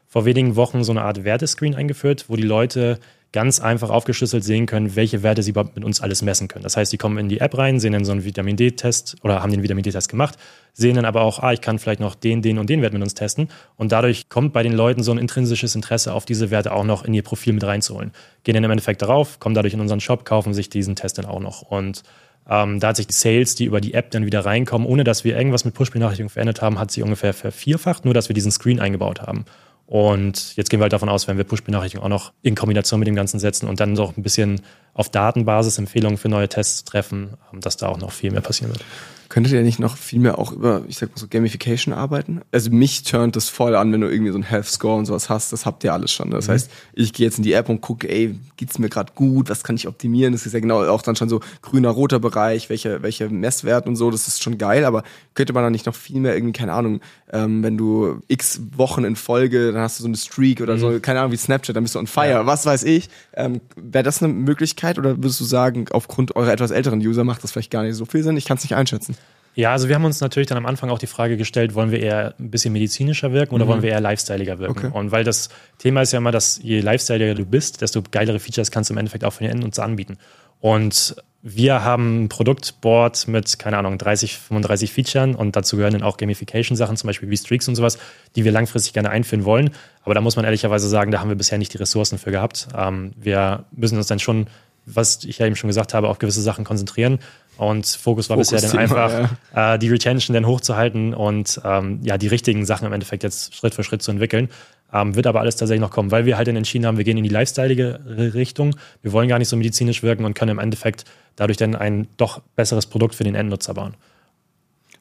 vor 0.08 0.25
wenigen 0.25 0.56
Wochen 0.56 0.84
so 0.84 0.91
eine 0.91 1.04
Art 1.04 1.23
Wertescreen 1.23 1.75
eingeführt, 1.75 2.25
wo 2.28 2.36
die 2.36 2.43
Leute 2.43 2.99
ganz 3.32 3.60
einfach 3.60 3.92
aufgeschlüsselt 3.92 4.44
sehen 4.44 4.65
können, 4.65 4.96
welche 4.96 5.22
Werte 5.22 5.44
sie 5.44 5.52
überhaupt 5.52 5.76
mit 5.76 5.86
uns 5.86 6.02
alles 6.02 6.22
messen 6.22 6.48
können. 6.48 6.63
Das 6.63 6.78
heißt, 6.78 6.92
die 6.92 6.98
kommen 6.98 7.18
in 7.20 7.30
die 7.30 7.39
App 7.39 7.58
rein, 7.58 7.80
sehen 7.80 7.94
dann 7.94 8.06
so 8.06 8.12
einen 8.12 8.24
Vitamin 8.24 8.56
D-Test 8.56 9.18
oder 9.24 9.44
haben 9.44 9.52
den 9.52 9.62
Vitamin 9.62 9.84
D-Test 9.84 10.10
gemacht, 10.10 10.36
sehen 10.74 10.96
dann 10.96 11.06
aber 11.06 11.22
auch, 11.22 11.39
ah, 11.39 11.54
ich 11.54 11.62
kann 11.62 11.78
vielleicht 11.78 12.00
noch 12.00 12.15
den, 12.15 12.42
den 12.42 12.58
und 12.58 12.70
den 12.70 12.82
Wert 12.82 12.94
mit 12.94 13.04
uns 13.04 13.13
testen. 13.13 13.50
Und 13.76 13.92
dadurch 13.92 14.30
kommt 14.30 14.54
bei 14.54 14.63
den 14.63 14.74
Leuten 14.74 15.04
so 15.04 15.12
ein 15.12 15.20
intrinsisches 15.20 15.76
Interesse 15.76 16.13
auf 16.13 16.26
diese 16.26 16.50
Werte 16.50 16.72
auch 16.72 16.84
noch 16.84 17.06
in 17.06 17.13
ihr 17.13 17.24
Profil 17.24 17.54
mit 17.54 17.63
reinzuholen. 17.63 18.12
Gehen 18.44 18.56
dann 18.56 18.63
im 18.63 18.72
Endeffekt 18.72 19.02
darauf, 19.04 19.39
kommen 19.39 19.54
dadurch 19.54 19.76
in 19.76 19.82
unseren 19.82 20.00
Shop, 20.00 20.26
kaufen 20.26 20.56
sich 20.56 20.70
diesen 20.70 20.96
Test 20.96 21.20
dann 21.20 21.26
auch 21.26 21.39
noch. 21.39 21.62
Und 21.62 22.04
ähm, 22.50 22.80
da 22.80 22.89
hat 22.89 22.96
sich 22.96 23.06
die 23.06 23.13
Sales, 23.13 23.54
die 23.54 23.65
über 23.65 23.80
die 23.80 23.94
App 23.94 24.10
dann 24.10 24.26
wieder 24.26 24.44
reinkommen, 24.44 24.88
ohne 24.88 25.04
dass 25.04 25.24
wir 25.24 25.38
irgendwas 25.38 25.65
mit 25.65 25.76
Push-Benachrichtigungen 25.76 26.32
verändert 26.32 26.63
haben, 26.63 26.80
hat 26.80 26.89
sie 26.89 27.04
ungefähr 27.04 27.34
vervierfacht, 27.34 28.06
nur 28.06 28.15
dass 28.15 28.28
wir 28.28 28.34
diesen 28.34 28.52
Screen 28.52 28.80
eingebaut 28.80 29.22
haben. 29.22 29.46
Und 29.89 30.56
jetzt 30.56 30.69
gehen 30.69 30.80
wir 30.80 30.84
halt 30.84 30.93
davon 30.93 31.10
aus, 31.10 31.28
wenn 31.28 31.38
wir 31.38 31.45
Push-Benachrichtigungen 31.45 32.06
auch 32.06 32.15
noch 32.15 32.34
in 32.43 32.54
Kombination 32.54 32.99
mit 32.99 33.08
dem 33.08 33.15
Ganzen 33.15 33.39
setzen 33.39 33.67
und 33.67 33.80
dann 33.80 33.95
so 33.95 34.13
ein 34.15 34.21
bisschen 34.21 34.62
auf 34.99 35.09
Datenbasis 35.09 35.77
Empfehlungen 35.77 36.17
für 36.17 36.27
neue 36.27 36.49
Tests 36.49 36.83
treffen, 36.83 37.38
ähm, 37.53 37.62
dass 37.62 37.77
da 37.77 37.88
auch 37.88 37.97
noch 37.97 38.12
viel 38.12 38.31
mehr 38.31 38.41
passieren 38.41 38.71
wird. 38.73 38.83
Könntet 39.29 39.53
ihr 39.53 39.62
nicht 39.62 39.79
noch 39.79 39.95
viel 39.95 40.19
mehr 40.19 40.39
auch 40.39 40.51
über, 40.51 40.81
ich 40.88 40.97
sag 40.97 41.12
mal 41.12 41.17
so, 41.19 41.27
Gamification 41.27 41.93
arbeiten? 41.93 42.41
Also 42.51 42.71
mich 42.71 43.03
turnt 43.03 43.35
das 43.35 43.47
voll 43.47 43.75
an, 43.75 43.93
wenn 43.93 44.01
du 44.01 44.07
irgendwie 44.07 44.31
so 44.31 44.38
einen 44.38 44.43
Health 44.43 44.65
Score 44.65 44.97
und 44.97 45.05
sowas 45.05 45.29
hast. 45.29 45.53
Das 45.53 45.67
habt 45.67 45.83
ihr 45.83 45.93
alles 45.93 46.12
schon. 46.12 46.31
Das 46.31 46.49
heißt, 46.49 46.71
ich 46.93 47.13
gehe 47.13 47.27
jetzt 47.27 47.38
in 47.38 47.43
die 47.43 47.53
App 47.53 47.69
und 47.69 47.79
gucke, 47.79 48.09
ey, 48.09 48.39
geht's 48.57 48.79
mir 48.79 48.89
gerade 48.89 49.13
gut? 49.13 49.51
Was 49.51 49.63
kann 49.63 49.75
ich 49.75 49.88
optimieren? 49.88 50.33
Das 50.33 50.47
ist 50.47 50.53
ja 50.53 50.59
genau 50.59 50.83
auch 50.88 51.03
dann 51.03 51.15
schon 51.15 51.29
so 51.29 51.41
grüner, 51.62 51.89
roter 51.89 52.19
Bereich, 52.19 52.71
welche, 52.71 53.03
welche 53.03 53.29
Messwerte 53.29 53.88
und 53.88 53.97
so. 53.97 54.09
Das 54.09 54.27
ist 54.27 54.41
schon 54.41 54.57
geil. 54.57 54.83
Aber 54.83 55.03
könnte 55.35 55.53
man 55.53 55.63
da 55.63 55.69
nicht 55.69 55.85
noch 55.85 55.95
viel 55.95 56.19
mehr 56.19 56.33
irgendwie, 56.33 56.53
keine 56.53 56.73
Ahnung, 56.73 56.99
ähm, 57.31 57.62
wenn 57.62 57.77
du 57.77 58.21
x 58.29 58.59
Wochen 58.77 59.03
in 59.03 59.15
Folge, 59.15 59.71
dann 59.71 59.81
hast 59.83 59.99
du 59.99 60.01
so 60.01 60.07
eine 60.07 60.17
Streak 60.17 60.59
oder 60.59 60.79
so, 60.79 60.99
keine 60.99 61.19
Ahnung, 61.19 61.33
wie 61.33 61.38
Snapchat, 61.38 61.75
dann 61.75 61.83
bist 61.83 61.93
du 61.93 61.99
on 61.99 62.07
fire. 62.07 62.47
Was 62.47 62.65
weiß 62.65 62.83
ich. 62.83 63.09
Ähm, 63.35 63.62
Wäre 63.75 64.03
das 64.03 64.23
eine 64.23 64.33
Möglichkeit 64.33 64.88
oder 64.97 65.17
würdest 65.17 65.39
du 65.39 65.45
sagen, 65.45 65.86
aufgrund 65.91 66.36
eurer 66.36 66.52
etwas 66.52 66.71
älteren 66.71 66.99
User 66.99 67.23
macht 67.23 67.43
das 67.43 67.52
vielleicht 67.52 67.71
gar 67.71 67.84
nicht 67.84 67.95
so 67.95 68.06
viel 68.06 68.23
Sinn? 68.23 68.38
Ich 68.38 68.45
kann 68.45 68.58
es 68.58 68.63
nicht 68.63 68.75
einschätzen. 68.75 69.15
Ja, 69.56 69.71
also 69.71 69.89
wir 69.89 69.95
haben 69.95 70.06
uns 70.06 70.21
natürlich 70.21 70.47
dann 70.47 70.58
am 70.58 70.65
Anfang 70.65 70.89
auch 70.89 70.99
die 70.99 71.08
Frage 71.08 71.36
gestellt, 71.36 71.73
wollen 71.73 71.91
wir 71.91 71.99
eher 71.99 72.34
ein 72.39 72.49
bisschen 72.49 72.71
medizinischer 72.71 73.34
wirken 73.34 73.56
oder 73.56 73.67
wollen 73.67 73.82
wir 73.82 73.89
eher 73.89 73.99
lifestyleiger 73.99 74.60
wirken? 74.60 74.88
Okay. 74.88 74.97
Und 74.97 75.12
weil 75.12 75.23
das 75.23 75.49
Thema 75.80 76.02
ist 76.02 76.13
ja 76.13 76.19
immer, 76.19 76.32
dass 76.32 76.60
je 76.63 76.80
lifestyleiger 76.80 77.36
du 77.36 77.45
bist, 77.45 77.82
desto 77.82 78.02
geilere 78.10 78.39
Features 78.39 78.71
kannst 78.71 78.89
du 78.89 78.93
im 78.93 78.99
Endeffekt 78.99 79.25
auch 79.25 79.34
für 79.34 79.43
den 79.43 79.52
Endnutzer 79.52 79.84
anbieten. 79.84 80.17
Und 80.62 81.15
wir 81.41 81.84
haben 81.84 82.23
ein 82.23 82.30
Produktboard 82.30 83.28
mit, 83.30 83.60
keine 83.60 83.78
Ahnung, 83.78 83.97
30, 83.97 84.38
35 84.38 84.91
Features 84.91 85.36
und 85.38 85.56
dazu 85.56 85.78
gehören 85.78 85.93
dann 85.93 86.04
auch 86.04 86.17
Gamification-Sachen, 86.17 86.97
zum 86.97 87.08
Beispiel 87.08 87.30
wie 87.30 87.38
Streaks 87.38 87.67
und 87.67 87.75
sowas, 87.75 87.97
die 88.36 88.43
wir 88.43 88.52
langfristig 88.52 88.93
gerne 88.93 89.10
einführen 89.10 89.45
wollen. 89.45 89.69
Aber 90.04 90.13
da 90.13 90.21
muss 90.21 90.36
man 90.36 90.43
ehrlicherweise 90.43 90.89
sagen, 90.89 91.12
da 91.12 91.21
haben 91.21 91.30
wir 91.30 91.38
bisher 91.38 91.58
nicht 91.58 91.73
die 91.73 91.78
Ressourcen 91.78 92.17
für 92.17 92.32
gehabt. 92.32 92.67
Ähm, 92.78 93.13
wir 93.15 93.65
müssen 93.71 93.97
uns 93.97 94.08
dann 94.08 94.19
schon, 94.19 94.47
was 94.93 95.23
ich 95.23 95.39
ja 95.39 95.45
eben 95.45 95.56
schon 95.56 95.67
gesagt 95.67 95.93
habe, 95.93 96.10
auf 96.10 96.19
gewisse 96.19 96.41
Sachen 96.41 96.65
konzentrieren. 96.65 97.19
Und 97.58 97.86
Fokus 97.88 98.30
war 98.30 98.38
bisher 98.38 98.62
dann 98.62 98.78
einfach, 98.78 99.32
äh, 99.54 99.78
die 99.80 99.89
Retention 99.89 100.34
dann 100.34 100.47
hochzuhalten 100.47 101.13
und 101.13 101.60
ähm, 101.65 101.99
ja, 102.04 102.17
die 102.17 102.28
richtigen 102.28 102.65
Sachen 102.65 102.88
im 102.88 102.93
Endeffekt 102.93 103.23
jetzt 103.23 103.54
Schritt 103.54 103.75
für 103.75 103.84
Schritt 103.84 104.02
zu 104.02 104.12
entwickeln. 104.12 104.49
Ähm, 104.93 105.15
wird 105.15 105.28
aber 105.28 105.41
alles 105.41 105.58
tatsächlich 105.58 105.82
noch 105.82 105.91
kommen, 105.91 106.10
weil 106.10 106.25
wir 106.25 106.38
halt 106.38 106.47
dann 106.47 106.56
entschieden 106.56 106.86
haben, 106.86 106.97
wir 106.97 107.04
gehen 107.04 107.17
in 107.17 107.23
die 107.23 107.30
lifestyleige 107.30 107.99
Richtung. 108.34 108.75
Wir 109.02 109.12
wollen 109.12 109.28
gar 109.28 109.38
nicht 109.38 109.49
so 109.49 109.58
medizinisch 109.58 110.02
wirken 110.04 110.25
und 110.25 110.36
können 110.36 110.52
im 110.52 110.60
Endeffekt 110.60 111.04
dadurch 111.36 111.58
dann 111.58 111.75
ein 111.75 112.08
doch 112.17 112.41
besseres 112.56 112.86
Produkt 112.86 113.13
für 113.13 113.25
den 113.25 113.36
Endnutzer 113.36 113.73
bauen. 113.73 113.93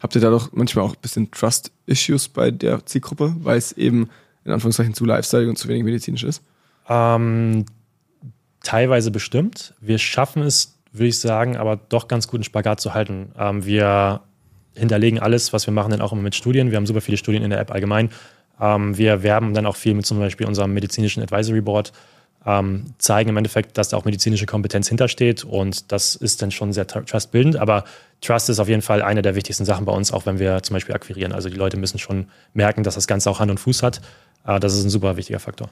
Habt 0.01 0.14
ihr 0.14 0.20
da 0.20 0.31
doch 0.31 0.51
manchmal 0.53 0.85
auch 0.85 0.94
ein 0.94 1.01
bisschen 1.01 1.31
Trust-Issues 1.31 2.29
bei 2.29 2.51
der 2.51 2.85
Zielgruppe, 2.87 3.35
weil 3.40 3.57
es 3.57 3.72
eben 3.72 4.11
in 4.44 4.53
Anführungszeichen 4.53 4.94
zu 4.94 5.05
Lifestyle 5.05 5.48
und 5.48 5.57
zu 5.57 5.68
wenig 5.68 5.85
medizinisch 5.85 6.24
ist? 6.24 6.42
Ähm, 6.88 7.64
teilweise 8.62 9.11
bestimmt. 9.11 9.75
Wir 9.81 9.99
schaffen 9.99 10.42
es, 10.42 10.79
würde 10.92 11.09
ich 11.09 11.18
sagen, 11.18 11.57
aber 11.57 11.77
doch 11.77 12.09
ganz 12.09 12.29
guten 12.29 12.44
Spagat 12.44 12.81
zu 12.81 12.94
halten. 12.94 13.33
Ähm, 13.38 13.64
wir 13.64 14.21
hinterlegen 14.75 15.18
alles, 15.18 15.53
was 15.53 15.66
wir 15.66 15.75
machen, 15.75 15.90
dann 15.90 16.01
auch 16.01 16.12
immer 16.12 16.23
mit 16.23 16.35
Studien. 16.35 16.71
Wir 16.71 16.77
haben 16.77 16.87
super 16.87 17.01
viele 17.01 17.16
Studien 17.16 17.42
in 17.42 17.51
der 17.51 17.61
App 17.61 17.71
allgemein. 17.71 18.11
Ähm, 18.61 18.97
wir 18.97 19.23
werben 19.23 19.55
dann 19.55 19.66
auch 19.66 19.77
viel 19.77 19.94
mit 19.94 20.07
zum 20.07 20.18
Beispiel 20.18 20.47
unserem 20.47 20.73
medizinischen 20.73 21.23
Advisory 21.23 21.61
Board, 21.61 21.92
ähm, 22.47 22.94
zeigen 22.99 23.31
im 23.31 23.37
Endeffekt, 23.37 23.77
dass 23.77 23.90
da 23.90 23.97
auch 23.97 24.05
medizinische 24.05 24.47
Kompetenz 24.47 24.88
hintersteht 24.88 25.44
und 25.44 25.92
das 25.92 26.14
ist 26.14 26.40
dann 26.40 26.51
schon 26.51 26.73
sehr 26.73 26.87
trustbildend. 26.87 27.57
Aber 27.57 27.85
Trust 28.21 28.49
ist 28.49 28.59
auf 28.59 28.68
jeden 28.68 28.83
Fall 28.83 29.03
eine 29.03 29.23
der 29.23 29.35
wichtigsten 29.35 29.64
Sachen 29.64 29.85
bei 29.85 29.92
uns, 29.92 30.12
auch 30.12 30.27
wenn 30.27 30.38
wir 30.38 30.62
zum 30.62 30.75
Beispiel 30.75 30.94
akquirieren. 30.94 31.33
Also 31.33 31.51
die 31.51 31.57
Leute 31.57 31.77
müssen 31.77 31.99
schon 31.99 32.29
merken, 32.55 32.83
dass 32.85 32.94
das 32.94 33.07
Ganze 33.07 33.31
auch 33.31 33.40
Hand 33.40 33.51
und 33.51 33.59
Fuß 33.59 33.83
hat. 33.83 34.01
Äh, 34.47 34.61
das 34.61 34.75
ist 34.75 34.85
ein 34.85 34.90
super 34.90 35.16
wichtiger 35.16 35.40
Faktor. 35.40 35.68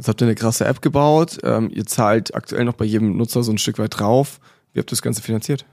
Jetzt 0.00 0.08
habt 0.08 0.22
ihr 0.22 0.28
eine 0.28 0.34
krasse 0.34 0.64
App 0.64 0.80
gebaut. 0.80 1.36
Ähm, 1.44 1.70
ihr 1.70 1.84
zahlt 1.84 2.34
aktuell 2.34 2.64
noch 2.64 2.72
bei 2.72 2.86
jedem 2.86 3.18
Nutzer 3.18 3.42
so 3.42 3.52
ein 3.52 3.58
Stück 3.58 3.78
weit 3.78 4.00
drauf. 4.00 4.40
Wie 4.72 4.80
habt 4.80 4.88
ihr 4.88 4.96
das 4.96 5.02
Ganze 5.02 5.20
finanziert? 5.20 5.66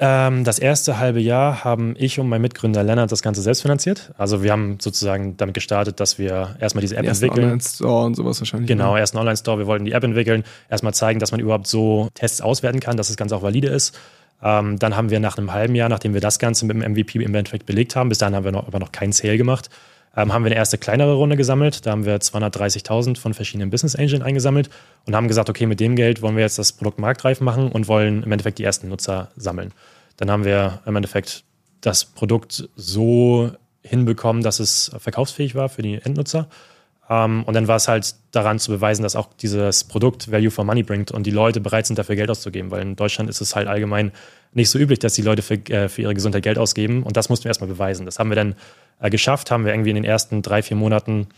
Ähm, 0.00 0.42
das 0.42 0.58
erste 0.58 0.98
halbe 0.98 1.20
Jahr 1.20 1.62
haben 1.62 1.94
ich 1.96 2.18
und 2.18 2.28
mein 2.28 2.42
Mitgründer 2.42 2.82
Lennart 2.82 3.12
das 3.12 3.22
Ganze 3.22 3.42
selbst 3.42 3.62
finanziert. 3.62 4.12
Also 4.18 4.42
wir 4.42 4.50
haben 4.50 4.78
sozusagen 4.80 5.36
damit 5.36 5.54
gestartet, 5.54 6.00
dass 6.00 6.18
wir 6.18 6.56
erstmal 6.58 6.80
diese 6.80 6.96
App 6.96 7.04
Den 7.04 7.12
entwickeln. 7.12 7.44
Online-Store 7.44 8.06
und 8.06 8.16
sowas 8.16 8.40
wahrscheinlich. 8.40 8.66
Genau, 8.66 8.94
ne? 8.94 8.98
erst 8.98 9.14
einen 9.14 9.20
Online-Store. 9.20 9.58
Wir 9.58 9.68
wollten 9.68 9.84
die 9.84 9.92
App 9.92 10.02
entwickeln, 10.02 10.42
erstmal 10.68 10.92
zeigen, 10.92 11.20
dass 11.20 11.30
man 11.30 11.38
überhaupt 11.38 11.68
so 11.68 12.08
Tests 12.14 12.40
auswerten 12.40 12.80
kann, 12.80 12.96
dass 12.96 13.06
das 13.06 13.16
Ganze 13.16 13.36
auch 13.36 13.42
valide 13.42 13.68
ist. 13.68 13.96
Ähm, 14.42 14.80
dann 14.80 14.96
haben 14.96 15.10
wir 15.10 15.20
nach 15.20 15.38
einem 15.38 15.52
halben 15.52 15.76
Jahr, 15.76 15.88
nachdem 15.88 16.12
wir 16.12 16.20
das 16.20 16.40
Ganze 16.40 16.66
mit 16.66 16.74
dem 16.74 16.92
MVP 16.92 17.22
im 17.22 17.36
Endeffekt 17.36 17.66
belegt 17.66 17.94
haben, 17.94 18.08
bis 18.08 18.18
dahin 18.18 18.34
haben 18.34 18.44
wir 18.44 18.50
noch, 18.50 18.66
aber 18.66 18.80
noch 18.80 18.90
keinen 18.90 19.12
Sale 19.12 19.38
gemacht, 19.38 19.70
ähm, 20.16 20.32
haben 20.32 20.44
wir 20.44 20.50
eine 20.50 20.56
erste 20.56 20.78
kleinere 20.78 21.14
Runde 21.14 21.36
gesammelt. 21.36 21.84
Da 21.86 21.90
haben 21.90 22.06
wir 22.06 22.18
230.000 22.18 23.18
von 23.18 23.34
verschiedenen 23.34 23.70
Business 23.70 23.94
Angels 23.94 24.22
eingesammelt 24.22 24.70
und 25.04 25.14
haben 25.14 25.28
gesagt, 25.28 25.50
okay, 25.50 25.66
mit 25.66 25.78
dem 25.78 25.94
Geld 25.94 26.22
wollen 26.22 26.36
wir 26.36 26.42
jetzt 26.42 26.58
das 26.58 26.72
Produkt 26.72 26.98
marktreif 26.98 27.40
machen 27.40 27.70
und 27.70 27.86
wollen 27.86 28.22
im 28.22 28.32
Endeffekt 28.32 28.58
die 28.58 28.64
ersten 28.64 28.88
Nutzer 28.88 29.30
sammeln. 29.36 29.72
Dann 30.16 30.30
haben 30.30 30.44
wir 30.44 30.80
im 30.86 30.96
Endeffekt 30.96 31.44
das 31.82 32.04
Produkt 32.04 32.68
so 32.74 33.50
hinbekommen, 33.82 34.42
dass 34.42 34.58
es 34.58 34.90
verkaufsfähig 34.98 35.54
war 35.54 35.68
für 35.68 35.82
die 35.82 36.00
Endnutzer. 36.02 36.48
Ähm, 37.08 37.44
und 37.44 37.54
dann 37.54 37.68
war 37.68 37.76
es 37.76 37.88
halt 37.88 38.14
daran 38.32 38.58
zu 38.58 38.70
beweisen, 38.70 39.02
dass 39.02 39.16
auch 39.16 39.28
dieses 39.40 39.84
Produkt 39.84 40.30
Value 40.30 40.50
for 40.50 40.64
Money 40.64 40.82
bringt 40.82 41.10
und 41.12 41.24
die 41.26 41.30
Leute 41.30 41.60
bereit 41.60 41.86
sind, 41.86 41.98
dafür 41.98 42.16
Geld 42.16 42.30
auszugeben. 42.30 42.70
Weil 42.70 42.82
in 42.82 42.96
Deutschland 42.96 43.30
ist 43.30 43.40
es 43.40 43.54
halt 43.54 43.68
allgemein 43.68 44.12
nicht 44.52 44.70
so 44.70 44.78
üblich, 44.78 44.98
dass 44.98 45.14
die 45.14 45.22
Leute 45.22 45.42
für, 45.42 45.54
äh, 45.54 45.88
für 45.88 46.02
ihre 46.02 46.14
Gesundheit 46.14 46.42
Geld 46.42 46.58
ausgeben. 46.58 47.02
Und 47.02 47.16
das 47.16 47.28
mussten 47.28 47.44
wir 47.44 47.50
erstmal 47.50 47.68
beweisen. 47.68 48.06
Das 48.06 48.18
haben 48.18 48.30
wir 48.30 48.36
dann 48.36 48.54
äh, 49.00 49.10
geschafft, 49.10 49.50
haben 49.50 49.64
wir 49.64 49.72
irgendwie 49.72 49.90
in 49.90 49.96
den 49.96 50.04
ersten 50.04 50.42
drei, 50.42 50.62
vier 50.62 50.76
Monaten 50.76 51.28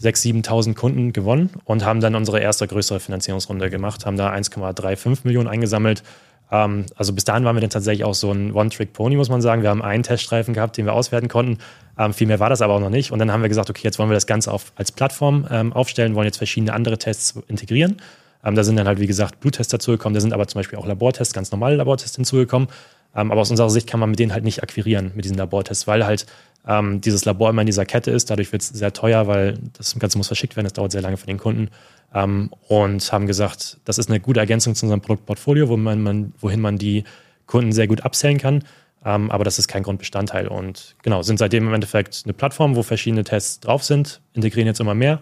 6.000, 0.00 0.46
7.000 0.46 0.74
Kunden 0.74 1.12
gewonnen 1.12 1.50
und 1.64 1.84
haben 1.84 2.00
dann 2.00 2.14
unsere 2.14 2.40
erste 2.40 2.66
größere 2.66 3.00
Finanzierungsrunde 3.00 3.70
gemacht, 3.70 4.06
haben 4.06 4.16
da 4.16 4.32
1,35 4.32 5.20
Millionen 5.24 5.48
eingesammelt. 5.48 6.02
Ähm, 6.50 6.86
also 6.96 7.12
bis 7.12 7.24
dahin 7.24 7.44
waren 7.44 7.56
wir 7.56 7.60
dann 7.60 7.70
tatsächlich 7.70 8.04
auch 8.04 8.14
so 8.14 8.30
ein 8.32 8.52
One-Trick-Pony, 8.52 9.16
muss 9.16 9.28
man 9.28 9.40
sagen. 9.40 9.62
Wir 9.62 9.70
haben 9.70 9.82
einen 9.82 10.02
Teststreifen 10.02 10.54
gehabt, 10.54 10.76
den 10.76 10.86
wir 10.86 10.92
auswerten 10.92 11.28
konnten. 11.28 11.58
Ähm, 11.98 12.12
viel 12.12 12.26
mehr 12.26 12.40
war 12.40 12.48
das 12.48 12.62
aber 12.62 12.74
auch 12.74 12.80
noch 12.80 12.90
nicht. 12.90 13.12
Und 13.12 13.18
dann 13.18 13.32
haben 13.32 13.42
wir 13.42 13.48
gesagt, 13.48 13.70
okay, 13.70 13.82
jetzt 13.84 13.98
wollen 13.98 14.10
wir 14.10 14.14
das 14.14 14.26
Ganze 14.26 14.52
auf, 14.52 14.72
als 14.76 14.92
Plattform 14.92 15.46
ähm, 15.50 15.72
aufstellen, 15.72 16.14
wollen 16.14 16.26
jetzt 16.26 16.38
verschiedene 16.38 16.72
andere 16.72 16.98
Tests 16.98 17.38
integrieren. 17.48 17.96
Ähm, 18.44 18.54
da 18.54 18.64
sind 18.64 18.76
dann 18.76 18.86
halt, 18.86 19.00
wie 19.00 19.06
gesagt, 19.06 19.40
Bluttests 19.40 19.70
dazugekommen. 19.70 20.14
Da 20.14 20.20
sind 20.20 20.32
aber 20.32 20.46
zum 20.46 20.58
Beispiel 20.58 20.78
auch 20.78 20.86
Labortests, 20.86 21.32
ganz 21.32 21.50
normale 21.50 21.76
Labortests 21.76 22.16
hinzugekommen. 22.16 22.68
Ähm, 23.14 23.30
aber 23.30 23.40
aus 23.40 23.50
unserer 23.50 23.70
Sicht 23.70 23.88
kann 23.88 24.00
man 24.00 24.10
mit 24.10 24.18
denen 24.18 24.32
halt 24.32 24.44
nicht 24.44 24.62
akquirieren, 24.62 25.12
mit 25.14 25.24
diesen 25.24 25.36
Labortests, 25.36 25.86
weil 25.86 26.04
halt 26.04 26.26
ähm, 26.66 27.00
dieses 27.00 27.24
Labor 27.24 27.50
immer 27.50 27.62
in 27.62 27.66
dieser 27.66 27.84
Kette 27.84 28.10
ist. 28.10 28.30
Dadurch 28.30 28.52
wird 28.52 28.62
es 28.62 28.68
sehr 28.68 28.92
teuer, 28.92 29.26
weil 29.26 29.58
das 29.76 29.98
Ganze 29.98 30.18
muss 30.18 30.28
verschickt 30.28 30.56
werden. 30.56 30.66
Das 30.66 30.72
dauert 30.72 30.92
sehr 30.92 31.02
lange 31.02 31.16
für 31.16 31.26
den 31.26 31.38
Kunden. 31.38 31.68
Ähm, 32.14 32.50
und 32.68 33.12
haben 33.12 33.26
gesagt, 33.26 33.78
das 33.84 33.98
ist 33.98 34.08
eine 34.08 34.20
gute 34.20 34.40
Ergänzung 34.40 34.74
zu 34.74 34.86
unserem 34.86 35.00
Produktportfolio, 35.00 35.68
wo 35.68 35.76
man, 35.76 36.02
man, 36.02 36.32
wohin 36.40 36.60
man 36.60 36.78
die 36.78 37.04
Kunden 37.46 37.72
sehr 37.72 37.86
gut 37.86 38.04
upsellen 38.04 38.38
kann. 38.38 38.64
Ähm, 39.04 39.30
aber 39.30 39.44
das 39.44 39.58
ist 39.58 39.68
kein 39.68 39.82
Grundbestandteil. 39.82 40.48
Und 40.48 40.96
genau, 41.02 41.22
sind 41.22 41.38
seitdem 41.38 41.66
im 41.68 41.74
Endeffekt 41.74 42.22
eine 42.24 42.32
Plattform, 42.32 42.76
wo 42.76 42.82
verschiedene 42.82 43.24
Tests 43.24 43.60
drauf 43.60 43.84
sind, 43.84 44.20
integrieren 44.32 44.66
jetzt 44.66 44.80
immer 44.80 44.94
mehr, 44.94 45.20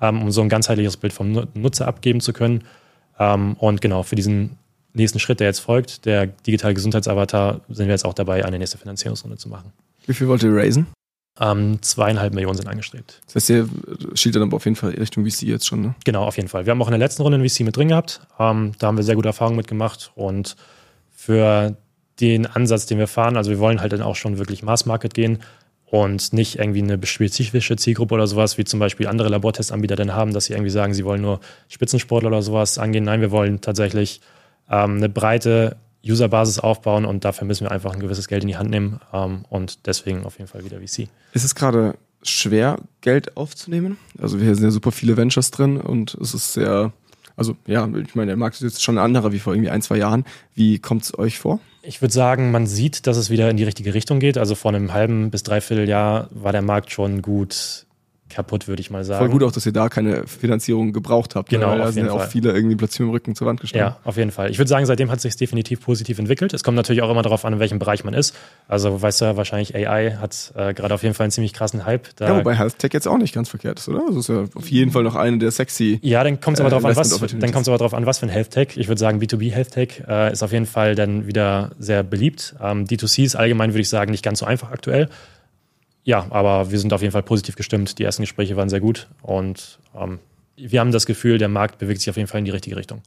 ähm, 0.00 0.22
um 0.22 0.30
so 0.30 0.40
ein 0.40 0.48
ganzheitliches 0.48 0.96
Bild 0.96 1.12
vom 1.12 1.46
Nutzer 1.54 1.86
abgeben 1.86 2.20
zu 2.20 2.32
können. 2.32 2.64
Ähm, 3.18 3.54
und 3.58 3.82
genau, 3.82 4.02
für 4.02 4.16
diesen 4.16 4.56
nächsten 4.98 5.18
Schritt, 5.18 5.40
der 5.40 5.46
jetzt 5.46 5.60
folgt, 5.60 6.04
der 6.04 6.26
digitale 6.26 6.74
Gesundheitsavatar, 6.74 7.60
sind 7.68 7.86
wir 7.86 7.94
jetzt 7.94 8.04
auch 8.04 8.14
dabei, 8.14 8.44
eine 8.44 8.58
nächste 8.58 8.78
Finanzierungsrunde 8.78 9.36
zu 9.36 9.48
machen. 9.48 9.72
Wie 10.06 10.14
viel 10.14 10.28
wollt 10.28 10.42
ihr 10.42 10.54
raisen? 10.54 10.86
Ähm, 11.40 11.78
zweieinhalb 11.82 12.34
Millionen 12.34 12.56
sind 12.56 12.68
angestrebt. 12.68 13.20
Das 13.26 13.36
heißt, 13.36 13.50
ihr 13.50 13.68
schielt 14.14 14.34
dann 14.34 14.42
aber 14.42 14.56
auf 14.56 14.64
jeden 14.64 14.76
Fall 14.76 14.90
Richtung 14.90 15.24
VC 15.24 15.42
jetzt 15.42 15.66
schon, 15.66 15.80
ne? 15.80 15.94
Genau, 16.04 16.24
auf 16.24 16.36
jeden 16.36 16.48
Fall. 16.48 16.66
Wir 16.66 16.72
haben 16.72 16.82
auch 16.82 16.88
in 16.88 16.92
der 16.92 16.98
letzten 16.98 17.22
Runde 17.22 17.38
ein 17.38 17.48
VC 17.48 17.60
mit 17.60 17.76
drin 17.76 17.88
gehabt. 17.88 18.20
Ähm, 18.38 18.72
da 18.78 18.88
haben 18.88 18.96
wir 18.96 19.04
sehr 19.04 19.14
gute 19.14 19.28
Erfahrungen 19.28 19.56
mitgemacht 19.56 20.10
und 20.16 20.56
für 21.14 21.76
den 22.20 22.46
Ansatz, 22.46 22.86
den 22.86 22.98
wir 22.98 23.06
fahren, 23.06 23.36
also 23.36 23.50
wir 23.50 23.60
wollen 23.60 23.80
halt 23.80 23.92
dann 23.92 24.02
auch 24.02 24.16
schon 24.16 24.38
wirklich 24.38 24.64
Mass 24.64 24.86
Market 24.86 25.14
gehen 25.14 25.38
und 25.84 26.32
nicht 26.32 26.58
irgendwie 26.58 26.82
eine 26.82 26.98
spezifische 27.06 27.76
Zielgruppe 27.76 28.14
oder 28.14 28.26
sowas, 28.26 28.58
wie 28.58 28.64
zum 28.64 28.80
Beispiel 28.80 29.06
andere 29.06 29.28
Labortestanbieter 29.28 29.96
dann 29.96 30.14
haben, 30.14 30.32
dass 30.32 30.46
sie 30.46 30.52
irgendwie 30.52 30.70
sagen, 30.70 30.92
sie 30.92 31.04
wollen 31.04 31.22
nur 31.22 31.40
Spitzensportler 31.68 32.28
oder 32.28 32.42
sowas 32.42 32.78
angehen. 32.78 33.04
Nein, 33.04 33.20
wir 33.20 33.30
wollen 33.30 33.60
tatsächlich 33.60 34.20
ähm, 34.70 34.96
eine 34.96 35.08
breite 35.08 35.76
Userbasis 36.04 36.58
aufbauen 36.58 37.04
und 37.04 37.24
dafür 37.24 37.46
müssen 37.46 37.64
wir 37.64 37.72
einfach 37.72 37.92
ein 37.92 38.00
gewisses 38.00 38.28
Geld 38.28 38.42
in 38.42 38.48
die 38.48 38.56
Hand 38.56 38.70
nehmen 38.70 39.00
ähm, 39.12 39.44
und 39.48 39.86
deswegen 39.86 40.24
auf 40.24 40.38
jeden 40.38 40.48
Fall 40.48 40.64
wieder 40.64 40.78
VC. 40.78 41.08
Ist 41.32 41.44
es 41.44 41.54
gerade 41.54 41.96
schwer, 42.22 42.78
Geld 43.00 43.36
aufzunehmen? 43.36 43.98
Also 44.20 44.38
hier 44.38 44.54
sind 44.54 44.64
ja 44.64 44.70
super 44.70 44.92
viele 44.92 45.16
Ventures 45.16 45.50
drin 45.50 45.78
und 45.78 46.14
es 46.14 46.34
ist 46.34 46.52
sehr, 46.52 46.92
also 47.36 47.56
ja, 47.66 47.88
ich 47.88 48.14
meine, 48.14 48.28
der 48.28 48.36
Markt 48.36 48.56
ist 48.56 48.62
jetzt 48.62 48.82
schon 48.82 48.98
ein 48.98 49.04
anderer 49.04 49.32
wie 49.32 49.38
vor 49.38 49.54
irgendwie 49.54 49.70
ein, 49.70 49.82
zwei 49.82 49.96
Jahren. 49.96 50.24
Wie 50.54 50.78
kommt 50.78 51.04
es 51.04 51.18
euch 51.18 51.38
vor? 51.38 51.60
Ich 51.82 52.02
würde 52.02 52.12
sagen, 52.12 52.50
man 52.50 52.66
sieht, 52.66 53.06
dass 53.06 53.16
es 53.16 53.30
wieder 53.30 53.50
in 53.50 53.56
die 53.56 53.64
richtige 53.64 53.94
Richtung 53.94 54.20
geht. 54.20 54.36
Also 54.36 54.54
vor 54.54 54.72
einem 54.72 54.92
halben 54.92 55.30
bis 55.30 55.42
dreiviertel 55.42 55.88
Jahr 55.88 56.28
war 56.30 56.52
der 56.52 56.62
Markt 56.62 56.90
schon 56.90 57.22
gut 57.22 57.86
kaputt, 58.28 58.68
würde 58.68 58.80
ich 58.80 58.90
mal 58.90 59.04
sagen. 59.04 59.18
Voll 59.20 59.28
gut 59.30 59.42
auch, 59.42 59.52
dass 59.52 59.64
ihr 59.66 59.72
da 59.72 59.88
keine 59.88 60.26
Finanzierung 60.26 60.92
gebraucht 60.92 61.34
habt. 61.34 61.48
Genau, 61.50 61.72
ne? 61.72 61.78
Da 61.78 61.84
auf 61.88 61.92
sind 61.92 62.06
ja 62.06 62.12
auch 62.12 62.18
Fall. 62.18 62.28
viele 62.28 62.52
irgendwie 62.52 62.76
plötzlich 62.76 63.00
mit 63.00 63.08
dem 63.08 63.12
Rücken 63.12 63.34
zur 63.34 63.46
Wand 63.46 63.60
gestanden. 63.60 63.88
Ja, 63.90 63.98
auf 64.04 64.16
jeden 64.16 64.30
Fall. 64.30 64.50
Ich 64.50 64.58
würde 64.58 64.68
sagen, 64.68 64.86
seitdem 64.86 65.10
hat 65.10 65.16
es 65.16 65.22
sich 65.22 65.36
definitiv 65.36 65.80
positiv 65.80 66.18
entwickelt. 66.18 66.52
Es 66.54 66.62
kommt 66.64 66.76
natürlich 66.76 67.02
auch 67.02 67.10
immer 67.10 67.22
darauf 67.22 67.44
an, 67.44 67.52
in 67.54 67.58
welchem 67.58 67.78
Bereich 67.78 68.04
man 68.04 68.14
ist. 68.14 68.34
Also, 68.68 69.00
weißt 69.02 69.20
du, 69.20 69.24
ja, 69.26 69.36
wahrscheinlich 69.36 69.74
AI 69.74 70.12
hat 70.20 70.52
äh, 70.56 70.74
gerade 70.74 70.94
auf 70.94 71.02
jeden 71.02 71.14
Fall 71.14 71.24
einen 71.24 71.30
ziemlich 71.32 71.52
krassen 71.52 71.84
Hype. 71.86 72.08
Da, 72.16 72.28
Ja, 72.28 72.36
wobei 72.36 72.54
Health 72.54 72.78
Tech 72.78 72.90
jetzt 72.92 73.08
auch 73.08 73.18
nicht 73.18 73.34
ganz 73.34 73.48
verkehrt 73.48 73.78
ist, 73.78 73.88
oder? 73.88 74.02
Das 74.08 74.16
ist 74.16 74.28
ja 74.28 74.44
auf 74.54 74.70
jeden 74.70 74.90
Fall 74.90 75.02
noch 75.02 75.14
eine 75.14 75.38
der 75.38 75.50
sexy. 75.50 75.98
Ja, 76.02 76.22
dann 76.24 76.40
kommt 76.40 76.56
es 76.56 76.60
aber 76.60 76.68
Äh, 76.68 76.70
darauf 76.70 76.84
an, 76.84 76.96
was, 76.96 77.10
dann 77.38 77.52
kommt's 77.52 77.68
aber 77.68 77.78
darauf 77.78 77.94
an, 77.94 78.06
was 78.06 78.18
für 78.18 78.26
ein 78.26 78.30
Health 78.30 78.50
Tech. 78.50 78.68
Ich 78.76 78.88
würde 78.88 78.98
sagen, 78.98 79.20
B2B 79.20 79.50
Health 79.52 79.72
Tech 79.72 80.02
äh, 80.08 80.32
ist 80.32 80.42
auf 80.42 80.52
jeden 80.52 80.66
Fall 80.66 80.94
dann 80.94 81.26
wieder 81.26 81.70
sehr 81.78 82.02
beliebt. 82.02 82.54
Ähm, 82.62 82.84
D2C 82.84 83.24
ist 83.24 83.36
allgemein, 83.36 83.70
würde 83.72 83.80
ich 83.80 83.88
sagen, 83.88 84.10
nicht 84.10 84.24
ganz 84.24 84.38
so 84.40 84.46
einfach 84.46 84.70
aktuell. 84.70 85.08
Ja, 86.08 86.24
aber 86.30 86.70
wir 86.70 86.78
sind 86.78 86.94
auf 86.94 87.02
jeden 87.02 87.12
Fall 87.12 87.22
positiv 87.22 87.54
gestimmt. 87.54 87.98
Die 87.98 88.02
ersten 88.02 88.22
Gespräche 88.22 88.56
waren 88.56 88.70
sehr 88.70 88.80
gut 88.80 89.08
und 89.20 89.78
ähm, 89.94 90.20
wir 90.56 90.80
haben 90.80 90.90
das 90.90 91.04
Gefühl, 91.04 91.36
der 91.36 91.50
Markt 91.50 91.76
bewegt 91.76 92.00
sich 92.00 92.08
auf 92.08 92.16
jeden 92.16 92.28
Fall 92.28 92.38
in 92.38 92.46
die 92.46 92.50
richtige 92.50 92.76
Richtung. 92.76 93.02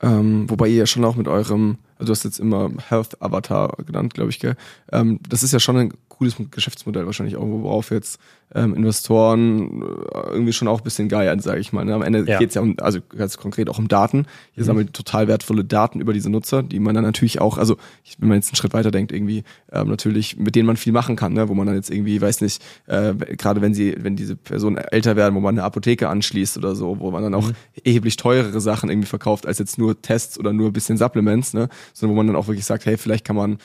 Ähm, 0.00 0.48
wobei 0.48 0.68
ihr 0.68 0.76
ja 0.76 0.86
schon 0.86 1.04
auch 1.04 1.14
mit 1.14 1.28
eurem, 1.28 1.76
also 1.98 2.06
du 2.06 2.12
hast 2.12 2.24
jetzt 2.24 2.38
immer 2.40 2.70
Health 2.88 3.20
Avatar 3.20 3.76
genannt, 3.86 4.14
glaube 4.14 4.30
ich, 4.30 4.38
gell? 4.40 4.56
Ähm, 4.92 5.20
das 5.28 5.42
ist 5.42 5.52
ja 5.52 5.60
schon 5.60 5.76
ein 5.76 5.92
cooles 6.08 6.34
Geschäftsmodell 6.50 7.06
wahrscheinlich 7.06 7.36
auch, 7.36 7.46
worauf 7.46 7.90
jetzt 7.90 8.18
ähm, 8.54 8.74
Investoren 8.74 9.82
äh, 9.82 10.30
irgendwie 10.30 10.52
schon 10.52 10.68
auch 10.68 10.78
ein 10.80 10.84
bisschen 10.84 11.08
geiern, 11.08 11.38
sage 11.40 11.60
ich 11.60 11.72
mal. 11.72 11.84
Ne? 11.84 11.94
Am 11.94 12.02
Ende 12.02 12.24
Ja. 12.26 12.38
geht's 12.38 12.54
ja 12.54 12.62
um, 12.62 12.74
also 12.80 12.98
ganz 13.16 13.36
konkret 13.36 13.68
auch 13.68 13.78
um 13.78 13.88
Daten. 13.88 14.26
Ihr 14.56 14.62
Mhm. 14.62 14.66
sammelt 14.66 14.94
total 14.94 15.28
wertvolle 15.28 15.64
Daten 15.64 16.00
über 16.00 16.12
diese 16.12 16.30
Nutzer, 16.30 16.62
die 16.62 16.80
man 16.80 16.94
dann 16.94 17.04
natürlich 17.04 17.40
auch, 17.40 17.58
also 17.58 17.76
wenn 18.18 18.28
man 18.30 18.38
jetzt 18.38 18.48
einen 18.50 18.56
Schritt 18.56 18.72
weiter 18.72 18.90
denkt, 18.90 19.12
irgendwie 19.12 19.44
ähm, 19.70 19.88
natürlich, 19.88 20.38
mit 20.38 20.56
denen 20.56 20.66
man 20.66 20.76
viel 20.76 20.92
machen 20.92 21.14
kann, 21.14 21.34
ne? 21.34 21.48
wo 21.48 21.54
man 21.54 21.66
dann 21.66 21.76
jetzt 21.76 21.90
irgendwie, 21.90 22.20
weiß 22.20 22.40
nicht, 22.40 22.62
äh, 22.86 23.14
gerade 23.14 23.60
wenn 23.60 23.74
sie, 23.74 23.94
wenn 24.00 24.16
diese 24.16 24.34
Personen 24.34 24.78
älter 24.78 25.14
werden, 25.14 25.34
wo 25.34 25.40
man 25.40 25.54
eine 25.54 25.64
Apotheke 25.64 26.08
anschließt 26.08 26.56
oder 26.58 26.74
so, 26.74 26.98
wo 27.00 27.10
man 27.10 27.22
dann 27.22 27.34
auch 27.34 27.50
erheblich 27.84 28.16
teurere 28.16 28.60
Sachen 28.60 28.88
irgendwie 28.90 29.08
verkauft, 29.08 29.46
als 29.46 29.58
jetzt 29.58 29.78
nur 29.78 30.00
Tests 30.00 30.38
oder 30.38 30.52
nur 30.52 30.68
ein 30.68 30.72
bisschen 30.72 30.96
Supplements, 30.96 31.52
ne? 31.54 31.68
Sondern 31.92 32.14
wo 32.14 32.18
man 32.18 32.26
dann 32.28 32.36
auch 32.36 32.46
wirklich 32.48 32.64
sagt, 32.66 32.86
hey, 32.86 32.96
vielleicht 32.96 33.24
kann 33.24 33.36
man 33.36 33.58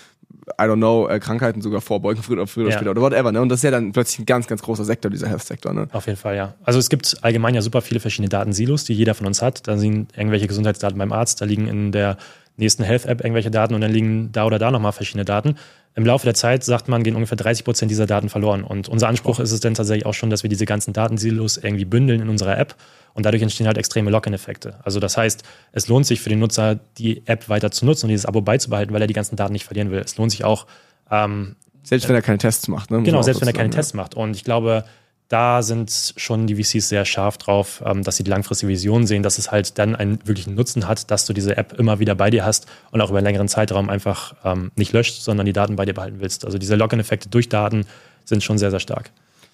I 0.59 0.63
don't 0.63 0.75
know, 0.75 1.07
äh, 1.07 1.19
Krankheiten 1.19 1.61
sogar 1.61 1.79
vorbeugen, 1.79 2.21
früher 2.21 2.37
oder 2.37 2.47
früher 2.47 2.63
oder 2.65 2.71
Ja. 2.73 2.77
später 2.77 2.91
oder 2.91 3.01
whatever, 3.01 3.31
ne? 3.31 3.41
Und 3.41 3.47
das 3.49 3.59
ist 3.59 3.63
ja 3.63 3.71
dann 3.71 3.93
plötzlich 3.93 4.19
ein 4.19 4.25
ganz, 4.25 4.45
ganz 4.47 4.61
großer 4.61 4.83
Sektor, 4.83 5.09
dieser 5.09 5.29
Health-Sektor, 5.29 5.73
ne? 5.73 5.87
Auf 5.93 6.07
jeden 6.07 6.17
Fall, 6.17 6.35
ja. 6.35 6.55
Also 6.63 6.79
es 6.79 6.89
gibt 6.89 7.17
allgemein 7.21 7.55
ja 7.55 7.61
super 7.61 7.81
viele 7.81 7.99
verschiedene 8.01 8.27
Datensilos, 8.29 8.83
die 8.83 8.93
jeder 8.93 9.13
von 9.15 9.25
uns 9.25 9.41
hat. 9.41 9.67
Da 9.67 9.77
sind 9.77 10.15
irgendwelche 10.17 10.47
Gesundheitsdaten 10.47 10.97
beim 10.97 11.13
Arzt, 11.13 11.39
da 11.39 11.45
liegen 11.45 11.67
in 11.67 11.91
der 11.93 12.17
nächsten 12.57 12.83
Health-App 12.83 13.21
irgendwelche 13.21 13.51
Daten 13.51 13.73
und 13.73 13.81
dann 13.81 13.91
liegen 13.91 14.31
da 14.33 14.45
oder 14.45 14.59
da 14.59 14.69
nochmal 14.69 14.91
verschiedene 14.91 15.23
Daten. 15.23 15.55
Im 15.95 16.05
Laufe 16.05 16.25
der 16.25 16.33
Zeit, 16.33 16.63
sagt 16.63 16.87
man, 16.87 17.03
gehen 17.03 17.15
ungefähr 17.15 17.37
30 17.37 17.63
Prozent 17.65 17.91
dieser 17.91 18.07
Daten 18.07 18.29
verloren. 18.29 18.63
Und 18.63 18.89
unser 18.89 19.07
Anspruch 19.07 19.39
ist 19.39 19.51
es 19.51 19.59
dann 19.59 19.75
tatsächlich 19.75 20.07
auch 20.07 20.13
schon, 20.13 20.31
dass 20.31 20.41
wir 20.41 20.49
diese 20.49 20.65
ganzen 20.65 20.91
Datensilos 20.91 21.57
irgendwie 21.57 21.85
bündeln 21.85 22.21
in 22.21 22.29
unserer 22.29 22.57
App. 22.57 22.75
Und 23.13 23.27
dadurch 23.27 23.43
entstehen 23.43 23.67
halt 23.67 23.77
extreme 23.77 24.09
Lock-in-Effekte. 24.09 24.79
Also 24.83 24.99
das 24.99 25.17
heißt, 25.17 25.43
es 25.71 25.87
lohnt 25.87 26.07
sich 26.07 26.19
für 26.19 26.29
den 26.29 26.39
Nutzer, 26.39 26.79
die 26.97 27.21
App 27.27 27.47
weiter 27.47 27.69
zu 27.69 27.85
nutzen 27.85 28.05
und 28.05 28.09
dieses 28.09 28.25
Abo 28.25 28.41
beizubehalten, 28.41 28.91
weil 28.93 29.01
er 29.01 29.07
die 29.07 29.13
ganzen 29.13 29.35
Daten 29.35 29.53
nicht 29.53 29.65
verlieren 29.65 29.91
will. 29.91 29.99
Es 29.99 30.17
lohnt 30.17 30.31
sich 30.31 30.43
auch, 30.43 30.65
ähm, 31.11 31.55
Selbst 31.83 32.09
wenn 32.09 32.15
er 32.15 32.23
keine 32.23 32.39
Tests 32.39 32.67
macht, 32.67 32.89
ne? 32.89 33.03
Genau, 33.03 33.21
selbst 33.21 33.41
wenn 33.41 33.47
er 33.47 33.53
keine 33.53 33.69
Tests 33.69 33.93
macht. 33.93 34.15
Und 34.15 34.35
ich 34.35 34.43
glaube, 34.43 34.85
da 35.33 35.63
sind 35.63 36.13
schon 36.15 36.45
die 36.45 36.63
VCs 36.63 36.89
sehr 36.89 37.05
scharf 37.05 37.39
drauf, 37.39 37.81
ähm, 37.83 38.03
dass 38.03 38.17
sie 38.17 38.23
die 38.23 38.29
langfristige 38.29 38.71
Vision 38.71 39.07
sehen, 39.07 39.23
dass 39.23 39.39
es 39.39 39.51
halt 39.51 39.79
dann 39.79 39.95
einen 39.95 40.19
wirklichen 40.27 40.53
Nutzen 40.53 40.87
hat, 40.87 41.09
dass 41.09 41.25
du 41.25 41.33
diese 41.33 41.57
App 41.57 41.73
immer 41.79 41.97
wieder 41.97 42.13
bei 42.13 42.29
dir 42.29 42.45
hast 42.45 42.67
und 42.91 43.01
auch 43.01 43.09
über 43.09 43.17
einen 43.17 43.25
längeren 43.25 43.47
Zeitraum 43.47 43.89
einfach 43.89 44.35
ähm, 44.45 44.71
nicht 44.75 44.93
löscht, 44.93 45.23
sondern 45.23 45.47
die 45.47 45.53
Daten 45.53 45.75
bei 45.75 45.85
dir 45.85 45.95
behalten 45.95 46.17
willst. 46.19 46.45
Also 46.45 46.59
diese 46.59 46.75
Login-Effekte 46.75 47.29
durch 47.29 47.49
Daten 47.49 47.87
sind 48.25 48.43
schon 48.43 48.59
sehr, 48.59 48.69
sehr 48.69 48.79
stark. 48.79 49.11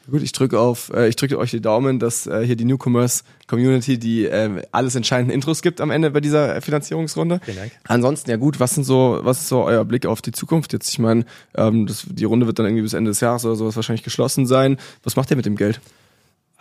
Gut, 0.09 0.21
ich 0.23 0.31
drücke 0.31 0.59
auf, 0.59 0.91
äh, 0.93 1.07
ich 1.07 1.15
drücke 1.15 1.37
euch 1.37 1.51
die 1.51 1.61
Daumen, 1.61 1.99
dass 1.99 2.25
äh, 2.25 2.45
hier 2.45 2.55
die 2.55 2.65
Newcomers 2.65 3.23
Community 3.47 3.97
die 3.97 4.25
äh, 4.25 4.63
alles 4.71 4.95
entscheidenden 4.95 5.33
Intros 5.33 5.61
gibt 5.61 5.81
am 5.81 5.91
Ende 5.91 6.11
bei 6.11 6.19
dieser 6.19 6.61
Finanzierungsrunde. 6.61 7.39
Vielen 7.43 7.57
Dank. 7.57 7.71
Ansonsten 7.87 8.29
ja 8.29 8.37
gut, 8.37 8.59
was 8.59 8.75
sind 8.75 8.83
so, 8.83 9.19
was 9.21 9.41
ist 9.41 9.49
so 9.49 9.63
euer 9.63 9.85
Blick 9.85 10.05
auf 10.05 10.21
die 10.21 10.31
Zukunft 10.31 10.73
jetzt? 10.73 10.89
Ich 10.89 10.99
meine, 10.99 11.25
ähm, 11.55 11.85
das, 11.85 12.05
die 12.09 12.25
Runde 12.25 12.47
wird 12.47 12.59
dann 12.59 12.65
irgendwie 12.65 12.83
bis 12.83 12.93
Ende 12.93 13.11
des 13.11 13.19
Jahres 13.19 13.45
oder 13.45 13.55
sowas 13.55 13.75
wahrscheinlich 13.75 14.03
geschlossen 14.03 14.45
sein. 14.45 14.77
Was 15.03 15.15
macht 15.15 15.29
ihr 15.31 15.37
mit 15.37 15.45
dem 15.45 15.55
Geld? 15.55 15.79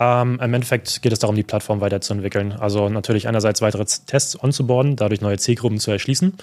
Ähm, 0.01 0.39
Im 0.43 0.55
Endeffekt 0.55 1.03
geht 1.03 1.13
es 1.13 1.19
darum, 1.19 1.35
die 1.35 1.43
Plattform 1.43 1.81
weiterzuentwickeln. 1.81 2.53
Also 2.53 2.89
natürlich 2.89 3.29
einerseits 3.29 3.63
weitere 3.63 3.85
Tests 3.85 4.43
onzuboarden, 4.43 4.97
dadurch 4.97 5.21
neue 5.21 5.39
Zielgruppen 5.39 5.81
zu 5.81 5.91
erschließen. 5.91 6.35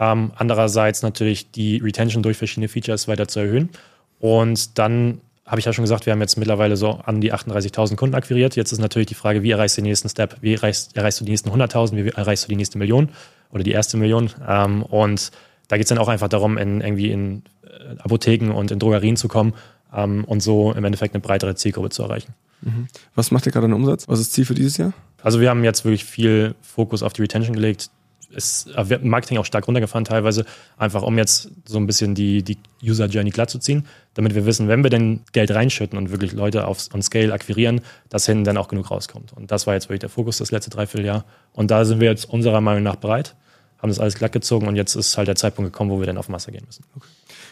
Ähm, 0.00 0.32
andererseits 0.34 1.02
natürlich 1.02 1.52
die 1.52 1.76
Retention 1.78 2.22
durch 2.22 2.36
verschiedene 2.36 2.68
Features 2.68 3.06
weiter 3.06 3.28
zu 3.28 3.40
erhöhen. 3.40 3.70
Und 4.18 4.78
dann 4.78 5.20
habe 5.46 5.58
ich 5.58 5.66
ja 5.66 5.72
schon 5.72 5.84
gesagt, 5.84 6.06
wir 6.06 6.12
haben 6.12 6.20
jetzt 6.20 6.36
mittlerweile 6.38 6.76
so 6.76 7.00
an 7.04 7.20
die 7.20 7.32
38.000 7.32 7.96
Kunden 7.96 8.14
akquiriert. 8.14 8.56
Jetzt 8.56 8.72
ist 8.72 8.78
natürlich 8.78 9.08
die 9.08 9.14
Frage, 9.14 9.42
wie 9.42 9.50
erreichst 9.50 9.76
du 9.76 9.82
den 9.82 9.88
nächsten 9.88 10.08
Step? 10.08 10.36
Wie 10.40 10.54
erreichst, 10.54 10.96
erreichst 10.96 11.20
du 11.20 11.24
die 11.24 11.32
nächsten 11.32 11.50
100.000? 11.50 11.96
Wie 11.96 12.08
erreichst 12.08 12.44
du 12.44 12.48
die 12.48 12.56
nächste 12.56 12.78
Million 12.78 13.10
oder 13.50 13.62
die 13.62 13.72
erste 13.72 13.96
Million? 13.96 14.30
Ähm, 14.46 14.82
und 14.82 15.30
da 15.68 15.76
geht 15.76 15.84
es 15.84 15.88
dann 15.90 15.98
auch 15.98 16.08
einfach 16.08 16.28
darum, 16.28 16.56
in, 16.56 16.80
irgendwie 16.80 17.10
in 17.10 17.42
äh, 17.62 17.98
Apotheken 17.98 18.52
und 18.52 18.70
in 18.70 18.78
Drogerien 18.78 19.16
zu 19.16 19.28
kommen 19.28 19.52
ähm, 19.94 20.24
und 20.24 20.40
so 20.40 20.72
im 20.72 20.84
Endeffekt 20.84 21.14
eine 21.14 21.20
breitere 21.20 21.54
Zielgruppe 21.54 21.90
zu 21.90 22.02
erreichen. 22.02 22.34
Mhm. 22.62 22.88
Was 23.14 23.30
macht 23.30 23.44
ihr 23.44 23.52
gerade 23.52 23.66
an 23.66 23.74
Umsatz? 23.74 24.08
Was 24.08 24.20
ist 24.20 24.28
das 24.28 24.34
Ziel 24.34 24.46
für 24.46 24.54
dieses 24.54 24.78
Jahr? 24.78 24.94
Also 25.22 25.40
wir 25.40 25.50
haben 25.50 25.62
jetzt 25.62 25.84
wirklich 25.84 26.04
viel 26.04 26.54
Fokus 26.62 27.02
auf 27.02 27.12
die 27.12 27.22
Retention 27.22 27.54
gelegt 27.54 27.90
ist 28.34 28.68
äh, 28.74 28.98
Marketing 29.02 29.38
auch 29.38 29.44
stark 29.44 29.66
runtergefahren 29.66 30.04
teilweise, 30.04 30.44
einfach 30.76 31.02
um 31.02 31.16
jetzt 31.18 31.50
so 31.64 31.78
ein 31.78 31.86
bisschen 31.86 32.14
die, 32.14 32.42
die 32.42 32.58
User 32.82 33.06
Journey 33.06 33.30
glatt 33.30 33.50
zu 33.50 33.58
ziehen, 33.58 33.86
damit 34.14 34.34
wir 34.34 34.46
wissen, 34.46 34.68
wenn 34.68 34.82
wir 34.82 34.90
denn 34.90 35.20
Geld 35.32 35.50
reinschütten 35.50 35.98
und 35.98 36.10
wirklich 36.10 36.32
Leute 36.32 36.66
auf 36.66 36.88
on 36.92 37.02
Scale 37.02 37.32
akquirieren, 37.32 37.80
dass 38.08 38.26
hinten 38.26 38.44
dann 38.44 38.56
auch 38.56 38.68
genug 38.68 38.90
rauskommt. 38.90 39.32
Und 39.32 39.50
das 39.50 39.66
war 39.66 39.74
jetzt 39.74 39.88
wirklich 39.88 40.00
der 40.00 40.10
Fokus 40.10 40.38
das 40.38 40.50
letzte 40.50 40.70
Dreivierteljahr. 40.70 41.24
Und 41.52 41.70
da 41.70 41.84
sind 41.84 42.00
wir 42.00 42.08
jetzt 42.08 42.28
unserer 42.28 42.60
Meinung 42.60 42.82
nach 42.82 42.96
bereit, 42.96 43.34
haben 43.84 43.90
das 43.90 44.00
alles 44.00 44.14
glatt 44.14 44.32
gezogen 44.32 44.66
und 44.66 44.76
jetzt 44.76 44.94
ist 44.94 45.18
halt 45.18 45.28
der 45.28 45.36
Zeitpunkt 45.36 45.70
gekommen, 45.70 45.90
wo 45.90 45.98
wir 45.98 46.06
dann 46.06 46.16
auf 46.16 46.30
Masse 46.30 46.50
gehen 46.50 46.64
müssen. 46.64 46.86
Okay. 46.96 47.06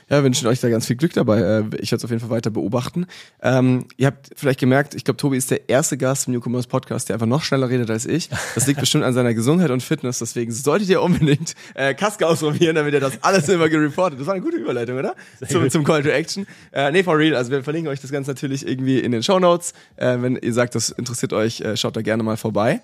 Ja, 0.09 0.25
wünschen 0.25 0.49
euch 0.49 0.61
da 0.61 0.71
ganz 0.71 0.87
viel 0.87 0.97
Glück 0.97 1.13
dabei. 1.13 1.41
Äh, 1.41 1.65
ich 1.79 1.93
werde 1.93 1.97
es 1.97 2.05
auf 2.05 2.11
jeden 2.11 2.21
Fall 2.21 2.31
weiter 2.31 2.49
beobachten. 2.49 3.07
Ähm, 3.43 3.85
ihr 3.99 4.07
habt 4.07 4.31
vielleicht 4.35 4.59
gemerkt, 4.59 4.95
ich 4.95 5.05
glaube, 5.05 5.19
Tobi 5.19 5.37
ist 5.37 5.51
der 5.51 5.69
erste 5.69 5.99
Gast 5.99 6.27
im 6.27 6.33
Newcomers 6.33 6.67
Podcast, 6.67 7.11
der 7.11 7.17
einfach 7.17 7.27
noch 7.27 7.43
schneller 7.43 7.69
redet 7.69 7.91
als 7.91 8.07
ich. 8.07 8.31
Das 8.55 8.67
liegt 8.67 8.81
bestimmt 8.81 9.05
an 9.05 9.13
seiner 9.13 9.35
Gesundheit 9.35 9.71
und 9.71 9.83
Fitness. 9.83 10.21
Deswegen 10.21 10.53
solltet 10.53 10.89
ihr 10.89 11.03
unbedingt 11.03 11.55
äh, 11.75 11.93
Kaske 11.93 12.27
ausprobieren, 12.27 12.77
damit 12.77 12.95
ihr 12.95 13.01
das 13.01 13.23
alles 13.23 13.47
immer 13.51 13.69
gereportet. 13.69 14.19
Das 14.19 14.27
war 14.27 14.33
eine 14.33 14.43
gute 14.43 14.57
Überleitung, 14.57 14.99
oder? 14.99 15.15
Zum, 15.47 15.69
zum 15.69 15.85
Call 15.85 16.03
to 16.03 16.09
Action. 16.09 16.47
Äh, 16.73 16.93
nee, 16.93 17.03
for 17.03 17.19
real. 17.19 17.37
Also 17.37 17.51
wir 17.51 17.63
verlinken 17.63 17.93
euch 17.93 18.01
das 18.01 18.11
Ganze 18.11 18.31
natürlich 18.31 18.67
irgendwie 18.67 19.01
in 19.01 19.13
den 19.13 19.23
Show 19.23 19.39
Notes. 19.39 19.75
Äh, 19.97 20.17
wenn 20.21 20.37
ihr 20.37 20.55
sagt, 20.55 20.75
das 20.75 20.89
interessiert 20.89 21.35
euch, 21.35 21.61
äh, 21.61 21.77
schaut 21.77 21.95
da 21.95 22.01
gerne 22.01 22.23
mal 22.23 22.39
vorbei. 22.39 22.81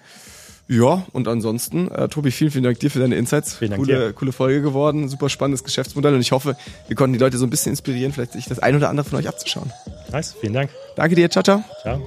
Ja, 0.71 1.07
und 1.13 1.27
ansonsten, 1.29 1.91
äh, 1.91 2.09
Tobi, 2.09 2.31
vielen, 2.31 2.51
vielen 2.51 2.65
Dank 2.65 2.79
dir 2.79 2.91
für 2.91 2.99
deine 2.99 3.17
Insights. 3.17 3.55
Vielen 3.55 3.71
Dank 3.71 3.83
coole, 3.83 4.09
dir. 4.09 4.13
coole 4.13 4.33
Folge 4.33 4.61
geworden, 4.61 5.09
super 5.09 5.31
spannendes 5.31 5.65
Geschäftsmodell 5.65 6.15
und 6.15 6.21
ich 6.21 6.31
hoffe, 6.31 6.57
wir 6.89 6.95
konnten 6.95 7.15
die 7.15 7.19
Leute 7.19 7.39
so 7.39 7.47
ein 7.47 7.51
bisschen 7.51 7.71
inspirieren, 7.73 8.13
vielleicht 8.13 8.33
sich 8.33 8.45
das 8.45 8.59
ein 8.59 8.77
oder 8.77 8.91
andere 8.91 9.09
von 9.09 9.19
euch 9.19 9.27
abzuschauen. 9.27 9.73
Nice, 10.13 10.37
vielen 10.39 10.53
Dank. 10.53 10.71
Danke 10.95 11.15
dir, 11.15 11.31
ciao, 11.31 11.43
ciao. 11.43 11.65
Ciao. 11.81 12.03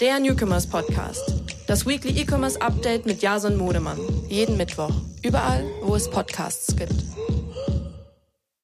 Der 0.00 0.20
Newcomers 0.20 0.68
Podcast. 0.68 1.34
Das 1.66 1.84
Weekly 1.86 2.20
E-Commerce 2.20 2.60
Update 2.62 3.06
mit 3.06 3.20
Jason 3.20 3.56
Modemann. 3.56 3.98
Jeden 4.28 4.56
Mittwoch. 4.56 4.92
Überall, 5.22 5.64
wo 5.82 5.96
es 5.96 6.08
Podcasts 6.08 6.74
gibt. 6.76 6.94